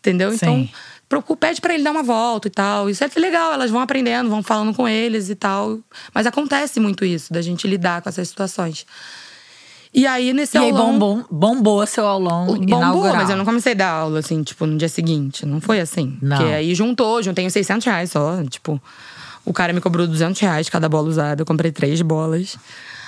entendeu? 0.00 0.34
Então, 0.34 0.54
Sim. 0.54 0.64
procura, 0.66 0.93
pede 1.38 1.60
pra 1.60 1.74
ele 1.74 1.82
dar 1.82 1.90
uma 1.92 2.02
volta 2.02 2.48
e 2.48 2.50
tal. 2.50 2.88
Isso 2.90 3.04
é 3.04 3.10
legal, 3.16 3.52
elas 3.52 3.70
vão 3.70 3.80
aprendendo, 3.80 4.28
vão 4.30 4.42
falando 4.42 4.74
com 4.74 4.88
eles 4.88 5.28
e 5.30 5.34
tal. 5.34 5.78
Mas 6.12 6.26
acontece 6.26 6.80
muito 6.80 7.04
isso, 7.04 7.32
da 7.32 7.40
gente 7.42 7.66
lidar 7.66 8.02
com 8.02 8.08
essas 8.08 8.28
situações. 8.28 8.86
E 9.96 10.08
aí, 10.08 10.32
nesse 10.32 10.56
E 10.56 10.60
aí 10.60 10.70
aulão... 10.70 10.98
bombom, 10.98 11.24
bombou 11.30 11.86
seu 11.86 12.04
aulão 12.04 12.46
Bombou, 12.46 12.64
inaugural. 12.64 13.14
mas 13.14 13.30
eu 13.30 13.36
não 13.36 13.44
comecei 13.44 13.72
a 13.72 13.76
dar 13.76 13.90
aula, 13.90 14.18
assim, 14.18 14.42
tipo, 14.42 14.66
no 14.66 14.76
dia 14.76 14.88
seguinte. 14.88 15.46
Não 15.46 15.60
foi 15.60 15.78
assim. 15.78 16.18
Não. 16.20 16.36
Porque 16.36 16.52
aí 16.52 16.74
juntou, 16.74 17.22
juntei 17.22 17.46
uns 17.46 17.52
600 17.52 17.86
reais 17.86 18.10
só. 18.10 18.42
Tipo, 18.42 18.82
o 19.44 19.52
cara 19.52 19.72
me 19.72 19.80
cobrou 19.80 20.04
200 20.08 20.40
reais 20.40 20.68
cada 20.68 20.88
bola 20.88 21.08
usada. 21.08 21.42
Eu 21.42 21.46
comprei 21.46 21.70
três 21.70 22.02
bolas. 22.02 22.56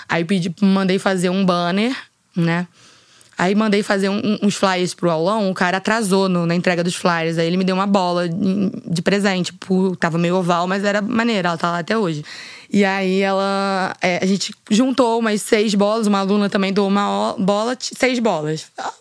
Aí 0.09 0.25
pedi, 0.25 0.55
mandei 0.63 1.01
fazer 1.01 1.29
um 1.29 1.45
banner, 1.45 1.93
né? 2.37 2.69
Aí 3.39 3.55
mandei 3.55 3.83
fazer 3.83 4.09
um- 4.09 4.39
uns 4.43 4.55
flyers 4.55 4.95
pro 4.95 5.11
aulão, 5.11 5.51
o 5.51 5.55
cara 5.55 5.77
atrasou 5.77 6.29
no- 6.29 6.47
na 6.47 6.55
entrega 6.55 6.83
dos 6.83 6.95
flyers. 6.95 7.37
Aí 7.39 7.47
ele 7.47 7.57
me 7.57 7.65
deu 7.65 7.75
uma 7.75 7.87
bola 7.87 8.29
de, 8.29 8.71
de 8.87 9.03
presente. 9.03 9.53
Tipo, 9.53 9.95
tava 9.97 10.17
meio 10.19 10.37
oval, 10.37 10.67
mas 10.67 10.85
era 10.85 11.03
maneira, 11.03 11.49
ela 11.51 11.59
tá 11.59 11.71
lá 11.71 11.79
até 11.81 11.97
hoje. 11.99 12.25
E 12.73 12.85
aí 12.85 13.21
ela. 13.21 13.95
é, 14.01 14.19
a 14.23 14.27
gente 14.27 14.55
juntou 14.71 15.19
umas 15.19 15.43
seis 15.43 15.75
bolas, 15.75 16.07
uma 16.07 16.19
aluna 16.21 16.49
também 16.49 16.73
doou 16.73 16.89
uma 16.89 17.35
bola, 17.39 17.77
seis 17.79 18.19
bolas. 18.19 18.67
Ah, 18.79 18.93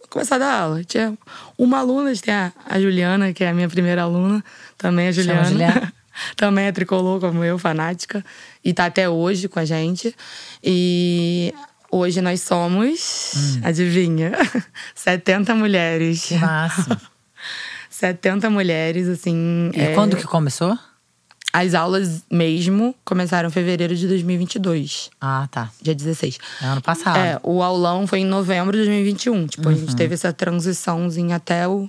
Vou 0.00 0.08
começar 0.10 0.36
a 0.36 0.38
dar 0.38 0.60
aula. 0.62 0.84
Tinha 0.84 1.12
uma 1.58 1.78
aluna, 1.80 2.12
tem 2.16 2.32
a, 2.32 2.52
a 2.66 2.80
Juliana, 2.80 3.32
que 3.32 3.42
é 3.44 3.48
a 3.48 3.54
minha 3.54 3.68
primeira 3.68 4.02
aluna, 4.02 4.42
também 4.78 5.08
a 5.08 5.12
Chama 5.12 5.24
Juliana. 5.44 5.44
Juliana. 5.50 5.92
também 6.36 6.64
é 6.66 6.72
tricolor, 6.72 7.20
como 7.20 7.44
eu, 7.44 7.58
fanática. 7.58 8.24
E 8.64 8.72
tá 8.72 8.86
até 8.86 9.08
hoje 9.08 9.48
com 9.48 9.58
a 9.58 9.64
gente. 9.64 10.14
E 10.64 11.52
hoje 11.90 12.20
nós 12.20 12.40
somos, 12.42 13.58
adivinha, 13.62 14.32
70 14.94 15.54
mulheres. 15.54 16.24
Que 16.26 16.36
massa. 16.38 17.00
70 17.90 18.48
mulheres, 18.50 19.08
assim. 19.08 19.70
E 19.74 19.80
é, 19.80 19.94
quando 19.94 20.16
que 20.16 20.24
começou? 20.24 20.78
As 21.52 21.74
aulas 21.74 22.22
mesmo 22.30 22.94
começaram 23.04 23.48
em 23.48 23.52
fevereiro 23.52 23.96
de 23.96 24.06
2022, 24.06 25.10
Ah, 25.20 25.48
tá. 25.50 25.70
dia 25.80 25.94
16. 25.94 26.38
É 26.62 26.66
ano 26.66 26.82
passado. 26.82 27.16
É, 27.18 27.40
o 27.42 27.62
aulão 27.62 28.06
foi 28.06 28.20
em 28.20 28.24
novembro 28.24 28.72
de 28.72 28.78
2021. 28.84 29.46
Tipo, 29.46 29.68
a 29.68 29.72
Uhum. 29.72 29.78
gente 29.78 29.96
teve 29.96 30.14
essa 30.14 30.32
transiçãozinha 30.32 31.36
até 31.36 31.66
o, 31.66 31.88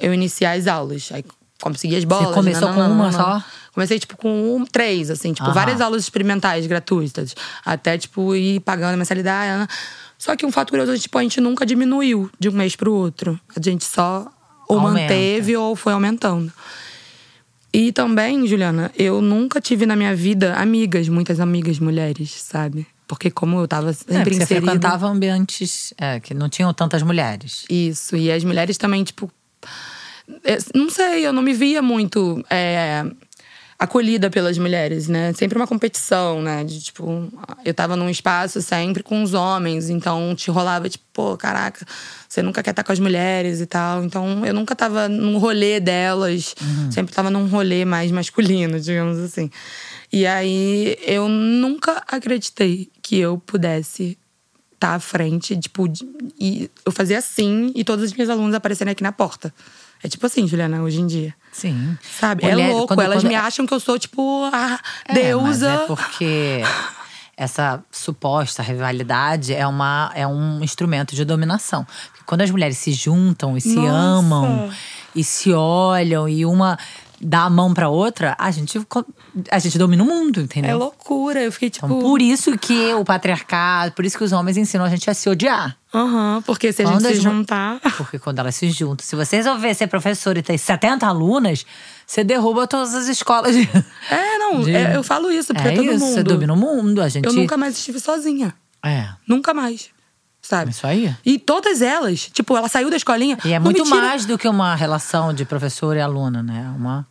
eu 0.00 0.12
iniciar 0.12 0.52
as 0.52 0.66
aulas. 0.66 1.08
Aí 1.12 1.24
consegui 1.60 1.96
as 1.96 2.04
bolas. 2.04 2.34
começou 2.34 2.72
com 2.72 2.80
uma 2.80 3.12
só? 3.12 3.42
Comecei, 3.72 3.98
tipo, 3.98 4.16
com 4.16 4.56
um, 4.56 4.64
três, 4.64 5.10
assim. 5.10 5.32
Tipo, 5.32 5.46
Aham. 5.46 5.54
várias 5.54 5.80
aulas 5.80 6.02
experimentais, 6.02 6.66
gratuitas. 6.66 7.34
Até, 7.64 7.96
tipo, 7.96 8.34
ir 8.34 8.60
pagando 8.60 8.94
a 8.94 8.96
mensalidade. 8.96 9.70
Só 10.18 10.34
que 10.34 10.44
um 10.44 10.50
fato 10.50 10.70
curioso, 10.70 10.98
tipo, 10.98 11.16
a 11.16 11.22
gente 11.22 11.40
nunca 11.40 11.64
diminuiu 11.64 12.28
de 12.40 12.48
um 12.48 12.52
mês 12.52 12.74
pro 12.74 12.92
outro. 12.92 13.38
A 13.54 13.60
gente 13.62 13.84
só 13.84 14.26
ou 14.68 14.78
Aumenta. 14.80 15.00
manteve 15.00 15.56
ou 15.56 15.76
foi 15.76 15.92
aumentando. 15.92 16.52
E 17.72 17.92
também, 17.92 18.46
Juliana, 18.46 18.90
eu 18.96 19.20
nunca 19.20 19.60
tive 19.60 19.86
na 19.86 19.94
minha 19.94 20.16
vida 20.16 20.54
amigas, 20.54 21.08
muitas 21.08 21.38
amigas 21.38 21.78
mulheres, 21.78 22.30
sabe? 22.32 22.86
Porque 23.06 23.30
como 23.30 23.58
eu 23.60 23.68
tava 23.68 23.90
É, 23.90 23.92
sempre 23.92 24.16
porque 24.16 24.34
você 24.34 24.42
inserida... 24.42 24.66
frequentava 24.66 25.06
ambientes 25.06 25.94
é, 25.96 26.18
que 26.18 26.34
não 26.34 26.48
tinham 26.48 26.72
tantas 26.74 27.02
mulheres. 27.02 27.64
Isso, 27.70 28.16
e 28.16 28.30
as 28.32 28.42
mulheres 28.42 28.76
também, 28.76 29.04
tipo. 29.04 29.30
É, 30.44 30.58
Não 30.74 30.90
sei, 30.90 31.26
eu 31.26 31.32
não 31.32 31.42
me 31.42 31.52
via 31.52 31.80
muito 31.80 32.44
é, 32.50 33.04
acolhida 33.78 34.28
pelas 34.28 34.58
mulheres, 34.58 35.06
né? 35.06 35.32
Sempre 35.34 35.56
uma 35.56 35.66
competição, 35.66 36.42
né? 36.42 36.64
De 36.64 36.80
tipo, 36.82 37.30
eu 37.64 37.72
tava 37.72 37.94
num 37.94 38.10
espaço 38.10 38.60
sempre 38.60 39.02
com 39.02 39.22
os 39.22 39.34
homens, 39.34 39.88
então 39.88 40.34
te 40.34 40.50
rolava, 40.50 40.88
tipo, 40.88 41.04
pô, 41.12 41.36
caraca, 41.36 41.86
você 42.28 42.42
nunca 42.42 42.62
quer 42.62 42.70
estar 42.70 42.82
com 42.82 42.90
as 42.90 42.98
mulheres 42.98 43.60
e 43.60 43.66
tal. 43.66 44.04
Então 44.04 44.44
eu 44.44 44.52
nunca 44.52 44.74
tava 44.74 45.08
num 45.08 45.38
rolê 45.38 45.78
delas, 45.78 46.56
sempre 46.90 47.14
tava 47.14 47.30
num 47.30 47.46
rolê 47.46 47.84
mais 47.84 48.10
masculino, 48.10 48.80
digamos 48.80 49.18
assim. 49.18 49.48
E 50.12 50.26
aí 50.26 50.96
eu 51.02 51.28
nunca 51.28 52.02
acreditei 52.08 52.90
que 53.00 53.16
eu 53.18 53.38
pudesse 53.38 54.18
tá 54.78 54.94
à 54.94 55.00
frente, 55.00 55.56
tipo, 55.56 55.92
e 56.38 56.70
eu 56.84 56.92
fazia 56.92 57.18
assim 57.18 57.72
e 57.74 57.82
todas 57.82 58.06
as 58.06 58.12
minhas 58.12 58.30
alunas 58.30 58.54
aparecerem 58.54 58.92
aqui 58.92 59.02
na 59.02 59.12
porta. 59.12 59.52
É 60.02 60.08
tipo 60.08 60.24
assim, 60.26 60.46
Juliana, 60.46 60.82
hoje 60.82 61.00
em 61.00 61.06
dia. 61.06 61.34
Sim. 61.52 61.96
Sabe? 62.20 62.44
Mulher- 62.44 62.70
é 62.70 62.72
louco. 62.72 62.88
quando- 62.94 63.00
Elas 63.02 63.18
quando- 63.22 63.28
me 63.28 63.34
acham 63.34 63.66
que 63.66 63.74
eu 63.74 63.80
sou, 63.80 63.98
tipo, 63.98 64.44
a 64.52 64.78
É, 65.06 65.12
deusa. 65.14 65.70
Mas 65.70 65.82
é 65.82 65.86
porque 65.86 66.62
essa 67.36 67.82
suposta 67.90 68.62
rivalidade 68.62 69.54
é, 69.54 69.66
uma, 69.66 70.10
é 70.14 70.26
um 70.26 70.62
instrumento 70.62 71.14
de 71.14 71.24
dominação. 71.24 71.84
Porque 71.84 72.22
quando 72.26 72.42
as 72.42 72.50
mulheres 72.50 72.78
se 72.78 72.92
juntam 72.92 73.56
e 73.56 73.60
se 73.60 73.74
Nossa. 73.76 73.90
amam 73.90 74.70
e 75.14 75.22
se 75.24 75.52
olham 75.52 76.28
e 76.28 76.44
uma 76.46 76.78
dá 77.20 77.42
a 77.44 77.50
mão 77.50 77.74
pra 77.74 77.88
outra, 77.88 78.36
a 78.38 78.50
gente, 78.50 78.80
a 79.50 79.58
gente 79.58 79.78
domina 79.78 80.02
o 80.02 80.06
mundo, 80.06 80.40
entendeu? 80.40 80.70
É 80.70 80.74
loucura. 80.74 81.40
Eu 81.40 81.50
fiquei, 81.52 81.70
tipo. 81.70 81.86
Então, 81.86 82.00
por 82.00 82.20
isso 82.20 82.56
que 82.58 82.92
o 82.94 83.04
patriarcado, 83.04 83.92
por 83.92 84.04
isso 84.04 84.16
que 84.18 84.24
os 84.24 84.32
homens 84.32 84.56
ensinam 84.56 84.84
a 84.84 84.88
gente 84.88 85.08
a 85.08 85.14
se 85.14 85.28
odiar. 85.28 85.76
Aham, 85.94 86.42
porque 86.44 86.72
se 86.72 86.82
a 86.82 86.84
Quando 86.86 87.02
gente 87.02 87.16
se 87.16 87.22
juntar. 87.22 87.80
Porque 87.96 88.18
quando 88.18 88.38
elas 88.38 88.54
se 88.54 88.70
juntam, 88.70 89.04
se 89.06 89.16
você 89.16 89.36
resolver 89.36 89.72
ser 89.74 89.86
professor 89.86 90.36
e 90.36 90.42
ter 90.42 90.58
70 90.58 91.06
alunas, 91.06 91.64
você 92.06 92.22
derruba 92.22 92.66
todas 92.66 92.94
as 92.94 93.08
escolas. 93.08 93.56
De... 93.56 93.66
É, 94.10 94.38
não, 94.38 94.60
De- 94.62 94.74
é, 94.74 94.94
eu 94.96 95.02
falo 95.02 95.30
isso, 95.30 95.54
porque 95.54 95.68
é 95.68 95.74
todo 95.74 95.84
isso, 95.84 96.04
mundo. 96.04 96.14
você 96.14 96.22
domina 96.22 96.52
o 96.52 96.56
mundo. 96.56 97.00
A 97.00 97.08
gente. 97.08 97.24
Eu 97.24 97.32
nunca 97.32 97.56
mais 97.56 97.76
estive 97.78 97.98
sozinha. 98.00 98.54
É, 98.84 99.08
Nunca 99.26 99.52
mais. 99.54 99.88
Sabe? 100.40 100.70
isso 100.70 100.86
aí. 100.86 101.14
E 101.26 101.38
todas 101.38 101.82
elas, 101.82 102.30
tipo, 102.32 102.56
ela 102.56 102.68
saiu 102.68 102.88
da 102.88 102.96
escolinha. 102.96 103.36
E 103.44 103.52
é 103.52 103.58
muito 103.58 103.84
mais 103.84 104.24
do 104.24 104.38
que 104.38 104.48
uma 104.48 104.74
relação 104.74 105.34
de 105.34 105.44
professor 105.44 105.96
e 105.96 106.00
aluna, 106.00 106.42
né? 106.42 106.72
Uma 106.76 107.06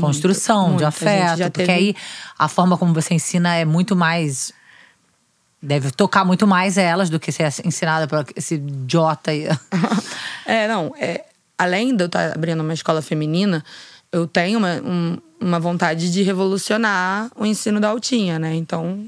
construção 0.00 0.66
muito. 0.68 0.78
de 0.78 0.84
afeto. 0.84 1.50
Porque 1.52 1.70
aí 1.70 1.94
a 2.38 2.48
forma 2.48 2.76
como 2.76 2.92
você 2.94 3.14
ensina 3.14 3.54
é 3.54 3.64
muito 3.64 3.94
mais. 3.96 4.52
Deve 5.62 5.90
tocar 5.90 6.24
muito 6.26 6.46
mais 6.46 6.76
elas 6.76 7.08
do 7.08 7.18
que 7.18 7.32
ser 7.32 7.50
ensinada 7.64 8.06
por 8.06 8.26
esse 8.36 8.56
idiota 8.56 9.30
aí. 9.30 9.46
É, 10.46 10.68
não. 10.68 10.92
É, 10.98 11.24
além 11.56 11.96
de 11.96 12.02
eu 12.04 12.06
estar 12.06 12.34
abrindo 12.34 12.60
uma 12.60 12.74
escola 12.74 13.00
feminina, 13.00 13.64
eu 14.12 14.26
tenho 14.26 14.58
uma, 14.58 14.74
um- 14.84 15.18
uma 15.40 15.58
vontade 15.58 16.12
de 16.12 16.22
revolucionar 16.22 17.30
o 17.34 17.46
ensino 17.46 17.80
da 17.80 17.88
altinha, 17.88 18.38
né? 18.38 18.54
Então, 18.54 19.06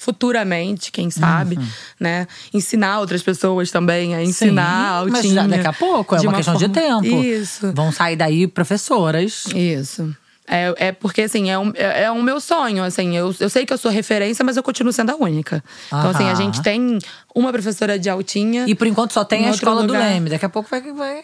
futuramente, 0.00 0.90
quem 0.90 1.10
sabe, 1.10 1.56
Uhum. 1.56 1.68
né? 2.00 2.26
Ensinar 2.54 3.00
outras 3.00 3.22
pessoas 3.22 3.70
também 3.70 4.14
a 4.14 4.22
ensinar 4.22 5.00
a 5.00 5.04
Mas 5.04 5.16
altinha. 5.16 5.34
já 5.34 5.46
daqui 5.46 5.66
a 5.66 5.72
pouco, 5.74 6.14
é 6.14 6.18
de 6.18 6.26
uma, 6.26 6.36
questão 6.38 6.54
de 6.56 6.64
forma- 6.72 7.02
tempo. 7.02 7.22
Isso. 7.22 7.70
Vão 7.74 7.92
sair 7.92 8.16
daí 8.16 8.46
professoras. 8.46 9.44
Isso. 9.54 10.16
É, 10.48 10.74
é 10.88 10.92
porque, 10.92 11.20
assim, 11.22 11.50
é 11.50 11.58
um, 11.58 11.70
é, 11.76 12.04
é 12.04 12.10
um 12.10 12.22
meu 12.22 12.40
sonho, 12.40 12.82
assim. 12.82 13.14
Eu, 13.14 13.34
eu 13.38 13.50
sei 13.50 13.66
que 13.66 13.72
eu 13.74 13.78
sou 13.78 13.90
referência, 13.90 14.42
mas 14.42 14.56
eu 14.56 14.62
continuo 14.62 14.90
sendo 14.92 15.10
a 15.12 15.16
única. 15.16 15.62
Então, 15.88 16.08
assim, 16.10 16.28
a 16.30 16.34
gente 16.34 16.62
tem 16.62 16.98
uma 17.34 17.52
professora 17.52 17.98
de 17.98 18.08
altinha. 18.08 18.64
E 18.66 18.74
por 18.74 18.86
enquanto 18.86 19.12
só 19.12 19.22
tem 19.22 19.42
Em 19.44 19.48
a 19.48 19.50
escola 19.50 19.82
do 19.82 19.88
lugar. 19.92 20.00
Leme. 20.08 20.30
Daqui 20.30 20.46
a 20.46 20.48
pouco 20.48 20.68
vai, 20.70 20.80
vai 20.92 21.22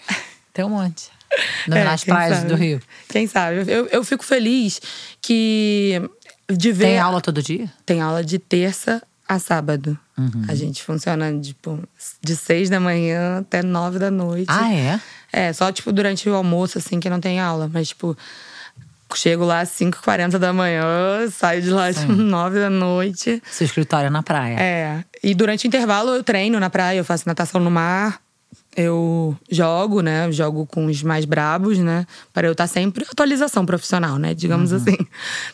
ter 0.53 0.64
um 0.64 0.68
monte. 0.70 1.05
É, 1.68 1.83
Nas 1.83 2.05
praias 2.05 2.37
sabe? 2.37 2.49
do 2.49 2.55
Rio. 2.55 2.81
Quem 3.09 3.27
sabe? 3.27 3.64
Eu, 3.66 3.87
eu 3.89 4.05
fico 4.05 4.24
feliz 4.24 4.81
que 5.20 6.01
de 6.51 6.73
ver. 6.73 6.85
Tem 6.85 6.99
aula 6.99 7.21
todo 7.21 7.43
dia? 7.43 7.71
Tem 7.85 8.01
aula 8.01 8.25
de 8.25 8.39
terça 8.39 9.03
a 9.29 9.39
sábado. 9.39 9.99
Uhum. 10.17 10.45
A 10.49 10.55
gente 10.55 10.83
funciona, 10.83 11.33
tipo, 11.41 11.83
de 12.23 12.37
seis 12.37 12.71
da 12.71 12.81
manhã 12.81 13.41
até 13.41 13.63
nove 13.63 13.99
da 13.99 14.11
noite. 14.11 14.47
Ah, 14.49 14.73
é? 14.73 15.01
É, 15.33 15.53
só, 15.53 15.71
tipo, 15.73 15.93
durante 15.93 16.29
o 16.29 16.35
almoço, 16.35 16.79
assim, 16.79 17.01
que 17.01 17.11
não 17.11 17.21
tem 17.21 17.41
aula. 17.41 17.69
Mas, 17.73 17.89
tipo, 17.89 18.17
chego 19.15 19.45
lá 19.45 19.61
às 19.61 19.71
5h40 19.71 20.39
da 20.39 20.53
manhã, 20.53 21.29
saio 21.31 21.63
de 21.63 21.71
lá 21.71 21.87
às 21.87 22.05
nove 22.07 22.59
da 22.59 22.71
noite. 22.71 23.43
Seu 23.51 23.65
escritório 23.65 24.07
é 24.07 24.11
na 24.11 24.23
praia. 24.23 24.57
É. 24.59 25.05
E 25.23 25.35
durante 25.35 25.67
o 25.67 25.69
intervalo 25.69 26.15
eu 26.15 26.25
treino 26.25 26.59
na 26.61 26.71
praia, 26.71 26.99
eu 26.99 27.05
faço 27.05 27.25
natação 27.27 27.61
no 27.61 27.71
mar. 27.71 28.21
Eu 28.77 29.35
jogo, 29.51 30.03
né? 30.03 30.31
Jogo 30.31 30.66
com 30.66 30.85
os 30.87 31.03
mais 31.03 31.24
brabos, 31.24 31.79
né? 31.79 32.07
Para 32.33 32.47
eu 32.47 32.53
estar 32.53 32.66
sempre 32.66 33.05
atualização 33.11 33.64
profissional, 33.64 34.18
né? 34.18 34.35
Digamos 34.35 34.72
assim. 34.72 34.97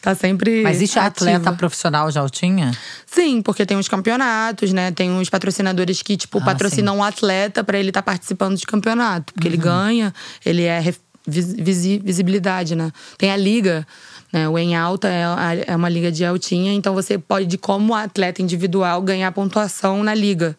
Tá 0.00 0.14
sempre. 0.14 0.58
Uhum. 0.58 0.62
Mas 0.64 0.76
existe 0.78 0.98
ativa. 0.98 1.30
atleta 1.30 1.52
profissional 1.56 2.10
de 2.10 2.18
altinha? 2.18 2.72
Sim, 3.06 3.40
porque 3.40 3.64
tem 3.64 3.76
os 3.76 3.86
campeonatos, 3.88 4.72
né? 4.72 4.90
Tem 4.90 5.16
os 5.20 5.28
patrocinadores 5.30 6.02
que, 6.02 6.16
tipo, 6.16 6.38
Ah, 6.38 6.44
patrocinam 6.44 6.96
um 6.98 7.04
atleta 7.04 7.62
para 7.62 7.78
ele 7.78 7.90
estar 7.90 8.02
participando 8.02 8.56
de 8.56 8.66
campeonato. 8.66 9.32
Porque 9.32 9.46
ele 9.46 9.56
Uhum. 9.56 9.62
ganha, 9.62 10.14
ele 10.44 10.64
é 10.64 10.92
visi- 11.24 12.00
visibilidade, 12.02 12.74
né? 12.74 12.90
Tem 13.16 13.30
a 13.30 13.36
liga, 13.36 13.86
né? 14.32 14.48
O 14.48 14.58
em 14.58 14.74
alta 14.74 15.08
é, 15.08 15.22
é 15.68 15.76
uma 15.76 15.88
liga 15.88 16.10
de 16.10 16.24
altinha, 16.24 16.72
então 16.72 16.92
você 16.92 17.16
pode, 17.18 17.56
como 17.58 17.94
atleta 17.94 18.42
individual, 18.42 19.00
ganhar 19.00 19.30
pontuação 19.30 20.02
na 20.02 20.12
liga 20.14 20.56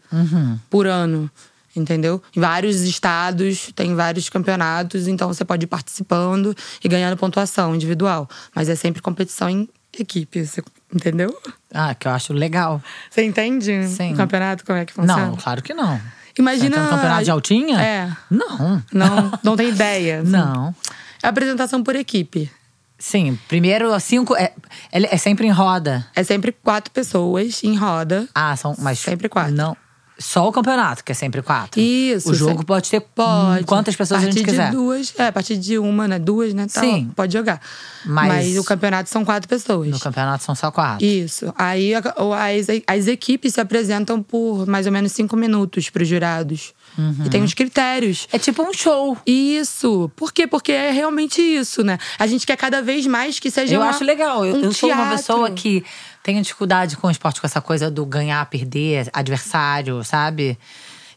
por 0.69 0.87
ano. 0.87 1.29
Entendeu? 1.75 2.21
Em 2.35 2.39
vários 2.39 2.81
estados, 2.81 3.71
tem 3.75 3.95
vários 3.95 4.29
campeonatos, 4.29 5.07
então 5.07 5.27
você 5.27 5.43
pode 5.43 5.63
ir 5.63 5.67
participando 5.67 6.55
e 6.83 6.87
ganhando 6.87 7.17
pontuação 7.17 7.73
individual. 7.73 8.29
Mas 8.55 8.69
é 8.69 8.75
sempre 8.75 9.01
competição 9.01 9.49
em 9.49 9.67
equipe, 9.99 10.45
você 10.45 10.63
entendeu? 10.93 11.35
Ah, 11.73 11.95
que 11.95 12.07
eu 12.07 12.11
acho 12.11 12.33
legal. 12.33 12.81
Você 13.09 13.23
entende 13.23 13.87
Sim. 13.87 14.13
o 14.13 14.17
campeonato, 14.17 14.63
como 14.63 14.77
é 14.77 14.85
que 14.85 14.93
funciona? 14.93 15.25
Não, 15.27 15.35
claro 15.35 15.61
que 15.63 15.73
não. 15.73 15.99
Imagina. 16.37 16.75
Você 16.77 16.83
no 16.83 16.89
campeonato 16.89 17.23
de 17.23 17.31
altinha? 17.31 17.81
É. 17.81 18.11
Não. 18.29 18.83
Não, 18.91 19.39
não 19.43 19.55
tem 19.55 19.69
ideia. 19.69 20.21
assim. 20.21 20.31
Não. 20.31 20.75
É 21.21 21.27
apresentação 21.27 21.83
por 21.83 21.95
equipe. 21.95 22.51
Sim, 22.97 23.37
primeiro 23.47 23.99
cinco. 23.99 24.35
É, 24.35 24.53
é 24.91 25.15
é 25.15 25.17
sempre 25.17 25.45
em 25.45 25.51
roda. 25.51 26.05
É 26.15 26.23
sempre 26.23 26.51
quatro 26.51 26.91
pessoas 26.91 27.63
em 27.63 27.75
roda. 27.75 28.27
Ah, 28.33 28.55
são. 28.55 28.75
Mas 28.79 28.99
Sempre 28.99 29.27
quatro. 29.27 29.53
Não. 29.53 29.75
Só 30.23 30.47
o 30.47 30.51
campeonato, 30.51 31.03
que 31.03 31.11
é 31.11 31.15
sempre 31.15 31.41
quatro. 31.41 31.79
Isso. 31.79 32.31
O 32.31 32.33
jogo 32.33 32.51
sempre- 32.51 32.65
pode 32.65 32.89
ter 32.89 33.01
Pode. 33.01 33.65
quantas 33.65 33.95
pessoas 33.95 34.21
a 34.21 34.25
gente 34.25 34.35
partir 34.35 34.49
quiser. 34.49 34.69
de 34.69 34.75
duas. 34.75 35.13
É, 35.17 35.27
a 35.27 35.31
partir 35.31 35.57
de 35.57 35.77
uma, 35.77 36.07
né? 36.07 36.17
Duas, 36.17 36.53
né? 36.53 36.65
Tal, 36.73 36.83
Sim. 36.83 37.11
Pode 37.15 37.33
jogar. 37.33 37.59
Mas- 38.05 38.27
Mas, 38.27 38.57
o 38.57 38.63
campeonato 38.63 39.09
são 39.09 39.23
quatro 39.25 39.47
pessoas. 39.47 39.89
No 39.89 39.99
campeonato 39.99 40.43
são 40.43 40.55
só 40.55 40.71
quatro. 40.71 41.05
Isso. 41.05 41.53
Aí 41.57 41.93
a- 41.93 41.99
as, 41.99 42.67
as 42.87 43.07
equipes 43.07 43.53
se 43.53 43.61
apresentam 43.61 44.21
por 44.23 44.65
mais 44.65 44.85
ou 44.85 44.91
menos 44.91 45.11
cinco 45.11 45.35
minutos 45.35 45.89
para 45.89 46.03
os 46.03 46.07
jurados. 46.09 46.73
Uhum. 46.97 47.23
E 47.25 47.29
tem 47.29 47.41
uns 47.41 47.53
critérios. 47.53 48.27
É 48.31 48.37
tipo 48.37 48.61
um 48.63 48.71
show. 48.73 49.17
Isso. 49.25 50.11
Por 50.15 50.31
quê? 50.31 50.45
Porque 50.47 50.71
é 50.71 50.91
realmente 50.91 51.41
isso, 51.41 51.83
né? 51.83 51.97
A 52.19 52.27
gente 52.27 52.45
quer 52.45 52.55
cada 52.55 52.81
vez 52.81 53.05
mais 53.07 53.39
que 53.39 53.49
seja 53.49 53.75
Eu 53.75 53.81
uma- 53.81 53.89
acho 53.89 54.03
legal. 54.03 54.45
Eu, 54.45 54.55
um 54.55 54.61
eu 54.61 54.71
sou 54.73 54.91
uma 54.91 55.09
pessoa 55.09 55.49
que 55.51 55.83
tem 56.23 56.41
dificuldade 56.41 56.95
com 56.97 57.07
o 57.07 57.11
esporte, 57.11 57.41
com 57.41 57.47
essa 57.47 57.61
coisa 57.61 57.91
do 57.91 58.05
ganhar, 58.05 58.43
perder, 58.47 59.09
adversário, 59.13 60.03
sabe? 60.03 60.57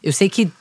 Eu 0.03 0.11
sei 0.13 0.29
que 0.29 0.51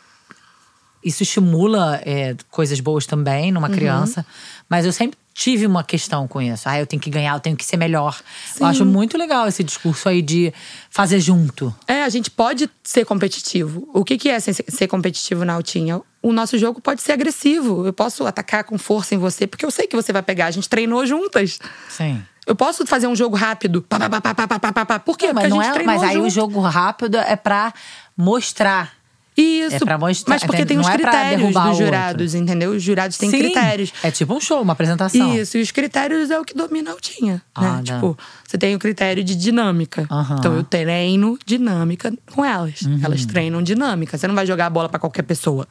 isso 1.04 1.22
estimula 1.22 2.00
é, 2.04 2.34
coisas 2.50 2.80
boas 2.80 3.06
também 3.06 3.46
Uhum. 3.48 3.54
numa 3.54 3.68
criança, 3.70 4.26
mas 4.68 4.84
eu 4.84 4.92
sempre 4.92 5.18
tive 5.32 5.66
uma 5.66 5.84
questão 5.84 6.26
com 6.26 6.40
isso. 6.40 6.66
Ah, 6.68 6.78
eu 6.80 6.86
tenho 6.86 7.00
que 7.00 7.10
ganhar, 7.10 7.34
eu 7.34 7.40
tenho 7.40 7.54
que 7.56 7.64
ser 7.64 7.76
melhor. 7.76 8.18
Eu 8.58 8.66
acho 8.66 8.86
muito 8.86 9.18
legal 9.18 9.46
esse 9.46 9.62
discurso 9.62 10.08
aí 10.08 10.22
de 10.22 10.52
fazer 10.88 11.20
junto. 11.20 11.74
É, 11.86 12.02
a 12.04 12.08
gente 12.08 12.30
pode 12.30 12.70
ser 12.82 13.04
competitivo. 13.04 13.86
O 13.92 14.02
que, 14.02 14.16
que 14.16 14.30
é 14.30 14.40
ser, 14.40 14.54
ser 14.54 14.86
competitivo 14.88 15.44
na 15.44 15.52
altinha? 15.52 16.00
O 16.22 16.32
nosso 16.32 16.56
jogo 16.56 16.80
pode 16.80 17.02
ser 17.02 17.12
agressivo. 17.12 17.86
Eu 17.86 17.92
posso 17.92 18.26
atacar 18.26 18.64
com 18.64 18.78
força 18.78 19.14
em 19.14 19.18
você, 19.18 19.46
porque 19.46 19.66
eu 19.66 19.70
sei 19.70 19.86
que 19.86 19.94
você 19.94 20.10
vai 20.10 20.22
pegar. 20.22 20.46
A 20.46 20.50
gente 20.50 20.68
treinou 20.70 21.04
juntas. 21.04 21.58
Sim. 21.90 22.22
Eu 22.46 22.54
posso 22.54 22.86
fazer 22.86 23.06
um 23.08 23.16
jogo 23.16 23.34
rápido. 23.36 23.82
Pá, 23.82 23.98
pá, 23.98 24.20
pá, 24.20 24.34
pá, 24.34 24.46
pá, 24.58 24.72
pá, 24.72 24.86
pá. 24.86 24.98
Por 25.00 25.18
quê? 25.18 25.32
Não, 25.32 25.34
porque 25.34 25.48
mas, 25.48 25.50
não 25.50 25.60
a 25.60 25.64
gente 25.64 25.70
é, 25.70 25.74
treinou 25.74 25.94
mas 26.00 26.02
aí 26.10 26.16
o 26.18 26.22
junto. 26.22 26.30
jogo 26.30 26.60
rápido 26.60 27.16
é 27.18 27.34
pra 27.36 27.72
mostrar. 28.16 28.92
Isso. 29.36 29.76
é 29.76 29.78
pra 29.80 29.98
mostrar- 29.98 30.32
Mas 30.34 30.44
porque 30.44 30.64
tem 30.64 30.78
não 30.78 30.82
os 30.84 30.88
é 30.88 30.92
critérios 30.94 31.54
o 31.54 31.60
dos 31.60 31.76
jurados, 31.76 32.34
entendeu? 32.34 32.70
Os 32.70 32.82
jurados 32.82 33.18
têm 33.18 33.28
Sim, 33.30 33.38
critérios. 33.38 33.92
É 34.02 34.10
tipo 34.10 34.32
um 34.34 34.40
show, 34.40 34.62
uma 34.62 34.72
apresentação. 34.72 35.34
Isso, 35.36 35.58
e 35.58 35.60
os 35.60 35.70
critérios 35.70 36.30
é 36.30 36.38
o 36.40 36.44
que 36.44 36.54
domina 36.54 36.88
a 36.90 36.92
altinha. 36.94 37.42
Ah, 37.54 37.76
né? 37.76 37.82
Tipo, 37.82 38.16
você 38.48 38.56
tem 38.56 38.74
o 38.74 38.78
critério 38.78 39.22
de 39.22 39.34
dinâmica. 39.34 40.06
Aham. 40.10 40.36
Então 40.38 40.54
eu 40.54 40.64
treino 40.64 41.38
dinâmica 41.44 42.10
com 42.32 42.42
elas. 42.42 42.80
Uhum. 42.82 42.98
Elas 43.02 43.26
treinam 43.26 43.60
dinâmica. 43.62 44.16
Você 44.16 44.26
não 44.26 44.34
vai 44.34 44.46
jogar 44.46 44.66
a 44.66 44.70
bola 44.70 44.88
pra 44.88 44.98
qualquer 44.98 45.22
pessoa. 45.24 45.68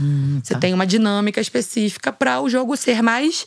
Hum, 0.00 0.38
Você 0.40 0.54
tá. 0.54 0.60
tem 0.60 0.72
uma 0.72 0.86
dinâmica 0.86 1.40
específica 1.40 2.12
pra 2.12 2.40
o 2.40 2.48
jogo 2.48 2.76
ser 2.76 3.02
mais. 3.02 3.44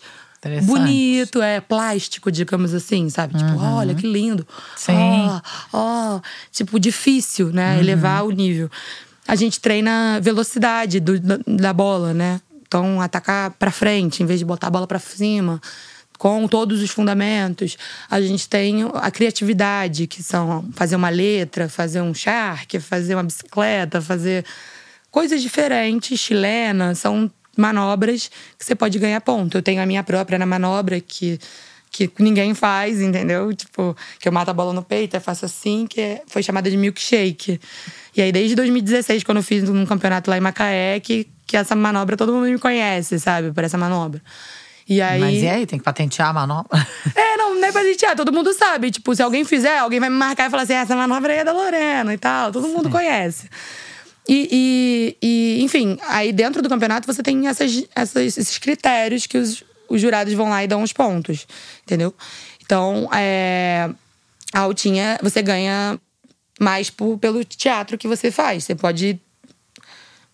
Bonito, 0.68 1.41
é 1.41 1.60
plástico, 1.62 2.32
digamos 2.32 2.74
assim, 2.74 3.10
sabe? 3.10 3.38
Tipo, 3.38 3.58
olha 3.60 3.94
que 3.96 4.06
lindo. 4.08 4.46
Uhum. 4.50 4.60
Sim. 4.76 4.94
Uhum. 4.94 5.41
Ó, 5.74 6.16
ó. 6.18 6.22
tipo 6.52 6.80
difícil, 6.80 7.52
né? 7.52 7.80
Elevar 7.80 8.26
o 8.26 8.32
nível. 8.32 8.70
A 9.28 9.36
gente 9.36 9.60
treina 9.60 10.20
velocidade 10.22 11.00
do- 11.00 11.20
da, 11.20 11.72
bola, 11.74 12.14
né? 12.14 12.41
Então 12.68 13.00
atacar 13.00 13.52
pra 13.52 13.72
frente 13.72 14.22
em 14.22 14.26
vez 14.26 14.39
de 14.39 14.46
botar 14.46 14.68
a 14.68 14.70
bola 14.72 14.86
pra 14.88 15.00
cima. 15.00 15.62
Com 16.18 16.48
todos 16.48 16.82
os 16.82 16.89
fundamentos. 16.89 17.78
A 18.10 18.22
gente 18.22 18.48
tem 18.48 18.84
a 18.94 19.12
criatividade, 19.12 20.08
que 20.08 20.22
são 20.24 20.66
fazer 20.74 20.96
uma 20.96 21.10
letra, 21.10 21.68
fazer 21.68 22.02
um 22.02 22.14
shark, 22.14 22.80
fazer 22.80 23.16
uma 23.16 23.24
bicicleta, 23.24 24.02
fazer 24.02 24.46
coisas 25.12 25.41
diferentes, 25.41 26.20
chilenas, 26.20 27.00
são 27.00 27.30
manobras 27.58 28.30
que 28.58 28.66
você 28.66 28.76
pode 28.76 28.97
ganhar 28.99 29.22
ponto. 29.22 29.58
Eu 29.58 29.62
tenho 29.62 29.82
a 29.82 29.86
minha 29.86 30.04
própria 30.04 30.38
na 30.39 30.45
manobra 30.45 30.99
que 30.99 31.39
que 31.93 32.10
ninguém 32.18 32.56
faz, 32.56 32.99
entendeu? 32.99 33.54
Tipo, 33.54 33.95
que 34.20 34.28
eu 34.28 34.32
mato 34.32 34.49
a 34.49 34.54
bola 34.54 34.74
no 34.74 34.82
peito, 34.82 35.16
eu 35.16 35.22
faço 35.22 35.45
assim, 35.45 35.86
que 35.86 36.01
é- 36.01 36.24
foi 36.26 36.41
chamada 36.41 36.68
de 36.70 36.76
milkshake. 36.76 37.62
E 38.18 38.22
aí, 38.22 38.32
desde 38.32 38.56
2016, 38.56 39.24
quando 39.24 39.38
eu 39.38 39.43
fiz 39.43 39.70
um 39.70 39.86
campeonato 39.86 40.28
lá 40.28 40.36
em 40.36 40.39
Macaé, 40.41 40.99
que, 40.99 41.28
que 41.45 41.56
essa 41.56 41.76
manobra 41.76 42.18
todo 42.18 42.34
mundo 42.34 42.47
me 42.49 42.58
conhece, 42.58 43.20
sabe? 43.20 43.51
Por 43.51 43.64
essa 43.64 43.78
manobra. 43.78 44.20
E 44.89 45.01
aí. 45.04 45.20
Mas 45.20 45.41
e 45.43 45.47
aí, 45.47 45.66
tem 45.68 45.78
que 45.78 45.86
patentear 45.86 46.30
a 46.30 46.34
manobra? 46.34 46.68
É, 47.16 47.38
não, 47.38 47.56
não 47.56 47.68
é 47.68 47.72
ah, 48.10 48.16
todo 48.16 48.34
mundo 48.34 48.51
sabe. 48.54 48.89
Tipo, 48.89 49.16
se 49.16 49.22
alguém 49.22 49.45
fizer, 49.45 49.78
alguém 49.78 49.99
vai 49.99 50.10
me 50.10 50.16
marcar 50.18 50.47
e 50.47 50.49
falar 50.49 50.64
assim: 50.64 50.74
"Ah, 50.74 50.82
essa 50.82 50.95
manobra 50.95 51.32
aí 51.32 51.39
é 51.39 51.43
da 51.43 51.54
Lorena 51.54 52.12
e 52.14 52.18
tal. 52.18 52.51
Todo 52.51 52.68
mundo 52.68 52.89
conhece. 52.89 53.47
E, 54.28 54.47
e- 55.21 55.28
e, 55.59 55.63
enfim, 55.63 55.97
aí 56.07 56.32
dentro 56.32 56.61
do 56.61 56.69
campeonato 56.69 57.05
você 57.11 57.21
tem 57.21 57.47
essas, 57.47 57.84
essas- 57.95 58.38
esses 58.38 58.57
critérios 58.57 59.28
que 59.28 59.38
os, 59.38 59.63
os 59.89 59.99
jurados 59.99 60.34
vão 60.34 60.49
lá 60.49 60.63
e 60.63 60.67
dão 60.67 60.82
os 60.82 60.93
pontos, 60.93 61.45
entendeu? 61.84 62.13
Então, 62.63 63.09
é, 63.13 63.89
a 64.53 64.59
altinha, 64.61 65.19
você 65.21 65.41
ganha 65.41 65.99
mais 66.59 66.89
por- 66.89 67.17
pelo 67.17 67.43
teatro 67.43 67.97
que 67.97 68.07
você 68.07 68.32
faz. 68.32 68.63
Você 68.63 68.76
pode 68.76 69.19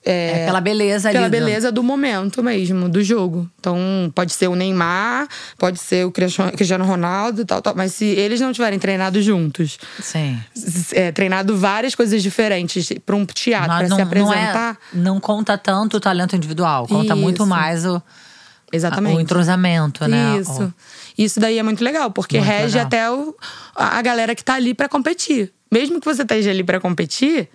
É, 0.05 0.45
pela 0.45 0.61
beleza 0.61 1.09
ali. 1.09 1.17
pela 1.17 1.27
beleza 1.29 1.71
do 1.71 1.83
momento 1.83 2.41
mesmo, 2.41 2.87
do 2.87 3.03
jogo. 3.03 3.49
Então, 3.59 3.77
pode 4.15 4.31
ser 4.33 4.47
o 4.47 4.55
Neymar, 4.55 5.27
pode 5.57 5.77
ser 5.79 6.05
o 6.05 6.11
Cristiano 6.11 6.85
Ronaldo 6.85 7.41
e 7.41 7.45
tal, 7.45 7.61
tal. 7.61 7.75
Mas 7.75 7.93
se 7.93 8.05
eles 8.05 8.39
não 8.39 8.53
tiverem 8.53 8.79
treinado 8.79 9.21
juntos, 9.21 9.77
Sim. 10.01 10.39
é, 10.93 11.11
treinado 11.11 11.55
várias 11.57 11.95
coisas 11.95 12.23
diferentes 12.23 12.89
para 13.05 13.15
um 13.15 13.25
teatro, 13.25 13.67
Não, 13.69 13.77
para 13.77 13.87
não, 13.89 13.95
se 13.97 14.01
não, 14.01 14.07
apresentar. 14.07 14.77
é, 14.93 14.97
não 14.97 15.19
conta 15.19 15.57
tanto 15.57 15.97
o 15.97 15.99
talento 15.99 16.35
individual, 16.35 16.87
conta 16.87 17.13
muito 17.15 17.41
Isso. 17.43 17.45
mais 17.49 17.85
o, 17.85 18.01
Exatamente. 18.71 19.17
o 19.17 19.19
entrosamento, 19.19 20.07
né? 20.07 20.37
Isso. 20.39 20.63
O- 20.63 20.73
Isso 21.17 21.39
daí 21.39 21.59
é 21.59 21.63
muito 21.63 21.83
legal, 21.83 22.09
porque 22.11 22.37
Muito 22.37 22.47
rege 22.49 22.77
legal. 22.77 22.85
até 22.85 23.11
o- 23.11 23.35
a 23.75 23.97
a 23.97 24.01
galera 24.01 24.33
que 24.33 24.43
tá 24.43 24.53
ali 24.53 24.73
para 24.73 24.87
competir. 24.87 25.51
Mesmo 25.71 25.99
que 25.99 26.05
você 26.05 26.23
esteja 26.23 26.49
ali 26.49 26.63
para 26.63 26.79
competir, 26.79 27.47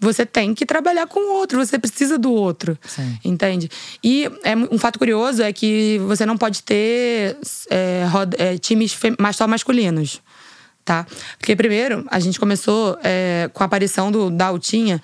você 0.00 0.26
tem 0.26 0.54
que 0.54 0.66
trabalhar 0.66 1.06
com 1.06 1.20
o 1.20 1.34
outro, 1.34 1.58
você 1.58 1.78
precisa 1.78 2.18
do 2.18 2.32
outro. 2.32 2.76
Sim. 2.84 3.18
Entende? 3.24 3.70
E 4.02 4.28
é 4.42 4.56
um 4.56 4.78
fato 4.78 4.98
curioso 4.98 5.42
é 5.42 5.52
que 5.52 5.98
você 6.06 6.26
não 6.26 6.36
pode 6.36 6.62
ter 6.62 7.36
é, 7.70 8.06
roda- 8.10 8.36
é, 8.38 8.58
times 8.58 8.98
mas 9.18 9.36
só 9.36 9.46
masculinos. 9.46 10.20
Tá? 10.84 11.06
Porque, 11.38 11.54
primeiro, 11.54 12.04
a 12.10 12.18
gente 12.18 12.40
começou 12.40 12.98
é, 13.04 13.48
com 13.52 13.62
a 13.62 13.66
aparição 13.66 14.10
do, 14.10 14.30
da 14.30 14.46
Altinha 14.46 15.00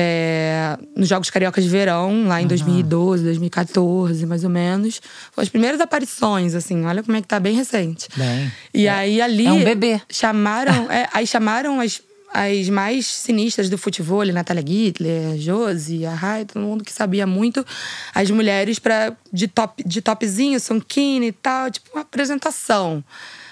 é, 0.00 0.78
nos 0.96 1.08
Jogos 1.08 1.28
Cariocas 1.28 1.64
de 1.64 1.70
Verão, 1.70 2.26
lá 2.28 2.40
em 2.40 2.46
2012, 2.46 3.24
2014, 3.24 4.24
mais 4.26 4.44
ou 4.44 4.50
menos. 4.50 5.00
Foram 5.32 5.42
as 5.42 5.48
primeiras 5.48 5.80
aparições, 5.80 6.54
assim. 6.54 6.84
Olha 6.84 7.02
como 7.02 7.16
é 7.16 7.20
que 7.20 7.26
tá 7.26 7.40
bem 7.40 7.56
recente. 7.56 8.08
Bem. 8.16 8.52
E 8.72 8.86
aí 8.86 9.20
ali. 9.20 9.46
é 9.46 9.52
um 9.52 9.64
bebê. 9.64 10.00
Chamaram. 10.08 10.88
é, 10.92 11.08
aí 11.12 11.26
chamaram 11.26 11.80
as, 11.80 12.00
as 12.32 12.68
mais 12.68 13.06
sinistras 13.06 13.68
do 13.68 13.76
futebol, 13.76 14.24
Natália 14.26 14.64
Gittler, 14.64 15.36
Josi, 15.36 16.06
a 16.06 16.14
Rai, 16.14 16.44
todo 16.44 16.62
mundo 16.62 16.84
que 16.84 16.92
sabia 16.92 17.26
muito, 17.26 17.66
as 18.14 18.30
mulheres 18.30 18.78
pra, 18.78 19.12
de, 19.32 19.48
top, 19.48 19.82
de 19.84 20.00
topzinho, 20.00 20.60
sunquine 20.60 21.26
e 21.28 21.32
tal, 21.32 21.70
tipo 21.70 21.90
uma 21.92 22.02
apresentação. 22.02 23.02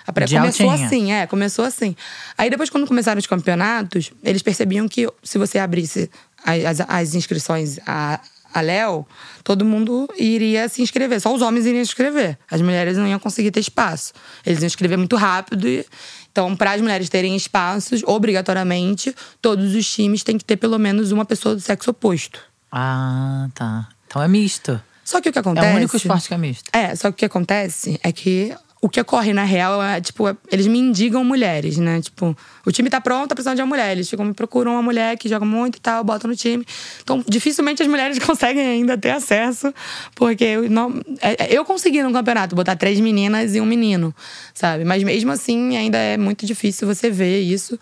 A 0.08 0.12
pré- 0.12 0.24
De 0.24 0.36
começou 0.36 0.70
altinha. 0.70 0.86
assim, 0.86 1.12
é, 1.12 1.26
começou 1.26 1.64
assim. 1.64 1.96
Aí 2.38 2.48
depois, 2.48 2.70
quando 2.70 2.86
começaram 2.86 3.18
os 3.18 3.26
campeonatos, 3.26 4.12
eles 4.22 4.40
percebiam 4.40 4.86
que 4.86 5.08
se 5.20 5.36
você 5.36 5.58
abrisse 5.58 6.08
as, 6.46 6.80
as, 6.80 7.14
inscrições 7.14 7.78
a, 7.86 8.20
a 8.54 8.60
Léo, 8.60 9.06
todo 9.42 9.64
mundo 9.64 10.08
iria 10.16 10.68
se 10.68 10.80
inscrever. 10.82 11.20
Só 11.20 11.34
os 11.34 11.42
homens 11.42 11.66
iriam 11.66 11.84
se 11.84 11.90
inscrever. 11.90 12.38
As 12.50 12.60
mulheres 12.60 12.96
não 12.96 13.06
iam 13.06 13.18
conseguir 13.18 13.50
ter 13.50 13.60
espaço. 13.60 14.12
Eles 14.44 14.60
iam 14.60 14.66
escrever 14.66 14.96
muito 14.96 15.16
rápido. 15.16 15.68
E, 15.68 15.84
então, 16.30 16.54
para 16.54 16.72
as 16.72 16.80
mulheres 16.80 17.08
terem 17.08 17.34
espaços, 17.34 18.02
obrigatoriamente, 18.04 19.14
todos 19.40 19.74
os 19.74 19.90
times 19.90 20.22
têm 20.22 20.38
que 20.38 20.44
ter 20.44 20.56
pelo 20.56 20.78
menos 20.78 21.10
uma 21.12 21.24
pessoa 21.24 21.54
do 21.54 21.60
sexo 21.60 21.90
oposto. 21.90 22.40
Ah, 22.70 23.48
tá. 23.54 23.88
Então 24.06 24.22
é 24.22 24.28
misto. 24.28 24.80
Só 25.04 25.20
que 25.20 25.28
o 25.28 25.32
que 25.32 25.38
É 25.38 25.40
acontece. 25.40 25.72
o 25.72 25.76
único 25.76 25.96
esporte 25.96 26.28
que 26.28 26.34
é 26.34 26.38
misto. 26.38 26.70
É, 26.72 26.94
só 26.96 27.10
que 27.10 27.14
o 27.14 27.18
que 27.18 27.24
acontece 27.24 27.98
é 28.02 28.10
que 28.12 28.54
o 28.80 28.88
que 28.88 29.00
ocorre 29.00 29.32
na 29.32 29.42
real 29.42 29.82
é, 29.82 30.00
tipo, 30.00 30.28
é- 30.28 30.36
eles 30.52 30.66
me 30.66 30.78
indigam 30.78 31.24
mulheres, 31.24 31.78
né? 31.78 32.00
Tipo, 32.00 32.36
o 32.64 32.70
time 32.70 32.90
tá 32.90 33.00
pronto, 33.00 33.28
tá 33.28 33.34
precisando 33.34 33.56
de 33.56 33.62
uma 33.62 33.66
mulher. 33.68 33.90
Eles 33.92 34.08
ficam, 34.08 34.24
me 34.24 34.34
procuram 34.34 34.72
uma 34.72 34.82
mulher 34.82 35.16
que 35.16 35.28
joga 35.28 35.44
muito 35.46 35.76
e 35.76 35.80
tal, 35.80 36.04
botam 36.04 36.28
no 36.30 36.36
time. 36.36 36.64
Então, 37.02 37.24
dificilmente 37.26 37.82
as 37.82 37.88
mulheres 37.88 38.18
conseguem 38.20 38.64
ainda 38.66 38.96
ter 38.98 39.10
acesso, 39.10 39.72
porque 40.14 40.44
eu, 40.44 40.70
não, 40.70 41.00
é- 41.20 41.44
é- 41.44 41.56
eu 41.58 41.64
consegui 41.64 42.02
no 42.02 42.12
campeonato 42.12 42.54
botar 42.54 42.76
três 42.76 43.00
meninas 43.00 43.54
e 43.54 43.60
um 43.60 43.66
menino, 43.66 44.14
sabe? 44.54 44.84
Mas 44.84 45.02
mesmo 45.02 45.32
assim, 45.32 45.76
ainda 45.76 45.98
é 45.98 46.16
muito 46.16 46.44
difícil 46.46 46.86
você 46.86 47.10
ver 47.10 47.40
isso. 47.40 47.78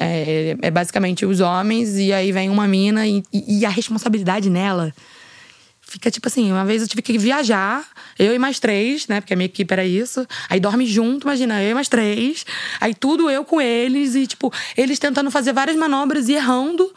É, 0.00 0.56
é 0.62 0.70
basicamente 0.70 1.26
os 1.26 1.40
homens, 1.40 1.96
e 1.98 2.12
aí 2.12 2.30
vem 2.32 2.48
uma 2.48 2.68
mina, 2.68 3.06
e- 3.06 3.22
e 3.32 3.66
a 3.66 3.68
responsabilidade 3.68 4.48
nela 4.48 4.94
Fica 5.88 6.10
tipo 6.10 6.28
assim, 6.28 6.52
uma 6.52 6.66
vez 6.66 6.82
eu 6.82 6.88
tive 6.88 7.00
que 7.00 7.16
viajar, 7.16 7.82
eu 8.18 8.34
e 8.34 8.38
mais 8.38 8.60
três, 8.60 9.08
né? 9.08 9.22
Porque 9.22 9.32
a 9.32 9.36
minha 9.36 9.46
equipe 9.46 9.72
era 9.72 9.86
isso. 9.86 10.26
Aí 10.46 10.60
dorme 10.60 10.86
junto, 10.86 11.26
imagina, 11.26 11.62
eu 11.62 11.70
e 11.70 11.74
mais 11.74 11.88
três. 11.88 12.44
Aí 12.78 12.94
tudo 12.94 13.30
eu 13.30 13.42
com 13.42 13.58
eles 13.58 14.14
e, 14.14 14.26
tipo, 14.26 14.52
eles 14.76 14.98
tentando 14.98 15.30
fazer 15.30 15.54
várias 15.54 15.78
manobras 15.78 16.28
e 16.28 16.34
errando. 16.34 16.94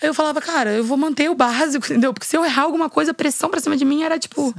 Aí 0.00 0.08
eu 0.08 0.14
falava, 0.14 0.40
cara, 0.40 0.70
eu 0.70 0.82
vou 0.82 0.96
manter 0.96 1.30
o 1.30 1.34
básico, 1.34 1.84
entendeu? 1.92 2.14
Porque 2.14 2.26
se 2.26 2.34
eu 2.34 2.42
errar 2.42 2.62
alguma 2.62 2.88
coisa, 2.88 3.10
a 3.10 3.14
pressão 3.14 3.50
pra 3.50 3.60
cima 3.60 3.76
de 3.76 3.84
mim 3.84 4.02
era 4.02 4.18
tipo. 4.18 4.54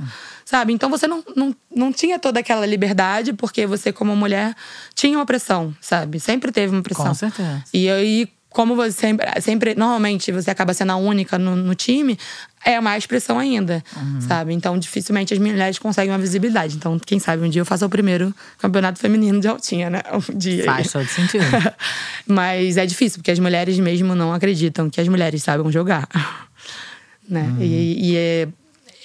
Sabe? 0.45 0.71
Então 0.71 0.87
você 0.87 1.07
não, 1.07 1.23
não, 1.35 1.55
não 1.75 1.91
tinha 1.91 2.19
toda 2.19 2.41
aquela 2.41 2.67
liberdade, 2.67 3.33
porque 3.33 3.65
você, 3.65 3.91
como 3.91 4.15
mulher, 4.15 4.55
tinha 4.93 5.17
uma 5.17 5.25
pressão, 5.25 5.75
sabe? 5.81 6.19
Sempre 6.19 6.51
teve 6.51 6.75
uma 6.75 6.83
pressão. 6.83 7.07
Com 7.07 7.13
certeza. 7.15 7.63
E 7.73 7.89
aí, 7.89 8.29
como 8.53 8.75
você 8.75 8.91
sempre, 8.91 9.41
sempre 9.41 9.75
normalmente 9.75 10.31
você 10.31 10.51
acaba 10.51 10.73
sendo 10.73 10.91
a 10.91 10.95
única 10.95 11.37
no, 11.39 11.55
no 11.55 11.73
time, 11.75 12.17
é 12.63 12.79
mais 12.79 13.05
pressão 13.05 13.37
ainda, 13.39 13.83
Uhum. 13.97 14.21
sabe? 14.21 14.53
Então, 14.53 14.77
dificilmente 14.77 15.33
as 15.33 15.39
mulheres 15.39 15.77
conseguem 15.79 16.11
uma 16.11 16.19
visibilidade. 16.19 16.75
Então, 16.77 16.97
quem 16.99 17.19
sabe 17.19 17.43
um 17.43 17.49
dia 17.49 17.61
eu 17.61 17.65
faço 17.65 17.85
o 17.85 17.89
primeiro 17.89 18.33
campeonato 18.59 18.99
feminino 18.99 19.39
de 19.41 19.47
altinha, 19.47 19.89
né? 19.89 20.01
Um 20.13 20.37
dia. 20.37 20.63
Faz 20.63 20.91
todo 20.91 21.05
sentido. 21.07 21.43
Mas 22.25 22.77
é 22.77 22.85
difícil, 22.85 23.19
porque 23.19 23.31
as 23.31 23.39
mulheres 23.39 23.77
mesmo 23.79 24.15
não 24.15 24.31
acreditam 24.33 24.89
que 24.89 25.01
as 25.01 25.07
mulheres 25.07 25.43
sabem 25.43 25.69
jogar. 25.71 26.07
né? 27.27 27.41
Uhum. 27.57 27.61
E, 27.61 28.11
e 28.11 28.17
é, 28.17 28.47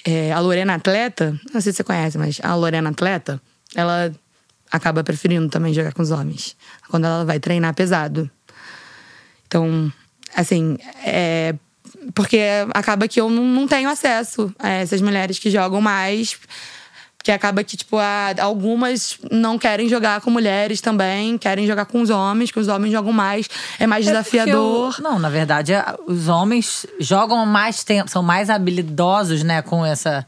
é, 0.05 0.31
a 0.31 0.39
Lorena 0.39 0.75
Atleta, 0.75 1.37
não 1.53 1.59
sei 1.59 1.71
se 1.71 1.77
você 1.77 1.83
conhece, 1.83 2.17
mas 2.17 2.39
a 2.43 2.55
Lorena 2.55 2.89
Atleta, 2.89 3.41
ela 3.75 4.11
acaba 4.71 5.03
preferindo 5.03 5.49
também 5.49 5.73
jogar 5.73 5.93
com 5.93 6.01
os 6.01 6.11
homens. 6.11 6.55
Quando 6.89 7.05
ela 7.05 7.25
vai 7.25 7.39
treinar 7.39 7.73
pesado. 7.73 8.29
Então, 9.49 9.91
assim, 10.35 10.77
é. 11.03 11.55
Porque 12.13 12.39
acaba 12.73 13.07
que 13.07 13.19
eu 13.19 13.29
não, 13.29 13.67
tenho 13.67 13.89
acesso 13.89 14.53
a 14.59 14.69
essas 14.69 15.01
mulheres 15.01 15.39
que 15.39 15.49
jogam 15.49 15.81
mais. 15.81 16.37
Porque 17.17 17.31
acaba 17.31 17.63
que, 17.63 17.75
tipo, 17.75 17.97
algumas 18.39 19.17
não 19.29 19.57
querem 19.59 19.89
jogar 19.89 20.21
com 20.21 20.29
mulheres 20.31 20.79
também, 20.79 21.37
querem 21.37 21.67
jogar 21.67 21.85
com 21.85 22.01
os 22.01 22.09
homens, 22.09 22.49
que 22.51 22.59
os 22.59 22.67
homens 22.69 22.91
jogam 22.93 23.11
mais, 23.11 23.49
é 23.77 23.85
mais 23.85 24.07
É 24.07 24.11
desafiador. 24.11 24.95
o- 24.97 25.01
não, 25.01 25.19
na 25.19 25.29
verdade, 25.29 25.73
é- 25.73 25.83
os 26.07 26.29
homens 26.29 26.85
jogam 26.99 27.45
mais 27.45 27.83
tempo, 27.83 28.09
são 28.09 28.23
mais 28.23 28.49
habilidosos, 28.49 29.43
né, 29.43 29.61
com 29.61 29.85
essa. 29.85 30.25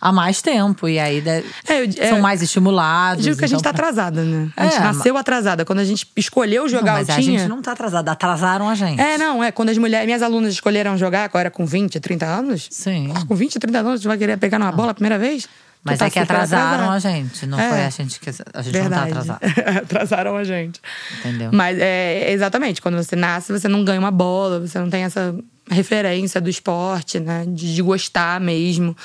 Há 0.00 0.12
mais 0.12 0.40
tempo. 0.40 0.88
E 0.88 0.98
aí 0.98 1.20
de- 1.20 1.28
É, 1.28 1.44
eu- 1.80 1.88
é, 1.98 2.08
são 2.10 2.20
mais 2.20 2.40
estimulados. 2.40 3.24
Digo 3.24 3.36
que 3.36 3.44
a 3.44 3.48
gente 3.48 3.62
tá 3.62 3.70
então- 3.70 3.84
atrasada, 3.84 4.22
né? 4.22 4.48
A 4.56 4.64
gente 4.64 4.76
É, 4.76 4.80
nasceu 4.80 5.16
atrasada. 5.16 5.64
Quando 5.64 5.80
a 5.80 5.84
gente 5.84 6.06
escolheu 6.16 6.62
Não, 6.62 6.68
jogar 6.68 6.92
mas 6.92 7.10
a 7.10 7.14
altinha. 7.16 7.40
gente 7.40 7.48
não 7.48 7.60
tá 7.60 7.72
atrasada, 7.72 8.12
atrasaram 8.12 8.68
a 8.68 8.74
gente. 8.76 9.00
É, 9.00 9.18
não, 9.18 9.42
é. 9.42 9.50
Quando 9.50 9.70
as 9.70 9.78
mulheres, 9.78 10.06
minhas 10.06 10.22
alunas 10.22 10.52
escolheram 10.52 10.96
jogar 10.96 11.24
agora 11.24 11.50
com 11.50 11.66
20, 11.66 11.98
30 11.98 12.26
anos. 12.26 12.68
Sim. 12.70 13.12
Com 13.26 13.34
20, 13.34 13.58
30 13.58 13.80
anos, 13.80 14.00
tu 14.00 14.08
vai 14.08 14.16
querer 14.16 14.36
pegar 14.36 14.58
numa 14.58 14.70
bola 14.70 14.92
a 14.92 14.94
primeira 14.94 15.18
vez? 15.18 15.48
Mas 15.82 15.98
tá 15.98 16.06
é 16.06 16.10
que 16.10 16.18
atrasaram 16.18 16.90
a 16.90 16.98
gente. 16.98 17.46
Não 17.46 17.58
É. 17.58 17.68
foi 17.68 17.84
a 17.84 17.90
gente 17.90 18.20
que. 18.20 18.30
A 18.30 18.62
gente 18.62 18.72
Verdade. 18.72 19.14
não 19.14 19.24
tá 19.24 19.34
atrasado. 19.46 19.78
Atrasaram 19.78 20.36
a 20.36 20.44
gente. 20.44 20.80
Entendeu? 21.20 21.50
Mas 21.52 21.78
é 21.78 22.30
exatamente, 22.32 22.82
quando 22.82 22.96
você 22.96 23.16
nasce, 23.16 23.52
você 23.52 23.66
não 23.68 23.84
ganha 23.84 23.98
uma 23.98 24.10
bola, 24.10 24.60
você 24.60 24.78
não 24.78 24.90
tem 24.90 25.04
essa 25.04 25.34
referência 25.70 26.40
do 26.40 26.50
esporte, 26.50 27.18
né? 27.20 27.44
De, 27.48 27.74
de 27.74 27.82
gostar 27.82 28.40
mesmo. 28.40 28.96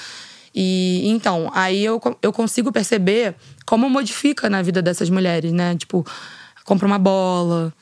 E 0.54 1.02
então, 1.10 1.50
aí 1.54 1.84
eu, 1.84 2.00
eu 2.22 2.32
consigo 2.32 2.72
perceber 2.72 3.36
como 3.66 3.90
modifica 3.90 4.50
na 4.50 4.62
vida 4.62 4.82
dessas 4.82 5.10
mulheres, 5.10 5.52
né? 5.52 5.76
Tipo, 5.76 6.06
compra 6.64 6.86
uma 6.88 7.00
bola. 7.00 7.74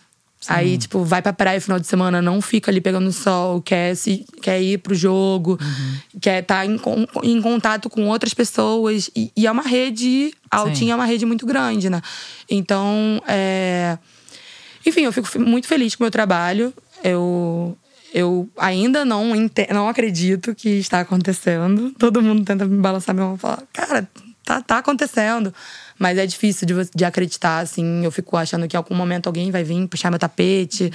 Aí, 0.48 0.76
tipo, 0.80 1.04
vai 1.04 1.22
pra 1.22 1.32
praia 1.34 1.58
no 1.58 1.62
final 1.62 1.80
de 1.80 1.86
semana, 1.86 2.20
não 2.20 2.42
fica 2.42 2.72
ali 2.72 2.82
pegando 2.82 3.12
sol, 3.12 3.62
quer, 3.62 3.96
se, 3.96 4.26
quer 4.42 4.60
ir 4.60 4.80
pro 4.80 4.96
jogo, 4.96 5.60
quer 6.20 6.42
estar 6.42 6.66
em, 6.66 6.80
con- 6.80 7.06
em 7.22 7.40
contato 7.40 7.88
com 7.92 8.08
outras 8.08 8.34
pessoas. 8.34 9.12
E, 9.16 9.32
e 9.38 9.46
é 9.46 9.52
uma 9.52 9.62
rede, 9.62 10.34
a 10.50 10.58
Altinha 10.70 10.94
é 10.94 10.96
uma 10.96 11.06
rede 11.06 11.28
muito 11.28 11.46
grande, 11.46 11.92
né? 11.92 12.02
Então, 12.50 13.22
é. 13.28 14.00
Enfim, 14.84 15.02
eu 15.02 15.14
fico 15.14 15.28
fi- 15.28 15.38
muito 15.38 15.68
feliz 15.68 15.94
com 15.94 16.04
o 16.04 16.06
meu 16.06 16.12
trabalho. 16.12 16.74
Eu, 17.04 17.78
eu 18.14 18.50
ainda 18.58 19.06
não, 19.06 19.32
não 19.74 19.88
acredito 19.88 20.54
que 20.54 20.70
está 20.70 21.00
acontecendo. 21.00 21.92
Todo 21.98 22.22
mundo 22.22 22.44
tenta 22.44 22.66
me 22.66 22.78
balançar 22.82 23.16
minha 23.16 23.28
mão 23.28 23.36
e 23.36 23.40
falar, 23.40 23.64
cara, 23.72 24.08
tá, 24.44 24.62
tá 24.62 24.78
acontecendo. 24.80 25.54
Mas 25.98 26.18
é 26.18 26.26
difícil 26.26 26.66
de, 26.68 26.74
de 26.96 27.06
acreditar, 27.06 27.60
assim. 27.60 28.04
Eu 28.04 28.12
fico 28.12 28.36
achando 28.36 28.68
que 28.68 28.76
em 28.76 28.80
algum 28.80 28.96
momento 28.96 29.28
alguém 29.28 29.52
vai 29.52 29.64
vir 29.64 29.88
puxar 29.88 30.10
meu 30.10 30.18
tapete 30.20 30.92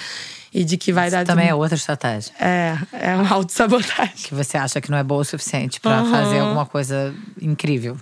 e 0.53 0.65
de 0.65 0.77
que 0.77 0.93
vai 0.93 1.07
Isso 1.07 1.17
dar. 1.17 1.25
também 1.25 1.49
é 1.49 1.55
outra 1.55 1.77
estratégia. 1.77 2.33
É, 2.41 2.77
é 2.93 3.15
uma 3.15 3.29
autossabotagem. 3.33 4.15
Que 4.17 4.35
você 4.35 4.59
acha 4.59 4.81
que 4.81 4.91
não 4.91 4.99
é 4.99 5.05
boa 5.05 5.21
o 5.23 5.25
suficiente 5.25 5.81
pra 5.81 5.99
Aham. 6.01 6.11
fazer 6.11 6.41
alguma 6.41 6.67
coisa 6.67 7.15
incrível. 7.41 7.97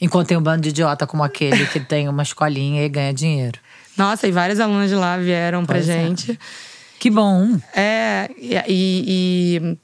Enquanto 0.00 0.28
tem 0.28 0.36
um 0.36 0.42
bando 0.42 0.62
de 0.62 0.68
idiota 0.70 1.06
como 1.06 1.22
aquele 1.22 1.66
que 1.66 1.80
tem 1.80 2.08
uma 2.08 2.22
escolinha 2.22 2.84
e 2.84 2.88
ganha 2.88 3.12
dinheiro. 3.12 3.58
Nossa, 3.96 4.26
e 4.26 4.32
várias 4.32 4.60
alunas 4.60 4.88
de 4.88 4.96
lá 4.96 5.16
vieram 5.16 5.64
pra 5.64 5.76
Pois 5.76 5.88
é. 5.88 6.06
Que 7.00 7.10
bom. 7.10 7.58
É, 7.74 8.30
e, 8.38 8.54
e- 8.68 9.78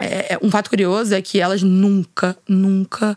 é, 0.00 0.34
é, 0.34 0.38
um 0.42 0.50
fato 0.50 0.70
curioso 0.70 1.14
é 1.14 1.20
que 1.22 1.38
elas 1.40 1.62
nunca, 1.62 2.36
nunca 2.48 3.16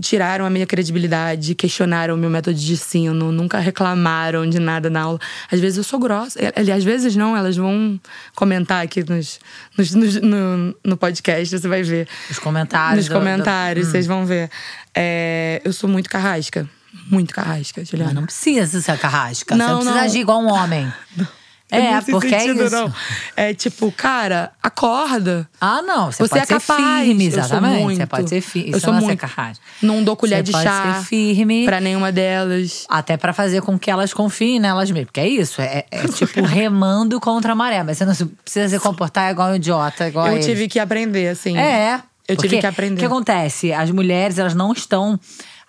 tiraram 0.00 0.44
a 0.44 0.50
minha 0.50 0.66
credibilidade, 0.66 1.54
questionaram 1.54 2.14
o 2.14 2.18
meu 2.18 2.28
método 2.28 2.54
de 2.58 2.72
ensino, 2.74 3.32
nunca 3.32 3.58
reclamaram 3.58 4.46
de 4.46 4.58
nada 4.58 4.90
na 4.90 5.00
aula. 5.00 5.18
Às 5.50 5.58
vezes 5.58 5.78
eu 5.78 5.84
sou 5.84 5.98
grossa. 5.98 6.38
É, 6.38 6.52
Às 6.72 6.84
vezes 6.84 7.16
não, 7.16 7.34
elas 7.34 7.56
vão 7.56 7.98
comentar 8.34 8.84
aqui 8.84 9.02
nos, 9.08 9.40
nos- 9.78 9.94
nos- 9.94 10.20
no, 10.20 10.76
no 10.84 10.96
podcast, 10.98 11.58
você 11.58 11.66
vai 11.68 11.82
ver. 11.82 12.06
Os 12.30 12.38
comentários. 12.38 12.96
Nos 12.96 13.06
do- 13.06 13.14
do- 13.14 13.18
comentários, 13.18 13.88
vocês 13.88 14.06
vão 14.06 14.26
ver. 14.26 14.50
É, 14.94 15.62
eu 15.64 15.72
sou 15.72 15.88
muito 15.88 16.10
carrasca. 16.10 16.68
Muito 17.10 17.32
carrasca, 17.32 17.82
Juliana. 17.84 18.10
Mas 18.10 18.14
não 18.20 18.26
precisa 18.26 18.80
ser 18.82 18.98
carrasca. 18.98 19.54
você 19.54 19.58
Não, 19.58 19.68
não 19.68 19.76
precisa 19.78 19.94
não. 19.96 20.04
agir 20.04 20.18
igual 20.20 20.42
um 20.42 20.52
homem. 20.52 20.92
É, 21.68 21.96
Nesse 21.96 22.12
porque 22.12 22.32
é 22.32 22.38
sentido, 22.40 22.64
isso. 22.64 22.74
não. 22.76 22.92
É 23.34 23.52
tipo, 23.52 23.90
cara, 23.90 24.52
acorda. 24.62 25.48
Ah, 25.60 25.82
não. 25.82 26.12
Você, 26.12 26.22
Você 26.22 26.28
pode 26.28 26.42
é 26.42 26.46
ser 26.46 26.60
capaz. 26.60 27.04
firme, 27.04 27.26
exatamente. 27.26 27.96
Você 27.96 28.06
pode 28.06 28.28
ser 28.28 28.40
firme. 28.40 28.70
Eu 28.72 28.78
sou 28.80 28.92
não 28.92 29.00
é 29.00 29.02
muito. 29.02 29.18
carrasca. 29.18 29.64
Não 29.82 30.04
dou 30.04 30.14
colher 30.16 30.36
Você 30.38 30.42
de 30.44 30.52
pode 30.52 30.64
chá 30.64 30.94
ser 31.00 31.04
firme. 31.06 31.64
pra 31.64 31.80
nenhuma 31.80 32.12
delas. 32.12 32.86
Até 32.88 33.16
pra 33.16 33.32
fazer 33.32 33.62
com 33.62 33.76
que 33.76 33.90
elas 33.90 34.14
confiem 34.14 34.60
nelas 34.60 34.90
mesmas. 34.92 35.06
Porque 35.06 35.20
é 35.20 35.28
isso. 35.28 35.60
É, 35.60 35.84
é 35.90 36.06
tipo 36.06 36.40
remando 36.46 37.18
contra 37.18 37.50
a 37.50 37.54
maré. 37.56 37.82
Mas 37.82 37.98
você 37.98 38.04
não 38.04 38.14
precisa 38.44 38.68
se 38.68 38.78
comportar 38.80 39.32
igual 39.32 39.50
um 39.50 39.56
idiota, 39.56 40.06
igual 40.06 40.28
eu 40.28 40.40
tive 40.40 40.68
que 40.68 40.78
aprender, 40.78 41.28
assim. 41.30 41.58
É. 41.58 42.00
Eu 42.28 42.36
tive 42.36 42.60
que 42.60 42.66
aprender. 42.66 42.94
O 42.94 42.98
que 42.98 43.04
acontece? 43.06 43.72
As 43.72 43.90
mulheres, 43.90 44.38
elas 44.38 44.54
não 44.54 44.72
estão 44.72 45.18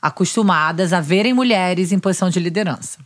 acostumadas 0.02 0.94
a 0.94 1.02
verem 1.02 1.34
mulheres 1.34 1.92
em 1.92 2.00
posição 2.00 2.30
de 2.30 2.40
liderança. 2.40 3.00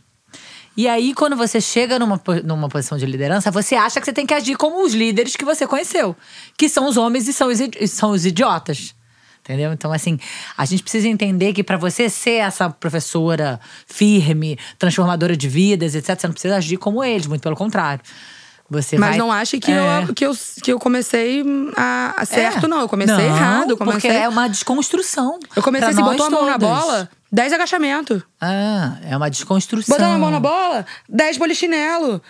E 0.76 0.88
aí, 0.88 1.12
quando 1.12 1.36
você 1.36 1.60
chega 1.60 1.98
numa, 1.98 2.20
numa 2.44 2.68
posição 2.68 2.96
de 2.96 3.04
liderança, 3.04 3.50
você 3.50 3.74
acha 3.74 4.00
que 4.00 4.06
você 4.06 4.12
tem 4.12 4.24
que 4.24 4.32
agir 4.32 4.56
como 4.56 4.82
os 4.84 4.94
líderes 4.94 5.36
que 5.36 5.44
você 5.44 5.66
conheceu. 5.66 6.16
Que 6.56 6.68
são 6.68 6.88
os 6.88 6.96
homens 6.96 7.28
e 7.28 7.32
são 7.32 7.48
os, 7.48 7.60
idi- 7.60 7.86
são 7.86 8.10
os 8.10 8.24
idiotas. 8.24 8.94
Entendeu? 9.40 9.72
Então, 9.72 9.92
assim, 9.92 10.18
a 10.56 10.64
gente 10.64 10.82
precisa 10.82 11.08
entender 11.08 11.52
que 11.52 11.64
pra 11.64 11.76
você 11.76 12.08
ser 12.08 12.36
essa 12.36 12.70
professora 12.70 13.60
firme, 13.86 14.56
transformadora 14.78 15.36
de 15.36 15.48
vidas, 15.48 15.94
etc., 15.94 16.18
você 16.18 16.26
não 16.28 16.32
precisa 16.32 16.56
agir 16.56 16.76
como 16.76 17.02
eles, 17.02 17.26
muito 17.26 17.42
pelo 17.42 17.56
contrário. 17.56 18.02
Você 18.72 18.96
Mas 18.96 19.10
vai- 19.10 19.18
não 19.18 19.30
ache 19.30 19.58
que, 19.60 19.70
É. 19.70 20.04
eu, 20.08 20.14
que, 20.14 20.24
eu, 20.24 20.32
que 20.62 20.72
eu 20.72 20.78
comecei 20.78 21.44
a, 21.76 22.14
a 22.16 22.24
certo, 22.24 22.64
É. 22.64 22.68
não. 22.68 22.80
Eu 22.80 22.88
comecei 22.88 23.14
Não, 23.14 23.22
errado. 23.22 23.70
Eu 23.70 23.76
comecei, 23.76 24.10
Porque 24.10 24.22
é 24.22 24.28
uma 24.28 24.48
desconstrução. 24.48 25.38
eu 25.54 25.62
comecei 25.62 25.88
assim, 25.88 26.02
botou 26.02 26.26
a 26.26 26.30
mão 26.30 26.46
na 26.46 26.56
bola, 26.56 27.08
10 27.30 27.52
agachamentos. 27.52 28.22
Ah, 28.40 28.96
é 29.04 29.14
uma 29.16 29.28
desconstrução. 29.28 29.94
Botou 29.96 30.10
a 30.10 30.18
mão 30.18 30.30
na 30.30 30.40
bola, 30.40 30.86
10 31.08 31.36
polichinelo. 31.38 32.22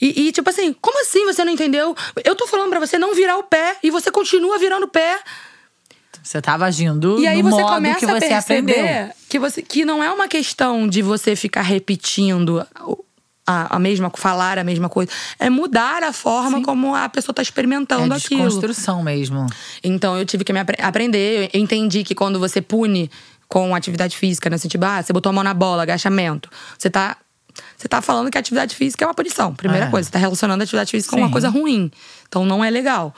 E, 0.00 0.28
e, 0.28 0.32
tipo 0.32 0.48
assim, 0.50 0.74
como 0.80 1.00
assim 1.00 1.24
você 1.24 1.42
não 1.44 1.52
entendeu? 1.52 1.96
Eu 2.24 2.36
tô 2.36 2.46
falando 2.46 2.68
pra 2.70 2.78
você 2.80 2.98
não 2.98 3.14
virar 3.14 3.36
o 3.38 3.42
pé 3.42 3.76
e 3.82 3.90
você 3.90 4.10
continua 4.10 4.58
virando 4.58 4.84
o 4.84 4.88
pé. 4.88 5.18
Você 6.22 6.40
tava 6.42 6.66
agindo 6.66 7.18
E 7.18 7.26
aí 7.26 7.40
você 7.42 7.62
começa 7.62 7.98
que 8.00 8.04
a 8.04 8.08
você 8.14 8.28
perceber 8.28 8.72
aprendeu. 8.80 9.14
que, 9.28 9.38
você, 9.38 9.62
que 9.62 9.84
não 9.84 10.04
é 10.04 10.10
uma 10.12 10.28
questão 10.28 10.86
de 10.86 11.00
você 11.00 11.34
ficar 11.34 11.62
repetindo 11.62 12.64
a, 13.50 13.76
a 13.76 13.78
mesma, 13.78 14.10
falar 14.14 14.58
a 14.58 14.64
mesma 14.64 14.88
coisa. 14.90 15.10
É 15.38 15.48
mudar 15.48 16.02
a 16.02 16.12
forma 16.12 16.62
como 16.62 16.94
a 16.94 17.08
pessoa 17.08 17.34
tá 17.34 17.40
experimentando 17.40 18.12
É 18.12 18.16
aquilo. 18.18 18.42
desconstrução 18.44 19.02
mesmo. 19.02 19.46
Então 19.82 20.18
eu 20.18 20.26
tive 20.26 20.44
que 20.44 20.52
me 20.52 20.60
apre- 20.60 20.76
aprender. 20.82 21.48
Eu 21.54 21.60
entendi 21.60 22.04
que 22.04 22.14
quando 22.14 22.38
você 22.38 22.60
pune 22.60 23.10
com 23.48 23.74
atividade 23.74 24.14
física, 24.16 24.50
né? 24.50 24.56
Assim, 24.56 24.68
tipo, 24.68 24.84
ah, 24.84 25.02
você 25.02 25.10
botou 25.12 25.30
a 25.30 25.32
mão 25.32 25.42
na 25.42 25.54
bola, 25.54 25.82
agachamento. 25.82 26.50
Você 26.76 26.90
tá. 26.90 27.16
Você 27.76 27.88
tá 27.88 28.00
falando 28.02 28.30
que 28.30 28.36
a 28.38 28.40
atividade 28.40 28.76
física 28.76 29.04
é 29.04 29.08
uma 29.08 29.14
punição. 29.14 29.52
Primeira 29.54 29.86
É. 29.86 29.90
coisa, 29.90 30.06
você 30.06 30.12
tá 30.12 30.18
relacionando 30.18 30.62
a 30.62 30.64
atividade 30.64 30.90
física 30.90 31.10
com 31.10 31.16
Sim. 31.16 31.22
uma 31.22 31.30
coisa 31.32 31.48
ruim. 31.48 31.90
Então 32.28 32.44
não 32.44 32.62
é 32.62 32.70
legal. 32.70 33.12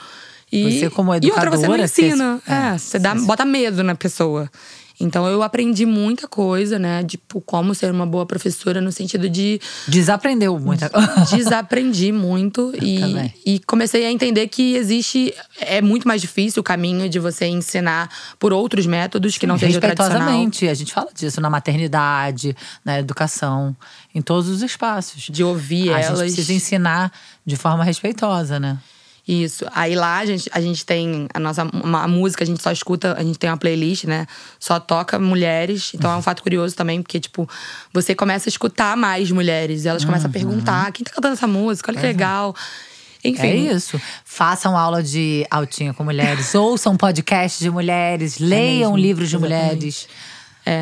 E, 0.53 0.81
Você, 0.81 0.91
como 0.91 1.13
e 1.15 1.17
outra, 1.31 1.51
você 1.51 1.67
não 1.67 1.75
educadora, 1.77 1.87
você- 1.89 2.07
ensina. 2.09 2.41
é, 2.47 2.75
É, 2.75 2.79
você 2.79 2.99
dá, 2.99 3.15
você- 3.15 3.27
bota 3.27 3.45
medo 3.45 3.83
na 3.85 3.95
pessoa. 3.95 4.51
Então 5.01 5.27
eu 5.27 5.43
aprendi 5.43 5.87
muita 5.87 6.29
coisa, 6.29 6.79
né? 6.79 7.03
Tipo, 7.03 7.41
como 7.41 7.75
ser 7.75 7.91
uma 7.91 8.07
boa 8.07 8.27
professora 8.27 8.81
no 8.81 8.93
sentido 8.93 9.29
de 9.31 9.59
Desaprendeu 9.89 10.59
muita 10.59 10.89
coisa. 10.91 11.25
desaprendi 11.35 12.13
muito 12.13 12.73
e, 12.81 13.01
também. 13.01 13.35
e 13.47 13.59
comecei 13.61 14.05
a 14.05 14.13
entender 14.13 14.47
que 14.49 14.75
existe 14.77 15.35
é 15.59 15.81
muito 15.81 16.07
mais 16.07 16.21
difícil 16.21 16.61
o 16.61 16.65
caminho 16.65 17.09
de 17.09 17.19
você 17.19 17.47
ensinar 17.47 18.11
por 18.39 18.53
outros 18.53 18.85
métodos 18.87 19.39
que 19.39 19.47
não 19.47 19.59
seja 19.59 19.79
o 19.79 19.81
tradicional. 19.81 20.19
Respeitosamente. 20.19 20.69
A 20.69 20.75
gente 20.75 20.93
fala 20.93 21.09
disso 21.15 21.41
na 21.41 21.49
maternidade, 21.49 22.55
na 22.85 22.99
educação, 23.01 23.75
em 24.15 24.21
todos 24.21 24.49
os 24.49 24.63
espaços. 24.63 25.23
De 25.31 25.43
ouvir 25.43 25.91
a 25.95 25.97
gente 26.03 26.07
elas. 26.09 26.21
precisa 26.21 26.53
ensinar 26.53 27.11
de 27.47 27.57
forma 27.57 27.83
respeitosa, 27.83 28.61
né? 28.61 28.79
Isso. 29.27 29.65
Aí 29.73 29.95
lá 29.95 30.19
a 30.19 30.27
gente, 30.27 30.51
a 30.53 30.61
gente 30.61 30.85
tem 30.85 31.29
a 31.33 31.39
nossa 31.39 31.63
a 31.63 32.09
música, 32.09 32.43
a 32.43 32.47
gente 32.47 32.63
só 32.63 32.73
escuta, 32.73 33.15
a 33.17 33.23
gente 33.23 33.39
tem 33.39 33.49
uma 33.49 33.57
playlist, 33.57 34.05
né? 34.05 34.27
Só 34.59 34.81
toca 34.81 35.19
mulheres. 35.19 35.93
Então 35.95 36.11
é 36.11 36.17
um 36.17 36.23
fato 36.23 36.43
curioso 36.43 36.75
também, 36.75 37.03
porque, 37.03 37.21
tipo, 37.21 37.49
você 37.93 38.15
começa 38.15 38.49
a 38.49 38.51
escutar 38.51 38.97
mais 38.97 39.31
mulheres. 39.31 39.87
Elas 39.87 40.05
começam 40.05 40.29
a 40.29 40.33
perguntar: 40.33 40.91
quem 40.93 41.05
tá 41.05 41.13
cantando 41.13 41.35
essa 41.35 41.47
música? 41.47 41.91
Olha 41.91 42.01
que 42.01 42.07
legal. 42.07 42.55
Enfim. 43.23 43.47
É 43.47 43.57
isso. 43.75 44.01
Façam 44.25 44.77
aula 44.77 45.03
de 45.03 45.47
altinha 45.51 45.93
com 45.93 46.03
mulheres, 46.03 46.55
ouçam 46.57 46.97
podcasts 46.97 47.61
de 47.61 47.71
mulheres, 47.71 48.39
leiam 48.39 48.93
mesmo, 48.93 48.97
livros 48.97 49.29
de 49.29 49.37
exatamente. 49.37 49.65
mulheres. 49.65 50.09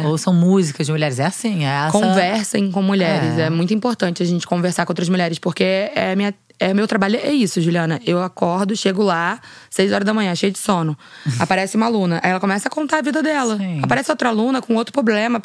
Ouçam 0.05 0.34
músicas 0.34 0.86
de 0.86 0.93
mulheres. 0.93 1.18
É 1.18 1.26
assim, 1.26 1.64
é 1.64 1.68
essa. 1.68 1.93
Conversem 1.93 2.70
com 2.70 2.82
mulheres. 2.82 3.39
É. 3.39 3.43
É. 3.43 3.51
muito 3.51 3.72
importante 3.72 4.22
a 4.22 4.26
gente 4.26 4.47
conversar 4.47 4.84
com 4.84 4.93
outras 4.93 5.09
mulheres, 5.09 5.39
porque 5.39 5.91
é 5.95 6.14
minha. 6.14 6.34
É, 6.61 6.74
meu 6.74 6.88
trabalho 6.88 7.16
é 7.16 7.30
isso, 7.32 7.61
Juliana. 7.61 8.00
Eu 8.04 8.20
acordo, 8.20 8.74
chego 8.76 9.02
lá, 9.02 9.40
seis 9.70 9.92
horas 9.92 10.04
da 10.04 10.12
manhã, 10.12 10.34
cheio 10.34 10.50
de 10.52 10.59
sono. 10.59 10.98
Aparece 11.38 11.76
uma 11.76 11.86
aluna. 11.86 12.20
Aí 12.22 12.30
ela 12.32 12.40
começa 12.40 12.66
a 12.68 12.70
contar 12.70 12.98
a 12.98 13.02
vida 13.02 13.22
dela. 13.22 13.56
Sim. 13.56 13.80
Aparece 13.82 14.11
outra 14.11 14.28
aluna 14.30 14.61
com 14.61 14.74
outro 14.74 14.92
problema. 14.92 15.40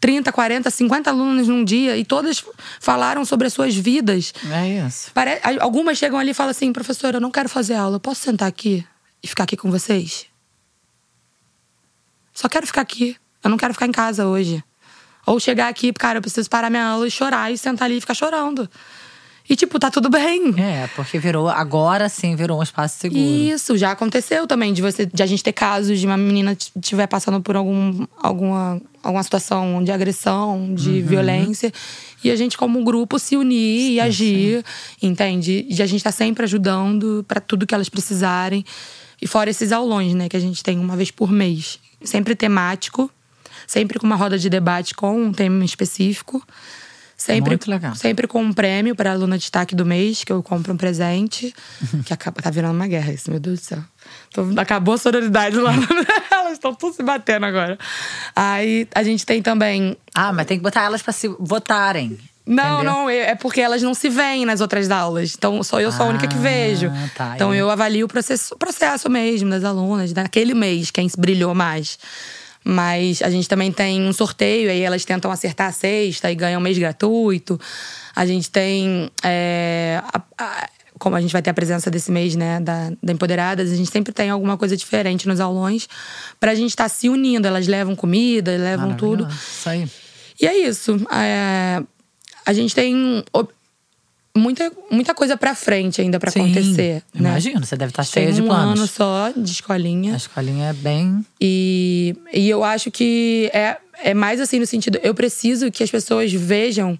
30, 0.00 0.32
40, 0.32 0.70
50 0.70 1.10
alunos 1.10 1.48
num 1.48 1.62
dia. 1.64 1.96
E 1.98 2.04
todas 2.04 2.42
falaram 2.80 3.24
sobre 3.26 3.46
as 3.46 3.52
suas 3.52 3.74
vidas. 3.74 4.32
É 4.50 4.86
isso. 4.86 5.10
Pare- 5.12 5.40
Algumas 5.60 5.98
chegam 5.98 6.18
ali 6.18 6.30
e 6.30 6.34
falam 6.34 6.50
assim: 6.50 6.72
professora, 6.72 7.18
eu 7.18 7.20
não 7.20 7.30
quero 7.30 7.48
fazer 7.48 7.74
aula. 7.74 7.96
Eu 7.96 8.00
posso 8.00 8.22
sentar 8.22 8.48
aqui 8.48 8.86
e 9.22 9.28
ficar 9.28 9.44
aqui 9.44 9.56
com 9.58 9.70
vocês? 9.70 10.26
Só 12.32 12.48
quero 12.48 12.66
ficar 12.66 12.80
aqui. 12.80 13.16
Eu 13.42 13.50
não 13.50 13.56
quero 13.56 13.74
ficar 13.74 13.86
em 13.86 13.92
casa 13.92 14.26
hoje. 14.26 14.62
Ou 15.26 15.38
chegar 15.40 15.68
aqui, 15.68 15.92
cara, 15.92 16.18
eu 16.18 16.22
preciso 16.22 16.48
parar 16.50 16.68
minha 16.70 16.84
aula 16.84 17.06
e 17.06 17.10
chorar 17.10 17.50
e 17.52 17.56
sentar 17.56 17.86
ali 17.86 17.96
e 17.96 18.00
ficar 18.00 18.14
chorando. 18.14 18.68
E, 19.48 19.54
tipo, 19.56 19.78
tá 19.78 19.90
tudo 19.90 20.08
bem. 20.08 20.54
É, 20.58 20.86
porque 20.96 21.18
virou, 21.18 21.48
agora 21.50 22.08
sim, 22.08 22.34
virou 22.34 22.58
um 22.60 22.62
espaço 22.62 22.98
seguro. 22.98 23.20
Isso, 23.20 23.76
já 23.76 23.90
aconteceu 23.90 24.46
também, 24.46 24.72
de 24.72 24.80
você 24.80 25.04
de 25.04 25.22
a 25.22 25.26
gente 25.26 25.44
ter 25.44 25.52
casos 25.52 26.00
de 26.00 26.06
uma 26.06 26.16
menina 26.16 26.52
estiver 26.76 27.06
passando 27.06 27.42
por 27.42 27.54
algum, 27.54 28.06
alguma, 28.16 28.80
alguma 29.02 29.22
situação 29.22 29.84
de 29.84 29.92
agressão, 29.92 30.74
de 30.74 30.88
Uhum. 31.00 31.06
violência. 31.06 31.70
E 32.22 32.30
a 32.30 32.36
gente, 32.36 32.56
como 32.56 32.82
grupo, 32.82 33.18
se 33.18 33.36
unir 33.36 33.90
e 33.92 34.00
agir, 34.00 34.64
entende? 35.02 35.66
E 35.68 35.82
a 35.82 35.86
gente 35.86 36.02
tá 36.02 36.10
sempre 36.10 36.44
ajudando 36.44 37.22
para 37.28 37.38
tudo 37.38 37.66
que 37.66 37.74
elas 37.74 37.90
precisarem. 37.90 38.64
E 39.20 39.26
fora 39.26 39.50
esses 39.50 39.72
aulões, 39.72 40.14
né, 40.14 40.26
que 40.26 40.36
a 40.38 40.40
gente 40.40 40.62
tem 40.62 40.78
uma 40.78 40.96
vez 40.96 41.10
por 41.10 41.30
mês. 41.30 41.78
Sempre 42.02 42.34
temático, 42.34 43.10
sempre 43.66 43.98
com 43.98 44.06
uma 44.06 44.16
roda 44.16 44.38
de 44.38 44.48
debate 44.48 44.94
com 44.94 45.24
um 45.24 45.32
tema 45.32 45.62
específico. 45.66 46.42
Sempre, 47.24 47.50
Muito 47.52 47.70
legal. 47.70 47.94
sempre 47.94 48.26
com 48.26 48.42
um 48.42 48.52
prêmio 48.52 48.94
para 48.94 49.12
aluna 49.12 49.36
de 49.38 49.42
destaque 49.42 49.74
do 49.74 49.86
mês, 49.86 50.24
que 50.24 50.30
eu 50.32 50.42
compro 50.42 50.74
um 50.74 50.76
presente. 50.76 51.54
que 52.04 52.12
acaba, 52.12 52.42
tá 52.42 52.50
virando 52.50 52.74
uma 52.74 52.86
guerra 52.86 53.12
isso, 53.12 53.30
meu 53.30 53.40
Deus 53.40 53.60
do 53.60 53.64
céu. 53.64 53.78
Tô- 54.32 54.46
acabou 54.60 54.94
a 54.94 54.98
sororidade 54.98 55.56
lá. 55.56 55.72
Elas 56.30 56.52
estão 56.52 56.74
tudo 56.74 56.94
se 56.94 57.02
batendo 57.02 57.46
agora. 57.46 57.78
Aí 58.36 58.86
a 58.94 59.02
gente 59.02 59.24
tem 59.24 59.40
também. 59.40 59.96
Ah, 60.14 60.32
mas 60.34 60.46
tem 60.46 60.58
que 60.58 60.62
botar 60.62 60.82
elas 60.82 61.00
pra 61.00 61.12
se 61.14 61.28
votarem. 61.40 62.18
Não, 62.46 62.74
entendeu? 62.82 62.92
não, 62.92 63.08
é 63.08 63.30
é 63.30 63.34
porque 63.34 63.58
elas 63.62 63.80
não 63.82 63.94
se 63.94 64.10
veem 64.10 64.44
nas 64.44 64.60
outras 64.60 64.90
aulas. 64.90 65.34
Então, 65.34 65.62
só 65.62 65.80
eu 65.80 65.90
sou 65.90 66.04
a 66.04 66.08
única 66.10 66.26
que 66.28 66.36
Ah, 66.36 66.40
vejo. 66.40 66.92
tá. 67.16 67.32
Então, 67.34 67.54
eu 67.54 67.70
avalio 67.70 68.04
o 68.04 68.08
processo, 68.08 68.54
o 68.54 68.58
processo 68.58 69.08
mesmo 69.08 69.48
das 69.48 69.64
alunas, 69.64 70.12
naquele 70.12 70.52
mês, 70.52 70.90
quem 70.90 71.08
brilhou 71.16 71.54
mais. 71.54 71.98
Mas 72.64 73.20
a 73.20 73.28
gente 73.28 73.46
também 73.46 73.70
tem 73.70 74.02
um 74.08 74.12
sorteio, 74.12 74.70
aí 74.70 74.80
elas 74.80 75.04
tentam 75.04 75.30
acertar 75.30 75.68
a 75.68 75.72
sexta 75.72 76.30
e 76.32 76.34
ganham 76.34 76.58
um 76.58 76.62
mês 76.64 76.78
gratuito. 76.78 77.60
A 78.16 78.24
gente 78.24 78.50
tem. 78.50 79.10
é, 79.22 80.00
a- 80.12 80.22
a- 80.38 80.68
como 80.98 81.16
a 81.16 81.20
gente 81.20 81.32
vai 81.32 81.42
ter 81.42 81.50
a 81.50 81.54
presença 81.54 81.90
desse 81.90 82.10
mês, 82.10 82.36
né, 82.36 82.60
da, 82.60 82.90
da 83.02 83.12
Empoderadas, 83.12 83.70
a 83.72 83.76
gente 83.76 83.90
sempre 83.90 84.12
tem 84.12 84.30
alguma 84.30 84.56
coisa 84.56 84.76
diferente 84.76 85.26
nos 85.28 85.40
aulões 85.40 85.88
pra 86.40 86.54
gente 86.54 86.70
estar 86.70 86.88
se 86.88 87.08
unindo. 87.08 87.46
Elas 87.46 87.66
levam 87.66 87.94
comida, 87.96 88.56
levam 88.56 88.90
tudo. 88.96 89.28
Isso 89.28 89.68
aí. 89.68 89.86
E 90.40 90.46
é 90.46 90.56
isso. 90.56 90.96
É, 91.12 91.82
a 92.46 92.52
gente 92.52 92.74
tem 92.74 93.22
muita, 94.36 94.70
muita 94.90 95.14
coisa 95.14 95.36
pra 95.36 95.54
frente 95.54 96.00
ainda 96.00 96.18
pra 96.18 96.30
Sim, 96.30 96.40
acontecer. 96.42 97.02
né? 97.14 97.30
Imagino, 97.30 97.64
você 97.64 97.76
deve 97.76 97.90
estar 97.90 98.04
cheia 98.04 98.32
de 98.32 98.42
um 98.42 98.46
planos. 98.46 98.78
ano 98.78 98.86
só 98.88 99.32
de 99.36 99.50
escolinha. 99.50 100.14
A 100.14 100.16
escolinha 100.16 100.68
é 100.70 100.72
bem. 100.72 101.24
E, 101.40 102.16
e 102.32 102.48
eu 102.48 102.64
acho 102.64 102.90
que 102.90 103.50
é, 103.54 103.76
é 104.02 104.14
mais 104.14 104.40
assim 104.40 104.58
no 104.58 104.66
sentido. 104.66 104.98
Eu 105.02 105.14
preciso 105.14 105.70
que 105.70 105.82
as 105.82 105.90
pessoas 105.90 106.32
vejam 106.32 106.98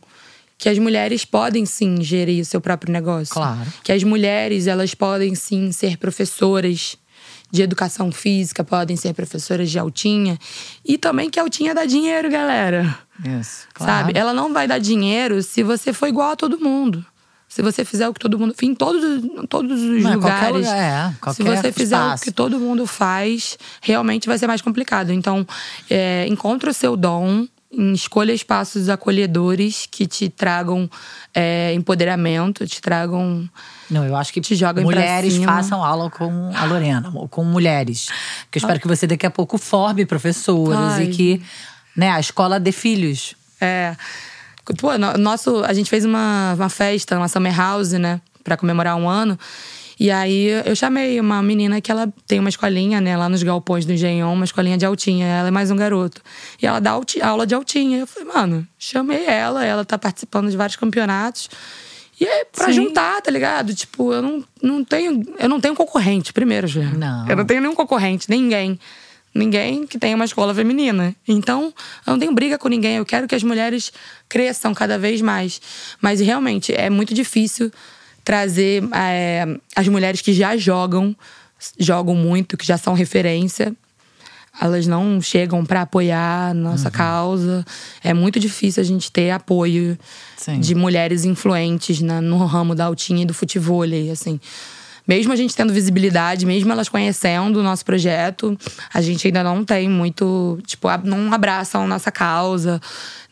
que 0.57 0.68
as 0.68 0.78
mulheres 0.78 1.24
podem 1.24 1.66
sim 1.66 2.01
gerir 2.01 2.41
o 2.41 2.45
seu 2.45 2.61
próprio 2.61 2.93
negócio. 2.93 3.35
Claro. 3.35 3.70
Que 3.82 3.91
as 3.93 4.05
mulheres, 4.05 4.66
elas 4.66 4.95
podem 4.95 5.35
sim 5.35 5.72
ser 5.72 5.97
professoras 5.99 6.97
de 7.51 7.62
educação 7.62 8.11
física, 8.11 8.64
podem 8.64 8.97
ser 8.97 9.14
professoras 9.14 9.70
de 9.70 9.78
altinha. 9.78 10.39
E 10.85 10.97
também 10.97 11.28
que 11.30 11.39
altinha 11.39 11.74
dá 11.74 11.85
dinheiro, 11.85 12.30
galera. 12.30 12.99
Isso. 13.41 13.66
Claro. 13.74 14.07
Sabe? 14.07 14.18
Ela 14.18 14.32
não 14.32 14.53
vai 14.53 14.66
dar 14.66 14.78
dinheiro 14.78 15.43
se 15.43 15.62
você 15.62 15.93
for 15.93 16.09
igual 16.09 16.30
a 16.32 16.37
todo 16.37 16.59
mundo. 16.59 17.05
Se 17.55 17.62
você 17.62 17.84
fizer 17.84 18.09
o 18.09 18.12
que 18.12 18.18
todo 18.18 18.36
mundo. 18.36 18.52
Em 18.61 18.74
todos, 18.74 19.00
todos 19.48 19.80
os 19.80 20.02
Não, 20.02 20.18
qualquer 20.18 20.50
lugares. 20.50 20.66
lugar, 20.66 20.76
é, 20.76 21.12
se 21.12 21.18
qualquer 21.20 21.57
você 21.57 21.70
fizer 21.70 21.94
espaço. 21.94 22.22
o 22.22 22.24
que 22.24 22.32
todo 22.32 22.59
mundo 22.59 22.84
faz, 22.84 23.57
realmente 23.80 24.26
vai 24.26 24.36
ser 24.36 24.48
mais 24.48 24.61
complicado. 24.61 25.12
Então, 25.12 25.46
é, 25.88 26.26
encontre 26.28 26.68
o 26.68 26.74
seu 26.74 26.96
dom. 26.96 27.46
Escolha 27.94 28.32
espaços 28.32 28.88
acolhedores 28.88 29.86
que 29.88 30.05
te 30.05 30.28
tragam 30.28 30.90
é, 31.32 31.72
empoderamento, 31.74 32.66
te 32.66 32.82
tragam. 32.82 33.48
Não, 33.88 34.05
eu 34.05 34.16
acho 34.16 34.32
que 34.32 34.40
Te 34.40 34.57
jogam 34.57 34.82
mulheres 34.82 35.36
façam 35.36 35.84
aula 35.84 36.11
com 36.11 36.50
a 36.57 36.64
Lorena, 36.64 37.12
ou 37.14 37.28
com 37.28 37.44
mulheres. 37.44 38.09
Porque 38.46 38.59
eu 38.59 38.61
espero 38.61 38.80
que 38.80 38.88
você 38.88 39.07
daqui 39.07 39.26
a 39.26 39.30
pouco 39.30 39.59
forme 39.59 40.05
professoras 40.05 40.94
Ai. 40.94 41.05
e 41.05 41.11
que 41.11 41.42
né, 41.96 42.11
a 42.11 42.18
escola 42.18 42.59
dê 42.59 42.72
filhos. 42.72 43.36
É. 43.61 43.94
Pô, 44.78 44.96
no- 44.98 45.14
nosso, 45.18 45.62
a 45.64 45.72
gente 45.72 45.90
fez 45.90 46.04
uma, 46.04 46.54
uma 46.54 46.68
festa, 46.68 47.16
uma 47.16 47.28
summer 47.28 47.56
house, 47.56 47.92
né? 47.92 48.20
Pra 48.42 48.56
comemorar 48.56 48.96
um 48.96 49.08
ano. 49.08 49.38
E 49.98 50.10
aí 50.10 50.46
eu 50.66 50.74
chamei 50.74 51.20
uma 51.20 51.40
menina 51.40 51.80
que 51.80 51.90
ela 51.90 52.12
tem 52.26 52.40
uma 52.40 52.48
escolinha, 52.48 53.00
né, 53.00 53.16
lá 53.16 53.28
nos 53.28 53.44
galpões 53.44 53.84
do 53.86 53.92
Engenhão, 53.92 54.32
uma 54.32 54.44
escolinha 54.44 54.76
de 54.76 54.84
altinha. 54.84 55.24
Ela 55.26 55.48
é 55.48 55.50
mais 55.52 55.70
um 55.70 55.76
garoto. 55.76 56.20
E 56.60 56.66
ela 56.66 56.80
dá 56.80 56.90
alti- 56.90 57.22
aula 57.22 57.46
de 57.46 57.54
altinha. 57.54 57.98
Eu 58.00 58.06
falei, 58.06 58.28
mano, 58.34 58.66
chamei 58.78 59.24
ela, 59.24 59.64
ela 59.64 59.84
tá 59.84 59.96
participando 59.96 60.50
de 60.50 60.56
vários 60.56 60.74
campeonatos. 60.76 61.48
E 62.20 62.24
é 62.24 62.44
pra 62.44 62.66
Sim. 62.66 62.72
juntar, 62.72 63.20
tá 63.22 63.30
ligado? 63.30 63.72
Tipo, 63.74 64.12
eu 64.12 64.20
não, 64.22 64.44
não 64.62 64.84
tenho. 64.84 65.22
Eu 65.38 65.48
não 65.48 65.60
tenho 65.60 65.74
concorrente, 65.74 66.32
primeiro, 66.32 66.66
Juliana. 66.66 66.96
Não. 66.96 67.28
Eu 67.28 67.36
não 67.36 67.44
tenho 67.44 67.60
nenhum 67.60 67.74
concorrente, 67.74 68.28
ninguém. 68.30 68.78
Ninguém 69.35 69.85
que 69.87 69.99
tenha 69.99 70.14
uma 70.14 70.24
escola 70.24 70.55
feminina. 70.55 71.14
Então, 71.26 71.74
eu 72.07 72.12
não 72.12 72.18
tenho 72.18 72.32
briga 72.32 72.57
com 72.57 72.68
ninguém. 72.68 72.97
Eu 72.97 73.05
quero 73.05 73.26
que 73.26 73.35
as 73.35 73.43
mulheres 73.43 73.93
cresçam 74.28 74.72
cada 74.72 74.97
vez 74.99 75.20
mais. 75.20 75.61
Mas 76.01 76.20
realmente 76.20 76.72
é 76.72 76.89
muito 76.89 77.12
difícil 77.12 77.72
trazer 78.24 78.85
é, 78.95 79.45
as 79.74 79.89
mulheres 79.89 80.20
que 80.20 80.32
já 80.32 80.57
jogam, 80.57 81.14
jogam 81.78 82.14
muito, 82.14 82.57
que 82.57 82.64
já 82.64 82.78
são 82.78 82.95
referência. 82.95 83.74
Elas 84.62 84.87
não 84.87 85.20
chegam 85.20 85.66
para 85.66 85.82
apoiar 85.82 86.51
a 86.51 86.55
nossa 86.55 86.89
causa. 86.89 87.64
É 88.05 88.14
muito 88.14 88.39
difícil 88.39 88.80
a 88.80 88.87
gente 88.87 89.11
ter 89.11 89.32
apoio 89.32 89.99
Sim. 90.37 90.61
de 90.61 90.76
mulheres 90.76 91.24
influentes 91.24 92.01
na- 92.01 92.20
no 92.20 92.39
ramo 92.47 92.72
da 92.72 92.85
altinha 92.85 93.24
e 93.24 93.26
do 93.26 93.35
futevôlei, 93.35 94.12
assim. 94.12 94.39
Mesmo 95.07 95.32
a 95.32 95.36
gente 95.36 95.55
tendo 95.55 95.72
visibilidade, 95.72 96.46
mesmo 96.46 96.72
elas 96.72 96.88
conhecendo 96.88 97.61
o 97.61 97.62
nosso 97.62 97.84
projeto, 97.84 98.57
a 98.92 99.00
gente 99.00 99.26
ainda 99.26 99.42
não 99.42 99.64
tem 99.64 99.88
muito, 99.88 100.59
tipo, 100.66 100.88
não 101.05 101.32
abraçam 101.32 101.84
a 101.84 101.86
nossa 101.86 102.11
causa, 102.11 102.80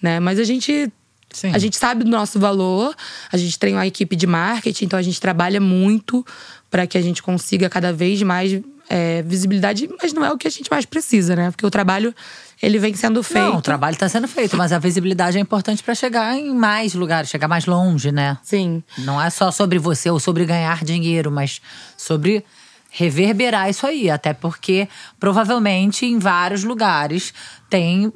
né? 0.00 0.20
Mas 0.20 0.38
a 0.38 0.44
gente 0.44 0.92
Sim. 1.32 1.50
a 1.54 1.58
gente 1.58 1.76
sabe 1.76 2.04
do 2.04 2.10
nosso 2.10 2.38
valor, 2.38 2.94
a 3.32 3.36
gente 3.36 3.58
tem 3.58 3.72
uma 3.72 3.86
equipe 3.86 4.14
de 4.14 4.26
marketing, 4.26 4.84
então 4.84 4.98
a 4.98 5.02
gente 5.02 5.18
trabalha 5.20 5.60
muito 5.60 6.24
para 6.70 6.86
que 6.86 6.98
a 6.98 7.00
gente 7.00 7.22
consiga 7.22 7.70
cada 7.70 7.92
vez 7.92 8.22
mais 8.22 8.60
é, 8.88 9.22
visibilidade, 9.22 9.88
mas 10.00 10.12
não 10.12 10.24
é 10.24 10.32
o 10.32 10.38
que 10.38 10.46
a 10.46 10.50
gente 10.50 10.70
mais 10.70 10.84
precisa, 10.84 11.34
né? 11.34 11.50
Porque 11.50 11.64
o 11.66 11.70
trabalho 11.70 12.14
ele 12.62 12.78
vem 12.78 12.94
sendo 12.94 13.22
feito. 13.22 13.50
Não, 13.50 13.56
o 13.56 13.62
trabalho 13.62 13.94
está 13.94 14.08
sendo 14.08 14.28
feito, 14.28 14.56
mas 14.56 14.72
a 14.72 14.78
visibilidade 14.78 15.36
é 15.36 15.40
importante 15.40 15.82
para 15.82 15.94
chegar 15.94 16.36
em 16.36 16.54
mais 16.54 16.94
lugares, 16.94 17.28
chegar 17.28 17.48
mais 17.48 17.66
longe, 17.66 18.12
né? 18.12 18.38
Sim. 18.42 18.82
Não 18.98 19.20
é 19.20 19.30
só 19.30 19.50
sobre 19.50 19.78
você 19.78 20.10
ou 20.10 20.20
sobre 20.20 20.44
ganhar 20.44 20.84
dinheiro, 20.84 21.30
mas 21.30 21.60
sobre 21.96 22.44
reverberar 22.90 23.68
isso 23.68 23.86
aí. 23.86 24.08
Até 24.10 24.32
porque 24.32 24.88
provavelmente 25.18 26.06
em 26.06 26.18
vários 26.18 26.62
lugares 26.62 27.34
tem 27.68 28.12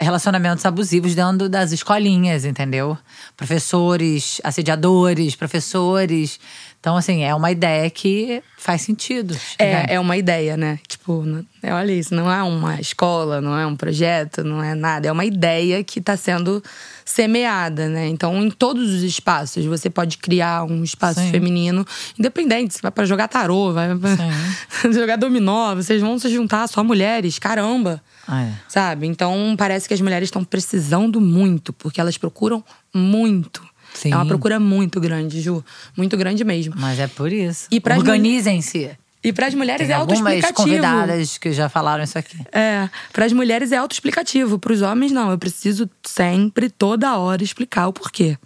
relacionamentos 0.00 0.64
abusivos 0.64 1.14
dentro 1.14 1.48
das 1.48 1.72
escolinhas, 1.72 2.44
entendeu? 2.44 2.96
Professores, 3.36 4.40
assediadores, 4.42 5.36
professores. 5.36 6.38
Então, 6.84 6.98
assim, 6.98 7.22
é 7.22 7.34
uma 7.34 7.50
ideia 7.50 7.88
que 7.88 8.42
faz 8.58 8.82
sentido. 8.82 9.32
né? 9.32 9.86
É, 9.88 9.94
é 9.94 10.00
uma 10.00 10.18
ideia, 10.18 10.54
né? 10.54 10.78
Tipo, 10.86 11.24
é, 11.62 11.72
olha 11.72 11.92
isso, 11.92 12.14
não 12.14 12.30
é 12.30 12.42
uma 12.42 12.78
escola, 12.78 13.40
não 13.40 13.56
é 13.58 13.66
um 13.66 13.74
projeto, 13.74 14.44
não 14.44 14.62
é 14.62 14.74
nada. 14.74 15.08
É 15.08 15.10
uma 15.12 15.24
ideia 15.24 15.82
que 15.82 15.98
está 15.98 16.14
sendo 16.14 16.62
semeada, 17.02 17.88
né? 17.88 18.06
Então, 18.08 18.36
em 18.44 18.50
todos 18.50 18.92
os 18.92 19.02
espaços, 19.02 19.64
você 19.64 19.88
pode 19.88 20.18
criar 20.18 20.64
um 20.64 20.84
espaço 20.84 21.20
Sim. 21.20 21.30
feminino, 21.30 21.86
independente. 22.18 22.74
Você 22.74 22.82
vai 22.82 22.90
para 22.90 23.06
jogar 23.06 23.28
tarô, 23.28 23.72
vai 23.72 23.88
pra 23.96 24.10
jogar 24.92 25.16
dominó, 25.16 25.74
vocês 25.74 26.02
vão 26.02 26.18
se 26.18 26.28
juntar 26.28 26.68
só 26.68 26.84
mulheres, 26.84 27.38
caramba. 27.38 27.98
Ah, 28.28 28.42
é. 28.42 28.52
Sabe? 28.68 29.06
Então, 29.06 29.54
parece 29.56 29.88
que 29.88 29.94
as 29.94 30.02
mulheres 30.02 30.26
estão 30.26 30.44
precisando 30.44 31.18
muito, 31.18 31.72
porque 31.72 31.98
elas 31.98 32.18
procuram 32.18 32.62
muito. 32.92 33.62
Sim. 33.94 34.12
É 34.12 34.16
uma 34.16 34.26
procura 34.26 34.60
muito 34.60 35.00
grande, 35.00 35.40
Ju. 35.40 35.64
Muito 35.96 36.16
grande 36.16 36.44
mesmo. 36.44 36.74
Mas 36.76 36.98
é 36.98 37.06
por 37.06 37.32
isso. 37.32 37.68
Organizem-se. 37.96 38.90
E 39.22 39.32
para 39.32 39.46
as 39.46 39.54
mulheres 39.54 39.86
Tem 39.86 39.94
é 39.94 39.98
algumas 39.98 40.20
autoexplicativo. 40.20 40.68
convidadas 40.68 41.38
que 41.38 41.50
já 41.52 41.68
falaram 41.70 42.04
isso 42.04 42.18
aqui. 42.18 42.36
É, 42.52 42.90
para 43.10 43.24
as 43.24 43.32
mulheres 43.32 43.72
é 43.72 43.78
autoexplicativo, 43.78 44.58
para 44.58 44.72
os 44.74 44.82
homens 44.82 45.12
não. 45.12 45.30
Eu 45.30 45.38
preciso 45.38 45.88
sempre, 46.06 46.68
toda 46.68 47.16
hora, 47.16 47.42
explicar 47.42 47.88
o 47.88 47.92
porquê. 47.92 48.36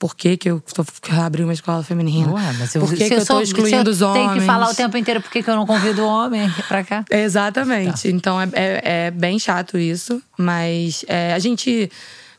Por 0.00 0.16
que, 0.16 0.36
que 0.36 0.50
eu 0.50 0.60
tô, 0.74 0.82
que 0.82 1.12
eu 1.12 1.20
abri 1.20 1.44
uma 1.44 1.52
escola 1.52 1.84
feminina? 1.84 2.32
Ué, 2.32 2.52
mas 2.58 2.74
eu, 2.74 2.80
Por 2.80 2.92
que, 2.94 3.06
que 3.06 3.14
eu 3.14 3.24
sou- 3.24 3.36
tô 3.36 3.42
excluindo 3.42 3.88
os 3.90 4.00
eu 4.00 4.08
homens? 4.08 4.30
Tem 4.30 4.40
que 4.40 4.46
falar 4.46 4.70
o 4.70 4.74
tempo 4.74 4.96
inteiro 4.96 5.20
por 5.20 5.30
que 5.30 5.44
eu 5.48 5.54
não 5.54 5.66
convido 5.66 6.02
o 6.02 6.06
homem 6.08 6.50
pra 6.66 6.82
cá. 6.82 7.04
Exatamente. 7.08 8.08
Então 8.08 8.40
é, 8.40 8.48
é, 8.54 8.80
é 9.06 9.10
bem 9.12 9.38
chato 9.38 9.76
isso, 9.78 10.20
mas 10.38 11.04
é, 11.06 11.34
a 11.34 11.38
gente 11.38 11.88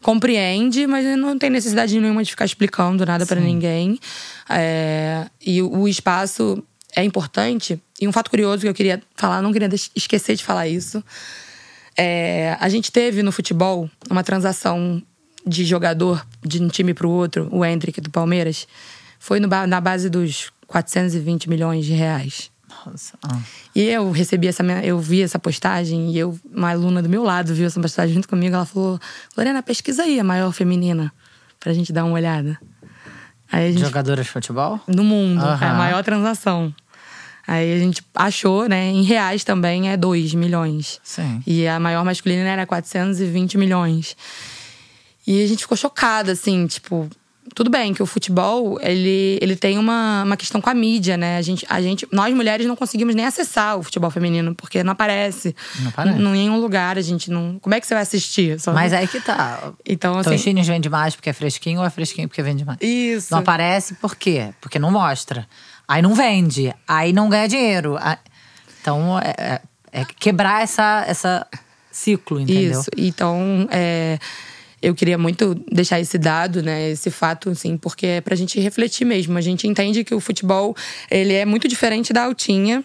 compreende, 0.02 0.88
mas 0.88 1.06
não 1.18 1.38
tem 1.38 1.50
necessidade 1.50 2.00
nenhuma 2.00 2.24
de 2.24 2.32
ficar 2.32 2.46
explicando 2.46 3.06
nada 3.06 3.26
pra 3.26 3.40
ninguém. 3.40 4.00
É, 4.50 5.28
e 5.46 5.62
o 5.62 5.88
espaço 5.88 6.64
é 6.96 7.04
importante. 7.04 7.80
E 8.00 8.08
um 8.08 8.12
fato 8.12 8.30
curioso 8.30 8.62
que 8.62 8.70
eu 8.70 8.74
queria 8.74 9.02
falar, 9.16 9.42
não 9.42 9.54
queria 9.54 9.70
esquecer 9.96 10.36
de 10.36 10.44
falar 10.44 10.68
isso. 10.68 11.04
É, 11.98 12.58
a 12.60 12.68
gente 12.70 12.92
teve 12.92 13.22
no 13.22 13.32
futebol 13.32 13.90
uma 14.10 14.24
transação 14.24 15.02
de 15.46 15.66
jogador 15.66 16.26
de 16.44 16.62
um 16.62 16.68
time 16.68 16.94
pro 16.94 17.10
outro, 17.10 17.48
o 17.52 17.66
Hendrick 17.66 18.00
do 18.00 18.10
Palmeiras, 18.10 18.68
foi 19.20 19.40
no 19.40 19.48
na 19.48 19.82
base 19.82 20.10
dos 20.10 20.52
420 20.68 21.50
milhões 21.50 21.86
de 21.86 21.94
reais. 21.94 22.51
Nossa. 22.86 23.18
ah. 23.24 23.40
E 23.76 23.82
eu 23.82 24.12
recebi 24.12 24.48
essa 24.48 24.64
minha, 24.64 24.84
eu 24.84 25.00
vi 25.00 25.22
essa 25.22 25.40
postagem 25.40 26.12
e 26.12 26.18
eu, 26.18 26.38
uma 26.54 26.72
aluna 26.72 27.02
do 27.02 27.10
meu 27.10 27.24
lado 27.24 27.54
viu 27.54 27.66
essa 27.66 27.80
postagem 27.80 28.16
junto 28.16 28.28
comigo, 28.28 28.56
ela 28.56 28.66
falou: 28.66 29.00
"Lorena, 29.38 29.62
pesquisa 29.64 30.04
aí 30.04 30.20
a 30.20 30.24
maior 30.24 30.52
feminina 30.52 31.12
pra 31.60 31.74
gente 31.74 31.92
dar 31.94 32.04
uma 32.06 32.14
olhada". 32.14 32.60
Gente 33.54 33.82
Jogadora 33.82 34.24
de 34.24 34.30
futebol? 34.30 34.80
no 34.88 35.04
mundo, 35.04 35.44
é 35.44 35.66
a 35.66 35.74
maior 35.74 36.04
transação. 36.04 36.74
Aí 37.46 37.74
a 37.74 37.80
gente 37.80 38.02
achou, 38.16 38.70
né, 38.70 38.88
em 38.88 39.04
reais 39.04 39.44
também 39.44 39.90
é 39.90 39.98
2 39.98 40.34
milhões. 40.34 41.02
Sim. 41.04 41.44
E 41.46 41.68
a 41.68 41.80
maior 41.80 42.06
masculina 42.06 42.48
era 42.48 42.66
420 42.66 43.58
milhões. 43.58 44.16
E 45.26 45.44
a 45.44 45.48
gente 45.48 45.64
ficou 45.64 45.78
chocada, 45.78 46.32
assim, 46.32 46.66
tipo. 46.68 47.10
Tudo 47.56 47.70
bem 47.70 47.94
que 47.94 48.02
o 48.02 48.06
futebol, 48.06 48.80
ele, 48.82 49.38
ele 49.42 49.56
tem 49.56 49.78
uma, 49.78 50.24
uma 50.24 50.38
questão 50.38 50.62
com 50.62 50.70
a 50.70 50.74
mídia, 50.74 51.18
né? 51.18 51.38
A 51.38 51.42
gente, 51.42 51.66
a 51.70 51.82
gente, 51.82 52.08
nós 52.12 52.34
mulheres 52.34 52.66
não 52.66 52.76
conseguimos 52.76 53.14
nem 53.16 53.26
acessar 53.26 53.78
o 53.78 53.84
futebol 53.84 54.10
feminino, 54.12 54.54
porque 54.56 54.84
não 54.84 54.94
aparece. 54.94 55.56
Não 55.80 55.90
aparece. 55.90 56.18
Em 56.20 56.22
nenhum 56.32 56.60
lugar, 56.60 56.98
a 56.98 57.02
gente 57.02 57.30
não. 57.32 57.58
Como 57.60 57.74
é 57.76 57.82
que 57.82 57.88
você 57.88 57.94
vai 57.94 58.04
assistir? 58.04 58.60
Só- 58.60 58.72
Mas 58.74 58.94
aí 58.94 59.08
que 59.08 59.20
tá. 59.20 59.74
Então, 59.86 60.18
assim. 60.20 60.30
Tostines 60.32 60.68
vende 60.68 60.90
mais 60.90 61.16
porque 61.16 61.30
é 61.30 61.34
fresquinho 61.34 61.80
ou 61.80 61.86
é 61.86 61.90
fresquinho 61.90 62.28
porque 62.30 62.42
vende 62.44 62.64
mais? 62.64 62.78
Isso. 62.80 63.28
Não 63.32 63.40
aparece 63.40 63.96
por 63.96 64.16
quê? 64.16 64.54
Porque 64.62 64.80
não 64.80 64.92
mostra. 64.92 65.46
Aí 65.88 66.02
não 66.02 66.14
vende. 66.16 66.74
Aí 66.88 67.12
não 67.12 67.28
ganha 67.28 67.48
dinheiro. 67.48 67.98
Então 68.82 69.20
é, 69.20 69.34
é- 69.38 69.62
é 70.02 70.06
quebrar 70.06 70.64
essa, 70.64 71.04
essa 71.08 71.46
ciclo, 71.92 72.40
entendeu? 72.40 72.80
Isso. 72.80 72.90
Então, 72.96 73.68
é, 73.70 74.18
eu 74.82 74.96
queria 74.96 75.18
muito 75.18 75.56
deixar 75.72 76.00
esse 76.00 76.18
dado, 76.18 76.62
né, 76.64 76.90
esse 76.90 77.12
fato, 77.12 77.50
assim, 77.50 77.78
porque 77.78 78.06
é 78.06 78.22
pra 78.22 78.36
gente 78.36 78.60
refletir 78.60 79.06
mesmo. 79.06 79.38
A 79.38 79.42
gente 79.42 79.68
entende 79.68 80.04
que 80.04 80.14
o 80.16 80.20
futebol, 80.20 80.76
ele 81.10 81.34
é 81.34 81.46
muito 81.46 81.68
diferente 81.68 82.12
da 82.12 82.24
altinha, 82.26 82.84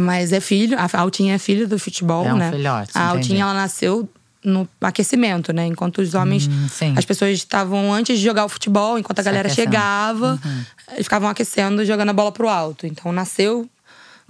mas 0.00 0.32
é 0.32 0.40
filho, 0.40 0.76
a 0.78 0.88
altinha 0.98 1.34
é 1.34 1.38
filho 1.38 1.68
do 1.68 1.78
futebol, 1.78 2.24
É 2.26 2.34
um 2.34 2.38
né? 2.38 2.50
filhote, 2.50 2.90
A 2.94 3.00
entendi. 3.04 3.16
altinha, 3.18 3.42
ela 3.42 3.54
nasceu 3.54 4.08
no 4.44 4.68
aquecimento, 4.80 5.52
né? 5.52 5.66
Enquanto 5.66 5.98
os 5.98 6.14
homens, 6.14 6.48
Hum, 6.48 6.94
as 6.96 7.04
pessoas 7.04 7.30
estavam 7.34 7.92
antes 7.94 8.18
de 8.18 8.24
jogar 8.24 8.44
o 8.44 8.48
futebol, 8.48 8.98
enquanto 8.98 9.20
a 9.20 9.22
Se 9.22 9.26
galera 9.26 9.46
aquecendo. 9.48 9.66
Uhum. 9.68 9.72
chegava, 9.72 10.40
eles 10.92 11.04
ficavam 11.04 11.28
aquecendo, 11.28 11.84
jogando 11.84 12.08
a 12.08 12.12
bola 12.12 12.32
pro 12.32 12.48
alto. 12.48 12.84
Então 12.86 13.12
nasceu 13.12 13.68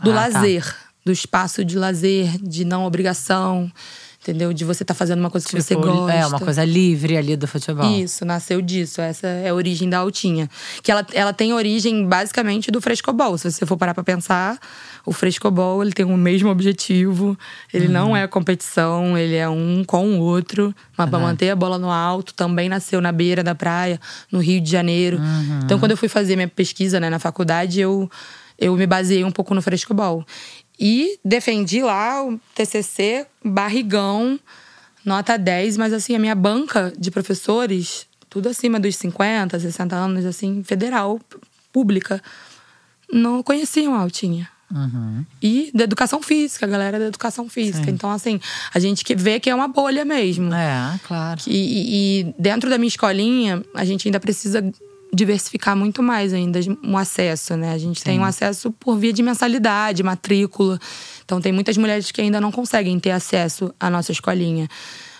do 0.02 0.10
Ah, 0.10 0.14
tá. 0.14 0.20
lazer, 0.20 0.76
do 1.06 1.10
espaço 1.12 1.64
de 1.64 1.78
lazer, 1.78 2.36
de 2.42 2.62
não 2.64 2.84
obrigação, 2.84 3.72
entendeu? 4.22 4.52
De 4.52 4.64
você 4.64 4.82
estar 4.84 4.94
fazendo 4.94 5.18
uma 5.20 5.30
coisa 5.30 5.46
que 5.46 5.52
você 5.60 5.74
Tipo, 5.74 5.86
gosta. 5.86 6.12
É, 6.14 6.26
uma 6.26 6.38
coisa 6.40 6.64
livre 6.64 7.16
ali 7.16 7.36
do 7.36 7.46
futebol. 7.46 7.84
Isso, 7.90 8.24
nasceu 8.24 8.62
disso. 8.62 9.00
Essa 9.00 9.26
é 9.26 9.48
a 9.48 9.54
origem 9.54 9.90
da 9.90 9.98
altinha. 9.98 10.48
Que 10.82 10.90
ela, 10.90 11.04
ela 11.12 11.32
tem 11.32 11.52
origem 11.52 12.06
basicamente 12.06 12.70
do 12.70 12.80
frescobol. 12.80 13.36
Se 13.36 13.50
você 13.50 13.66
for 13.66 13.76
parar 13.76 13.94
pra 13.94 14.04
pensar, 14.04 14.58
o 15.04 15.12
frescobol 15.12 15.82
ele 15.82 15.92
tem 15.92 16.04
o 16.06 16.16
mesmo 16.16 16.48
objetivo. 16.50 17.36
Ele 17.74 17.86
Uhum. 17.86 17.92
não 17.92 18.16
é 18.16 18.26
competição, 18.28 19.18
ele 19.18 19.34
é 19.34 19.48
um 19.48 19.82
com 19.84 20.08
o 20.16 20.20
outro. 20.20 20.74
Mas 20.96 21.10
pra 21.10 21.18
manter 21.18 21.50
a 21.50 21.56
bola 21.56 21.76
no 21.78 21.90
alto, 21.90 22.32
também 22.34 22.68
nasceu 22.68 23.00
na 23.00 23.10
beira 23.10 23.42
da 23.42 23.54
praia, 23.54 24.00
no 24.30 24.38
Rio 24.38 24.60
de 24.60 24.70
Janeiro. 24.70 25.18
Uhum. 25.18 25.60
Então, 25.64 25.78
quando 25.78 25.90
eu 25.90 25.96
fui 25.96 26.08
fazer 26.08 26.36
minha 26.36 26.48
pesquisa 26.48 27.00
né, 27.00 27.10
na 27.10 27.18
faculdade, 27.18 27.80
eu, 27.80 28.08
eu 28.58 28.76
me 28.76 28.86
baseei 28.86 29.24
um 29.24 29.30
pouco 29.32 29.54
no 29.54 29.60
frescobol. 29.62 30.24
E 30.84 31.16
defendi 31.24 31.80
lá 31.80 32.24
o 32.26 32.40
TCC, 32.56 33.24
barrigão, 33.44 34.36
nota 35.04 35.36
10, 35.38 35.76
mas 35.76 35.92
assim, 35.92 36.16
a 36.16 36.18
minha 36.18 36.34
banca 36.34 36.92
de 36.98 37.08
professores, 37.08 38.04
tudo 38.28 38.48
acima 38.48 38.80
dos 38.80 38.96
50, 38.96 39.60
60 39.60 39.94
anos, 39.94 40.24
assim, 40.26 40.64
federal, 40.64 41.20
pública, 41.72 42.20
não 43.12 43.44
conheciam 43.44 43.94
a 43.94 44.00
Altinha. 44.00 44.48
Uhum. 44.74 45.24
E 45.40 45.70
da 45.72 45.84
educação 45.84 46.20
física, 46.20 46.66
a 46.66 46.68
galera 46.68 46.98
da 46.98 47.04
educação 47.06 47.48
física. 47.48 47.88
Então, 47.90 48.10
assim, 48.10 48.40
a 48.74 48.78
gente 48.80 49.04
que 49.04 49.14
vê 49.14 49.38
que 49.38 49.50
é 49.50 49.54
uma 49.54 49.68
bolha 49.68 50.04
mesmo. 50.04 50.52
É, 50.52 50.98
claro. 51.06 51.40
E- 51.46 52.20
e 52.22 52.34
dentro 52.38 52.68
da 52.68 52.76
minha 52.76 52.88
escolinha, 52.88 53.62
a 53.74 53.84
gente 53.84 54.08
ainda 54.08 54.18
precisa 54.18 54.64
diversificar 55.14 55.76
muito 55.76 56.02
mais 56.02 56.32
ainda 56.32 56.58
um 56.82 56.96
acesso, 56.96 57.56
né? 57.56 57.72
A 57.72 57.78
gente 57.78 58.02
tem 58.02 58.18
um 58.18 58.24
acesso 58.24 58.72
por 58.72 58.96
via 58.96 59.12
de 59.12 59.22
mensalidade, 59.22 60.02
matrícula. 60.02 60.78
Então 61.24 61.40
tem 61.40 61.52
muitas 61.52 61.76
mulheres 61.76 62.10
que 62.10 62.20
ainda 62.20 62.40
não 62.40 62.50
conseguem 62.50 62.98
ter 62.98 63.10
acesso 63.10 63.74
à 63.78 63.90
nossa 63.90 64.10
escolinha. 64.10 64.68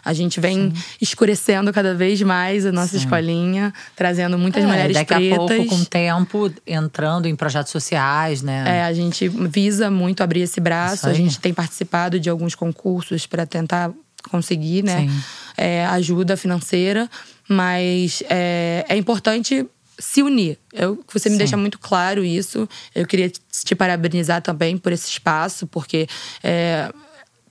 A 0.05 0.13
gente 0.13 0.41
vem 0.41 0.73
escurecendo 1.01 1.73
cada 1.73 1.95
vez 1.95 2.21
mais 2.23 2.67
a 2.67 2.73
nossa 2.73 2.97
escolinha, 2.97 3.73
trazendo 3.95 4.37
muitas 4.37 4.65
É, 4.65 4.67
mulheres 4.67 4.95
daqui 4.95 5.15
pretas. 5.15 5.37
a 5.37 5.37
pouco, 5.47 5.67
com 5.69 5.77
o 5.77 5.87
tempo, 5.87 6.53
entrando 6.67 7.29
em 7.29 7.37
projetos 7.37 7.71
sociais, 7.71 8.43
né? 8.43 8.65
É, 8.79 8.83
a 8.85 8.93
gente 8.93 9.29
visa 9.29 9.91
muito 9.93 10.21
abrir 10.23 10.41
esse 10.41 10.61
braço. 10.61 11.09
A 11.09 11.13
gente 11.13 11.39
tem 11.39 11.55
participado 11.55 12.19
de 12.19 12.29
alguns 12.29 12.57
concursos 12.57 13.27
para 13.27 13.47
tentar 13.47 13.93
conseguir, 14.29 14.83
né? 14.83 15.01
Sim. 15.09 15.23
é, 15.57 15.85
ajuda 15.87 16.37
financeira, 16.37 17.09
mas 17.49 18.23
é, 18.29 18.85
é 18.89 18.97
importante 18.97 19.65
se 20.03 20.21
unir. 20.21 20.59
Eu, 20.73 21.03
você 21.13 21.29
me 21.29 21.35
Sim. 21.35 21.39
deixa 21.39 21.57
muito 21.57 21.79
claro 21.79 22.25
isso. 22.25 22.69
Eu 22.93 23.07
queria 23.07 23.31
te 23.31 23.75
parabenizar 23.75 24.43
também 24.43 24.77
por 24.77 24.91
esse 24.91 25.09
espaço, 25.09 25.65
porque 25.65 26.09
é, 26.43 26.93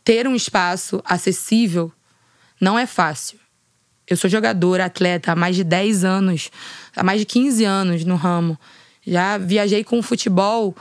ter 0.04 0.28
um 0.28 0.36
espaço 0.36 1.02
acessível 1.06 1.91
não 2.60 2.78
é 2.78 2.86
fácil. 2.86 3.39
Eu 4.06 4.18
sou 4.18 4.30
jogadora, 4.30 4.86
atleta 4.86 5.32
há 5.32 5.36
mais 5.36 5.56
de 5.56 5.64
10 5.64 6.04
anos, 6.04 6.52
há 6.93 7.02
mais 7.02 7.22
de 7.22 7.26
15 7.26 7.64
anos 7.64 8.04
no 8.04 8.18
ramo. 8.18 8.60
Já 9.08 9.38
viajei 9.38 9.86
com 9.86 10.04
futebol 10.04 10.76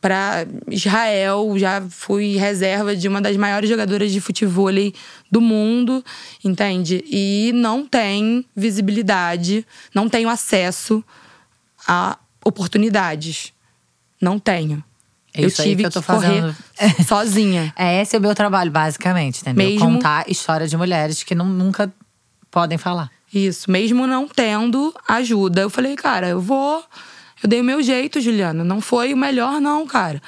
para 0.00 0.46
Israel, 0.70 1.52
já 1.56 1.82
fui 1.90 2.36
reserva 2.36 2.94
de 2.94 3.08
uma 3.08 3.20
das 3.20 3.36
maiores 3.36 3.68
jogadoras 3.68 4.12
de 4.12 4.20
futebol 4.20 4.68
do 5.30 5.40
mundo, 5.40 6.04
entende? 6.44 7.04
E 7.10 7.50
não 7.54 7.84
tem 7.86 8.44
visibilidade, 8.54 9.66
não 9.94 10.08
tenho 10.08 10.28
acesso 10.28 11.02
a 11.86 12.16
oportunidades. 12.44 13.52
Não 14.20 14.38
tenho. 14.38 14.82
É 15.34 15.44
eu 15.44 15.50
tive 15.50 15.82
que 15.82 15.86
eu 15.86 15.90
tô 15.90 16.02
correr 16.02 16.54
sozinha. 17.06 17.72
É, 17.76 18.00
esse 18.02 18.16
é 18.16 18.18
o 18.18 18.22
meu 18.22 18.34
trabalho, 18.34 18.70
basicamente, 18.70 19.40
entendeu? 19.42 19.68
Mesmo- 19.68 19.80
Contar 19.80 20.28
história 20.28 20.66
de 20.66 20.76
mulheres 20.76 21.22
que 21.22 21.34
não, 21.34 21.46
nunca 21.46 21.92
podem 22.50 22.78
falar. 22.78 23.10
Isso, 23.32 23.70
mesmo 23.70 24.06
não 24.06 24.26
tendo 24.26 24.94
ajuda. 25.06 25.60
Eu 25.60 25.70
falei, 25.70 25.94
cara, 25.96 26.28
eu 26.28 26.40
vou. 26.40 26.82
Eu 27.42 27.48
dei 27.48 27.60
o 27.60 27.64
meu 27.64 27.82
jeito, 27.82 28.20
Juliana. 28.20 28.64
Não 28.64 28.80
foi 28.80 29.12
o 29.12 29.16
melhor, 29.16 29.60
não, 29.60 29.86
cara. 29.86 30.20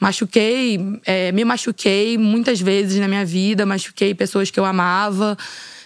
Machuquei, 0.00 0.78
é, 1.04 1.30
me 1.32 1.44
machuquei 1.44 2.16
muitas 2.16 2.60
vezes 2.60 2.98
na 2.98 3.06
minha 3.06 3.24
vida, 3.24 3.66
machuquei 3.66 4.14
pessoas 4.14 4.50
que 4.50 4.58
eu 4.58 4.64
amava, 4.64 5.36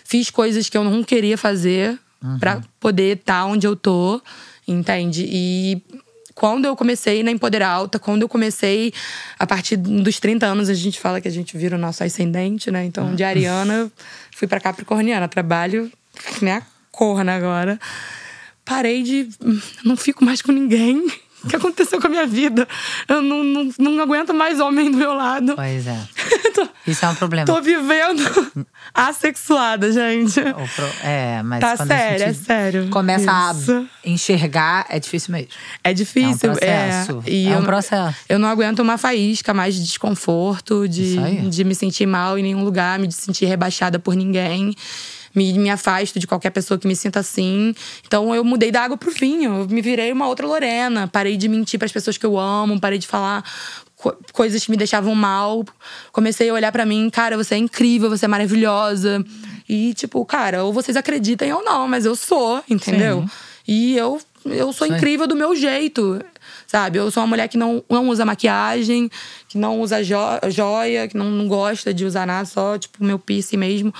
fiz 0.04 0.30
coisas 0.30 0.68
que 0.68 0.76
eu 0.76 0.84
não 0.84 1.02
queria 1.02 1.36
fazer 1.36 1.98
pra 2.38 2.62
poder 2.80 3.18
estar 3.18 3.44
onde 3.44 3.66
eu 3.66 3.76
tô, 3.76 4.20
entende? 4.66 5.26
E 5.28 5.82
quando 6.34 6.64
eu 6.64 6.74
comecei 6.74 7.22
na 7.22 7.30
Empoderar 7.30 7.68
Alta, 7.68 7.98
quando 7.98 8.22
eu 8.22 8.28
comecei 8.28 8.92
a 9.38 9.46
partir 9.46 9.76
dos 9.76 10.18
30 10.18 10.46
anos, 10.46 10.68
a 10.68 10.74
gente 10.74 10.98
fala 10.98 11.20
que 11.20 11.28
a 11.28 11.30
gente 11.30 11.56
vira 11.56 11.76
o 11.76 11.78
nosso 11.78 12.02
ascendente, 12.02 12.70
né? 12.70 12.84
Então, 12.84 13.14
de 13.14 13.22
Ariana, 13.22 13.90
fui 14.34 14.48
pra 14.48 14.58
Capricorniana, 14.58 15.28
trabalho, 15.28 15.90
né? 16.40 16.62
Corna 16.90 17.34
agora. 17.34 17.78
Parei 18.64 19.02
de. 19.02 19.28
Não 19.84 19.96
fico 19.96 20.24
mais 20.24 20.40
com 20.42 20.52
ninguém. 20.52 21.06
O 21.42 21.46
que 21.46 21.56
aconteceu 21.56 22.00
com 22.00 22.06
a 22.06 22.10
minha 22.10 22.26
vida? 22.26 22.66
Eu 23.06 23.20
não, 23.20 23.44
não, 23.44 23.70
não 23.78 24.00
aguento 24.00 24.32
mais 24.32 24.58
homem 24.60 24.90
do 24.90 24.96
meu 24.96 25.12
lado. 25.12 25.52
Pois 25.54 25.86
é. 25.86 25.98
tô, 26.54 26.66
Isso 26.86 27.04
é 27.04 27.08
um 27.10 27.14
problema. 27.14 27.44
tô 27.44 27.60
vivendo 27.60 28.22
assexuada, 28.94 29.92
gente. 29.92 30.40
Pro- 30.40 30.90
É, 31.02 31.42
mas 31.42 31.60
Tá 31.60 31.76
sério, 31.84 32.24
a 32.24 32.28
é 32.30 32.32
sério. 32.32 32.88
começa 32.88 33.24
Isso. 33.54 33.72
a 34.04 34.08
enxergar, 34.08 34.86
é 34.88 34.98
difícil 34.98 35.32
mesmo. 35.32 35.48
É 35.82 35.92
difícil. 35.92 36.30
É 36.50 36.52
um 36.52 36.56
processo. 36.56 37.22
e 37.26 37.46
É 37.46 37.50
um 37.50 37.60
eu, 37.60 37.62
processo. 37.64 38.16
Eu 38.26 38.38
não 38.38 38.48
aguento 38.48 38.78
uma 38.78 38.96
faísca 38.96 39.52
mais 39.52 39.74
de 39.74 39.84
desconforto, 39.84 40.88
de, 40.88 41.16
de 41.50 41.62
me 41.62 41.74
sentir 41.74 42.06
mal 42.06 42.38
em 42.38 42.42
nenhum 42.42 42.64
lugar, 42.64 42.98
me 42.98 43.12
sentir 43.12 43.44
rebaixada 43.44 43.98
por 43.98 44.14
ninguém. 44.14 44.74
Me, 45.34 45.52
me 45.58 45.68
afasto 45.70 46.18
de 46.20 46.26
qualquer 46.26 46.50
pessoa 46.50 46.78
que 46.78 46.86
me 46.86 46.94
sinta 46.94 47.20
assim. 47.20 47.74
Então 48.06 48.34
eu 48.34 48.44
mudei 48.44 48.70
da 48.70 48.82
água 48.82 48.96
pro 48.96 49.10
vinho. 49.10 49.60
Eu 49.60 49.68
me 49.68 49.80
virei 49.82 50.12
uma 50.12 50.28
outra 50.28 50.46
Lorena. 50.46 51.08
Parei 51.08 51.36
de 51.36 51.48
mentir 51.48 51.78
para 51.78 51.86
as 51.86 51.92
pessoas 51.92 52.16
que 52.16 52.24
eu 52.26 52.38
amo, 52.38 52.78
parei 52.80 52.98
de 52.98 53.06
falar 53.06 53.42
co- 53.96 54.16
coisas 54.32 54.64
que 54.64 54.70
me 54.70 54.76
deixavam 54.76 55.14
mal. 55.14 55.64
Comecei 56.12 56.48
a 56.50 56.54
olhar 56.54 56.70
pra 56.70 56.86
mim, 56.86 57.10
cara, 57.10 57.36
você 57.36 57.54
é 57.56 57.58
incrível, 57.58 58.08
você 58.08 58.26
é 58.26 58.28
maravilhosa. 58.28 59.24
E 59.68 59.92
tipo, 59.94 60.24
cara, 60.24 60.62
ou 60.64 60.72
vocês 60.72 60.96
acreditem 60.96 61.52
ou 61.52 61.64
não, 61.64 61.88
mas 61.88 62.04
eu 62.04 62.14
sou, 62.14 62.62
entendeu? 62.70 63.22
Sim. 63.22 63.30
E 63.66 63.96
eu, 63.96 64.20
eu 64.44 64.72
sou 64.72 64.86
Sim. 64.86 64.94
incrível 64.94 65.26
do 65.26 65.34
meu 65.34 65.56
jeito. 65.56 66.20
Sabe? 66.66 66.98
Eu 66.98 67.10
sou 67.10 67.22
uma 67.22 67.28
mulher 67.28 67.48
que 67.48 67.56
não, 67.56 67.82
não 67.88 68.08
usa 68.08 68.24
maquiagem, 68.24 69.10
que 69.48 69.56
não 69.56 69.80
usa 69.80 70.02
jo- 70.02 70.16
joia, 70.50 71.06
que 71.08 71.16
não, 71.16 71.30
não 71.30 71.46
gosta 71.48 71.92
de 71.94 72.04
usar 72.04 72.26
nada, 72.26 72.44
só, 72.44 72.76
tipo, 72.76 73.02
meu 73.04 73.18
piercing 73.18 73.56
mesmo. 73.56 73.94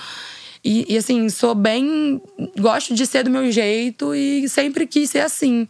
E, 0.67 0.93
e, 0.93 0.97
assim, 0.97 1.29
sou 1.29 1.53
bem. 1.53 2.19
Gosto 2.59 2.95
de 2.95 3.05
ser 3.05 3.23
do 3.23 3.29
meu 3.29 3.51
jeito 3.51 4.15
e 4.15 4.49
sempre 4.49 4.87
quis 4.87 5.11
ser 5.11 5.19
assim. 5.19 5.67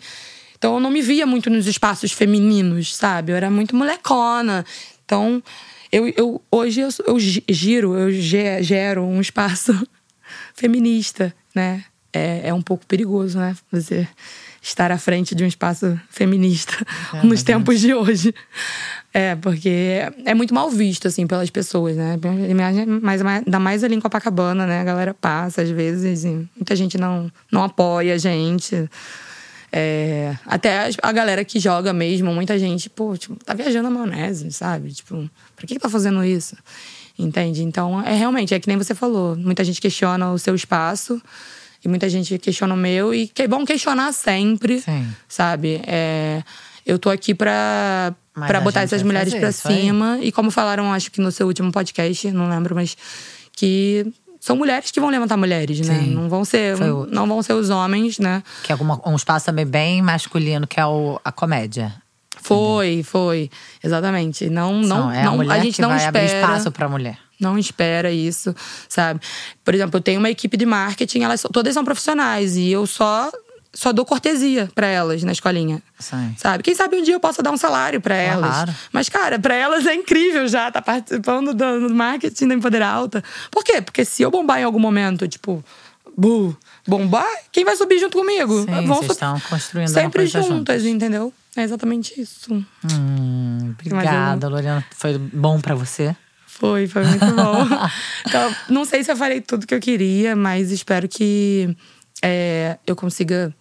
Então 0.58 0.76
eu 0.76 0.80
não 0.80 0.90
me 0.90 1.02
via 1.02 1.26
muito 1.26 1.50
nos 1.50 1.68
espaços 1.68 2.14
femininos, 2.14 2.96
sabe? 2.96 3.34
Eu 3.34 3.36
era 3.36 3.52
muito 3.52 3.76
molecona. 3.76 4.66
Então, 5.04 5.44
eu, 5.92 6.08
eu, 6.16 6.42
hoje 6.50 6.80
eu, 6.80 6.90
eu 7.06 7.20
gi- 7.20 7.44
giro, 7.50 7.94
eu 7.96 8.10
ge- 8.12 8.64
gero 8.64 9.04
um 9.04 9.20
espaço 9.20 9.74
feminista, 10.56 11.36
né? 11.54 11.84
É, 12.14 12.48
é 12.50 12.54
um 12.54 12.62
pouco 12.62 12.86
perigoso, 12.86 13.38
né? 13.38 13.54
Você 13.72 14.08
estar 14.62 14.90
à 14.92 14.98
frente 14.98 15.36
de 15.36 15.44
um 15.44 15.48
espaço 15.48 16.00
feminista 16.10 16.74
É, 17.14 17.22
nos 17.28 17.44
tempos 17.44 17.82
de 17.82 17.94
hoje. 17.94 18.34
É, 19.18 19.34
porque 19.34 20.02
é 20.26 20.34
muito 20.34 20.54
mal 20.54 20.70
visto, 20.70 21.08
assim, 21.08 21.26
pelas 21.26 21.50
pessoas, 21.50 21.96
né? 21.96 22.20
Mas 23.02 23.22
ainda 23.26 23.60
mais 23.60 23.82
ali 23.82 23.96
em 23.96 24.02
Copacabana, 24.02 24.68
né? 24.68 24.82
A 24.82 24.84
galera 24.84 25.14
passa, 25.14 25.62
às 25.62 25.70
vezes, 25.70 26.26
e 26.26 26.46
muita 26.54 26.76
gente 26.76 26.98
não, 26.98 27.32
não 27.50 27.64
apoia 27.64 28.16
a 28.16 28.18
gente. 28.18 28.90
É, 29.72 30.36
até 30.46 30.90
a 31.02 31.12
galera 31.14 31.46
que 31.46 31.62
joga 31.62 31.94
mesmo, 31.94 32.34
muita 32.34 32.60
gente, 32.60 32.90
pô, 32.90 33.16
tipo, 33.16 33.38
tá 33.38 33.54
viajando 33.54 33.88
a 33.88 33.90
maionese, 33.90 34.52
sabe? 34.52 34.92
Tipo, 34.92 35.30
que, 35.60 35.76
que 35.76 35.80
tá 35.80 35.88
fazendo 35.88 36.22
isso? 36.22 36.58
Entende? 37.18 37.64
Então, 37.64 38.02
é 38.02 38.14
realmente, 38.14 38.54
é 38.54 38.60
que 38.60 38.68
nem 38.68 38.76
você 38.76 38.94
falou. 38.94 39.38
Muita 39.38 39.64
gente 39.64 39.80
questiona 39.80 40.34
o 40.34 40.38
seu 40.38 40.54
espaço 40.54 41.22
e 41.82 41.88
muita 41.88 42.10
gente 42.10 42.38
questiona 42.38 42.74
o 42.74 42.78
meu. 42.78 43.16
E 43.16 43.30
que 43.30 43.44
é 43.44 43.48
bom 43.48 43.64
questionar 43.66 44.12
sempre, 44.12 44.82
Sim. 44.82 45.08
sabe? 45.26 45.82
É, 45.88 46.44
eu 46.86 47.00
tô 47.00 47.10
aqui 47.10 47.34
pra, 47.34 48.14
Mas 48.36 48.48
pra 48.48 48.58
a 48.58 48.62
botar 48.62 48.82
essas 48.82 49.02
mulheres 49.02 49.34
aí. 49.34 49.54
cima. 49.54 50.20
E 50.22 50.32
como 50.32 50.52
falaram, 50.52 50.92
acho 50.92 51.12
que 51.12 51.22
no 51.22 51.32
seu 51.32 51.48
último 51.48 51.72
podcast, 51.72 52.32
não 52.32 52.50
lembro, 52.50 52.76
mas 52.76 52.98
que 53.54 54.06
são 54.40 54.56
mulheres 54.56 54.92
que 54.92 55.00
vão 55.00 55.10
levantar 55.10 55.38
mulheres, 55.38 55.80
né? 55.88 56.02
Sim. 56.02 56.14
Não 56.14 56.30
vão 56.30 56.44
ser, 56.44 56.78
não 57.10 57.26
vão 57.28 57.42
ser 57.42 57.54
os 57.54 57.70
homens, 57.70 58.20
né? 58.20 58.44
Que 58.64 58.74
é 58.74 58.76
um 59.06 59.16
espaço 59.16 59.46
também 59.46 59.66
bem 59.66 60.02
masculino, 60.02 60.68
que 60.68 60.80
é 60.80 60.86
o, 60.86 61.20
a 61.24 61.32
comédia. 61.32 61.94
Foi, 62.42 63.02
foi. 63.04 63.50
Exatamente. 63.84 64.50
Não, 64.50 64.82
não, 64.82 65.12
é 65.12 65.24
não 65.24 65.42
a 65.50 65.60
gente 65.60 65.82
não 65.82 65.96
espera. 65.96 66.26
espaço 66.26 66.72
pra 66.72 66.88
mulher. 66.88 67.18
Não 67.40 67.58
espera 67.58 68.12
isso, 68.12 68.56
sabe? 68.88 69.20
Por 69.64 69.74
exemplo, 69.74 69.98
eu 69.98 70.02
tenho 70.02 70.20
uma 70.20 70.30
equipe 70.30 70.56
de 70.56 70.66
marketing, 70.66 71.22
elas 71.24 71.44
todas 71.52 71.74
são 71.74 71.84
profissionais 71.84 72.56
e 72.56 72.70
eu 72.72 72.86
só 72.86 73.32
só 73.76 73.92
dou 73.92 74.06
cortesia 74.06 74.70
pra 74.74 74.88
elas 74.88 75.22
na 75.24 75.34
escolinha. 75.34 75.84
Sim. 76.00 76.34
Sabe? 76.38 76.64
Quem 76.64 76.74
sabe 76.74 76.96
um 76.96 77.04
dia 77.04 77.14
eu 77.14 77.20
possa 77.20 77.44
dar 77.44 77.52
um 77.52 77.58
salário 77.58 78.00
pra 78.00 78.16
elas. 78.16 78.50
Claro. 78.50 78.76
Mas, 78.92 79.10
cara, 79.10 79.38
pra 79.38 79.54
elas 79.54 79.86
é 79.86 79.94
incrível 79.94 80.48
já 80.48 80.70
estar 80.70 80.82
participando 80.82 81.54
do, 81.54 81.94
marketing 81.94 82.48
da 82.48 82.56
Empoderar 82.56 82.90
Alta. 82.90 83.24
Por 83.52 83.64
quê? 83.64 83.82
Porque 83.82 84.06
se 84.06 84.24
eu 84.24 84.32
bombar 84.32 84.60
em 84.60 84.64
algum 84.64 84.80
momento, 84.80 85.28
tipo, 85.28 85.64
bu, 86.18 86.58
bombar, 86.88 87.28
quem 87.52 87.66
vai 87.66 87.76
subir 87.76 88.00
junto 88.00 88.18
comigo? 88.18 88.62
Sim, 88.62 88.88
Vão 88.88 88.98
vocês 88.98 89.12
estão 89.12 89.40
construindo 89.42 89.90
sempre 89.90 90.26
juntas, 90.26 90.48
juntas. 90.48 90.86
entendeu? 90.86 91.34
É 91.56 91.64
exatamente 91.64 92.20
isso. 92.20 92.54
Hum, 92.54 93.74
obrigada, 93.74 94.48
Lorena. 94.48 94.86
Foi 94.92 95.18
bom 95.18 95.60
pra 95.60 95.76
você? 95.76 96.16
Foi, 96.48 96.88
foi 96.88 97.04
muito 97.04 97.26
bom. 97.26 97.68
então, 98.26 98.56
não 98.70 98.86
sei 98.86 99.04
se 99.04 99.12
eu 99.12 99.18
falei 99.18 99.42
tudo 99.42 99.68
que 99.68 99.76
eu 99.76 99.80
queria, 99.80 100.38
mas 100.38 100.72
espero 100.72 101.08
que 101.08 101.76
é, 102.26 102.78
eu 102.88 102.96
consiga 102.96 103.54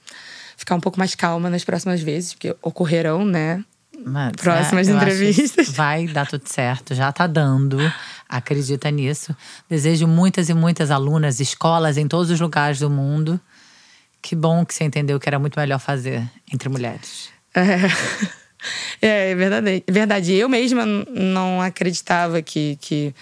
ficar 0.56 0.74
um 0.74 0.80
pouco 0.80 0.98
mais 0.98 1.14
calma 1.14 1.50
nas 1.50 1.64
próximas 1.64 2.00
vezes, 2.00 2.32
porque 2.32 2.56
ocorrerão, 2.62 3.24
né? 3.24 3.62
Mas, 4.04 4.32
Próximas 4.32 4.88
é, 4.88 4.92
entrevistas. 4.92 5.68
Vai 5.70 6.06
dar 6.06 6.26
tudo 6.26 6.46
certo, 6.46 6.94
já 6.94 7.12
tá 7.12 7.26
dando. 7.26 7.78
Acredita 8.28 8.90
nisso. 8.90 9.36
Desejo 9.68 10.06
muitas 10.06 10.48
e 10.48 10.54
muitas 10.54 10.90
alunas, 10.90 11.40
escolas 11.40 11.96
em 11.96 12.08
todos 12.08 12.30
os 12.30 12.40
lugares 12.40 12.78
do 12.80 12.90
mundo. 12.90 13.40
Que 14.20 14.34
bom 14.34 14.64
que 14.64 14.74
você 14.74 14.84
entendeu 14.84 15.20
que 15.20 15.28
era 15.28 15.38
muito 15.38 15.58
melhor 15.58 15.78
fazer 15.78 16.28
entre 16.52 16.68
mulheres. 16.68 17.28
É, 17.54 17.78
é 19.30 19.34
verdade. 19.34 19.84
verdade. 19.88 20.32
Eu 20.32 20.48
mesma 20.48 20.84
não 20.86 21.60
acreditava 21.60 22.40
que, 22.40 22.76
que, 22.80 23.14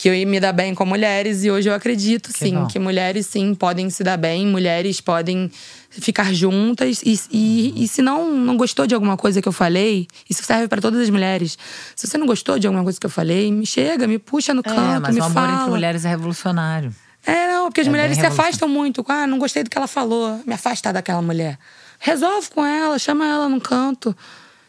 que 0.00 0.08
eu 0.08 0.14
ia 0.14 0.24
me 0.24 0.38
dar 0.38 0.52
bem 0.52 0.76
com 0.76 0.86
mulheres, 0.86 1.42
e 1.42 1.50
hoje 1.50 1.68
eu 1.68 1.74
acredito, 1.74 2.32
Que 2.32 2.38
sim, 2.38 2.54
bom. 2.54 2.66
que 2.68 2.78
mulheres, 2.78 3.26
sim, 3.26 3.52
podem 3.52 3.90
se 3.90 4.04
dar 4.04 4.16
bem, 4.16 4.46
mulheres 4.46 5.00
podem 5.00 5.50
ficar 5.90 6.32
juntas. 6.32 7.02
E, 7.04 7.18
e, 7.32 7.84
e 7.84 7.88
se 7.88 8.00
não, 8.00 8.30
não 8.30 8.56
gostou 8.56 8.86
de 8.86 8.94
alguma 8.94 9.16
coisa 9.16 9.42
que 9.42 9.48
eu 9.48 9.52
falei, 9.52 10.06
isso 10.30 10.44
serve 10.44 10.68
para 10.68 10.80
todas 10.80 11.00
as 11.00 11.10
mulheres. 11.10 11.58
Se 11.96 12.06
você 12.06 12.16
não 12.16 12.28
gostou 12.28 12.60
de 12.60 12.68
alguma 12.68 12.84
coisa 12.84 12.96
que 13.00 13.06
eu 13.06 13.10
falei, 13.10 13.50
me 13.50 13.66
chega, 13.66 14.06
me 14.06 14.20
puxa 14.20 14.54
no 14.54 14.62
canto, 14.62 14.78
é, 14.78 14.98
mas 15.00 15.14
me 15.16 15.20
o 15.20 15.24
amor 15.24 15.34
fala. 15.34 15.52
entre 15.62 15.70
mulheres 15.70 16.04
é 16.04 16.08
revolucionário. 16.10 16.94
É, 17.26 17.48
não, 17.48 17.64
porque 17.66 17.80
as 17.80 17.88
É 17.88 17.90
mulheres 17.90 18.16
se 18.16 18.24
afastam 18.24 18.68
muito. 18.68 19.04
Ah, 19.08 19.26
não 19.26 19.36
gostei 19.40 19.64
do 19.64 19.68
que 19.70 19.76
ela 19.76 19.88
falou. 19.88 20.40
Me 20.46 20.54
afastar 20.54 20.92
daquela 20.92 21.20
mulher. 21.20 21.58
Resolve 21.98 22.48
com 22.50 22.64
ela, 22.64 22.96
chama 23.00 23.26
ela 23.26 23.48
num 23.48 23.58
canto. 23.58 24.16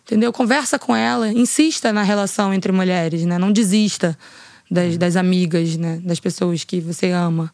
Entendeu? 0.07 0.33
Conversa 0.33 0.79
com 0.79 0.95
ela, 0.95 1.29
insista 1.31 1.93
na 1.93 2.01
relação 2.01 2.51
entre 2.51 2.71
mulheres, 2.71 3.25
né? 3.25 3.37
Não 3.37 3.51
desista 3.51 4.17
das, 4.69 4.97
das 4.97 5.15
amigas, 5.15 5.75
né? 5.77 5.99
Das 6.03 6.19
pessoas 6.19 6.63
que 6.63 6.79
você 6.79 7.11
ama, 7.11 7.51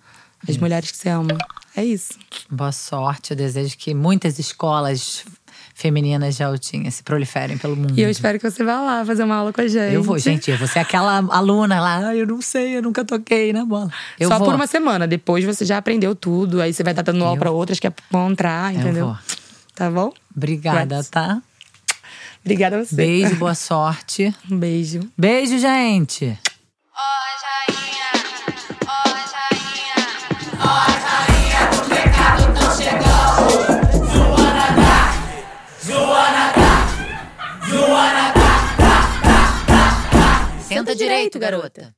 as 0.47 0.57
mulheres 0.57 0.91
que 0.91 0.97
você 0.97 1.09
ama. 1.09 1.37
É 1.75 1.83
isso. 1.83 2.13
Boa 2.49 2.71
sorte. 2.71 3.31
Eu 3.31 3.37
desejo 3.37 3.77
que 3.77 3.93
muitas 3.93 4.39
escolas 4.39 5.25
femininas 5.73 6.37
de 6.37 6.43
Altinha 6.43 6.89
se 6.89 7.03
proliferem 7.03 7.57
pelo 7.57 7.75
mundo. 7.75 7.93
E 7.97 8.01
eu 8.01 8.09
espero 8.09 8.39
que 8.39 8.49
você 8.49 8.63
vá 8.63 8.79
lá 8.81 9.05
fazer 9.05 9.23
uma 9.23 9.35
aula 9.35 9.51
com 9.51 9.59
a 9.59 9.67
gente. 9.67 9.93
Eu 9.93 10.01
vou, 10.01 10.17
gente. 10.17 10.49
Você 10.55 10.79
é 10.79 10.81
aquela 10.81 11.17
aluna 11.35 11.81
lá. 11.81 12.07
"Ah, 12.09 12.15
Eu 12.15 12.25
não 12.27 12.41
sei, 12.41 12.77
eu 12.77 12.81
nunca 12.81 13.03
toquei 13.03 13.51
na 13.51 13.65
bola. 13.65 13.91
Eu 14.17 14.29
Só 14.29 14.37
vou. 14.37 14.47
por 14.47 14.55
uma 14.55 14.67
semana. 14.67 15.05
Depois 15.05 15.43
você 15.43 15.65
já 15.65 15.77
aprendeu 15.77 16.15
tudo. 16.15 16.61
Aí 16.61 16.73
você 16.73 16.81
vai 16.81 16.93
estar 16.93 17.01
dando 17.01 17.21
aula 17.25 17.35
Eu- 17.35 17.39
pra 17.39 17.51
outras 17.51 17.77
que 17.79 17.91
vão 18.09 18.31
entrar, 18.31 18.73
Eu 18.73 18.79
entendeu? 18.79 19.05
vou. 19.07 19.17
Tá 19.75 19.91
bom? 19.91 20.13
Obrigada, 20.35 21.03
tá? 21.03 21.41
Obrigada 22.41 22.77
a 22.79 22.85
você. 22.85 22.95
Beijo, 22.95 23.35
boa 23.35 23.55
sorte. 23.55 24.33
Um 24.49 24.57
beijo. 24.57 25.01
Beijo, 25.17 25.57
gente. 25.59 26.37
Direito, 40.93 41.39
garota. 41.39 41.94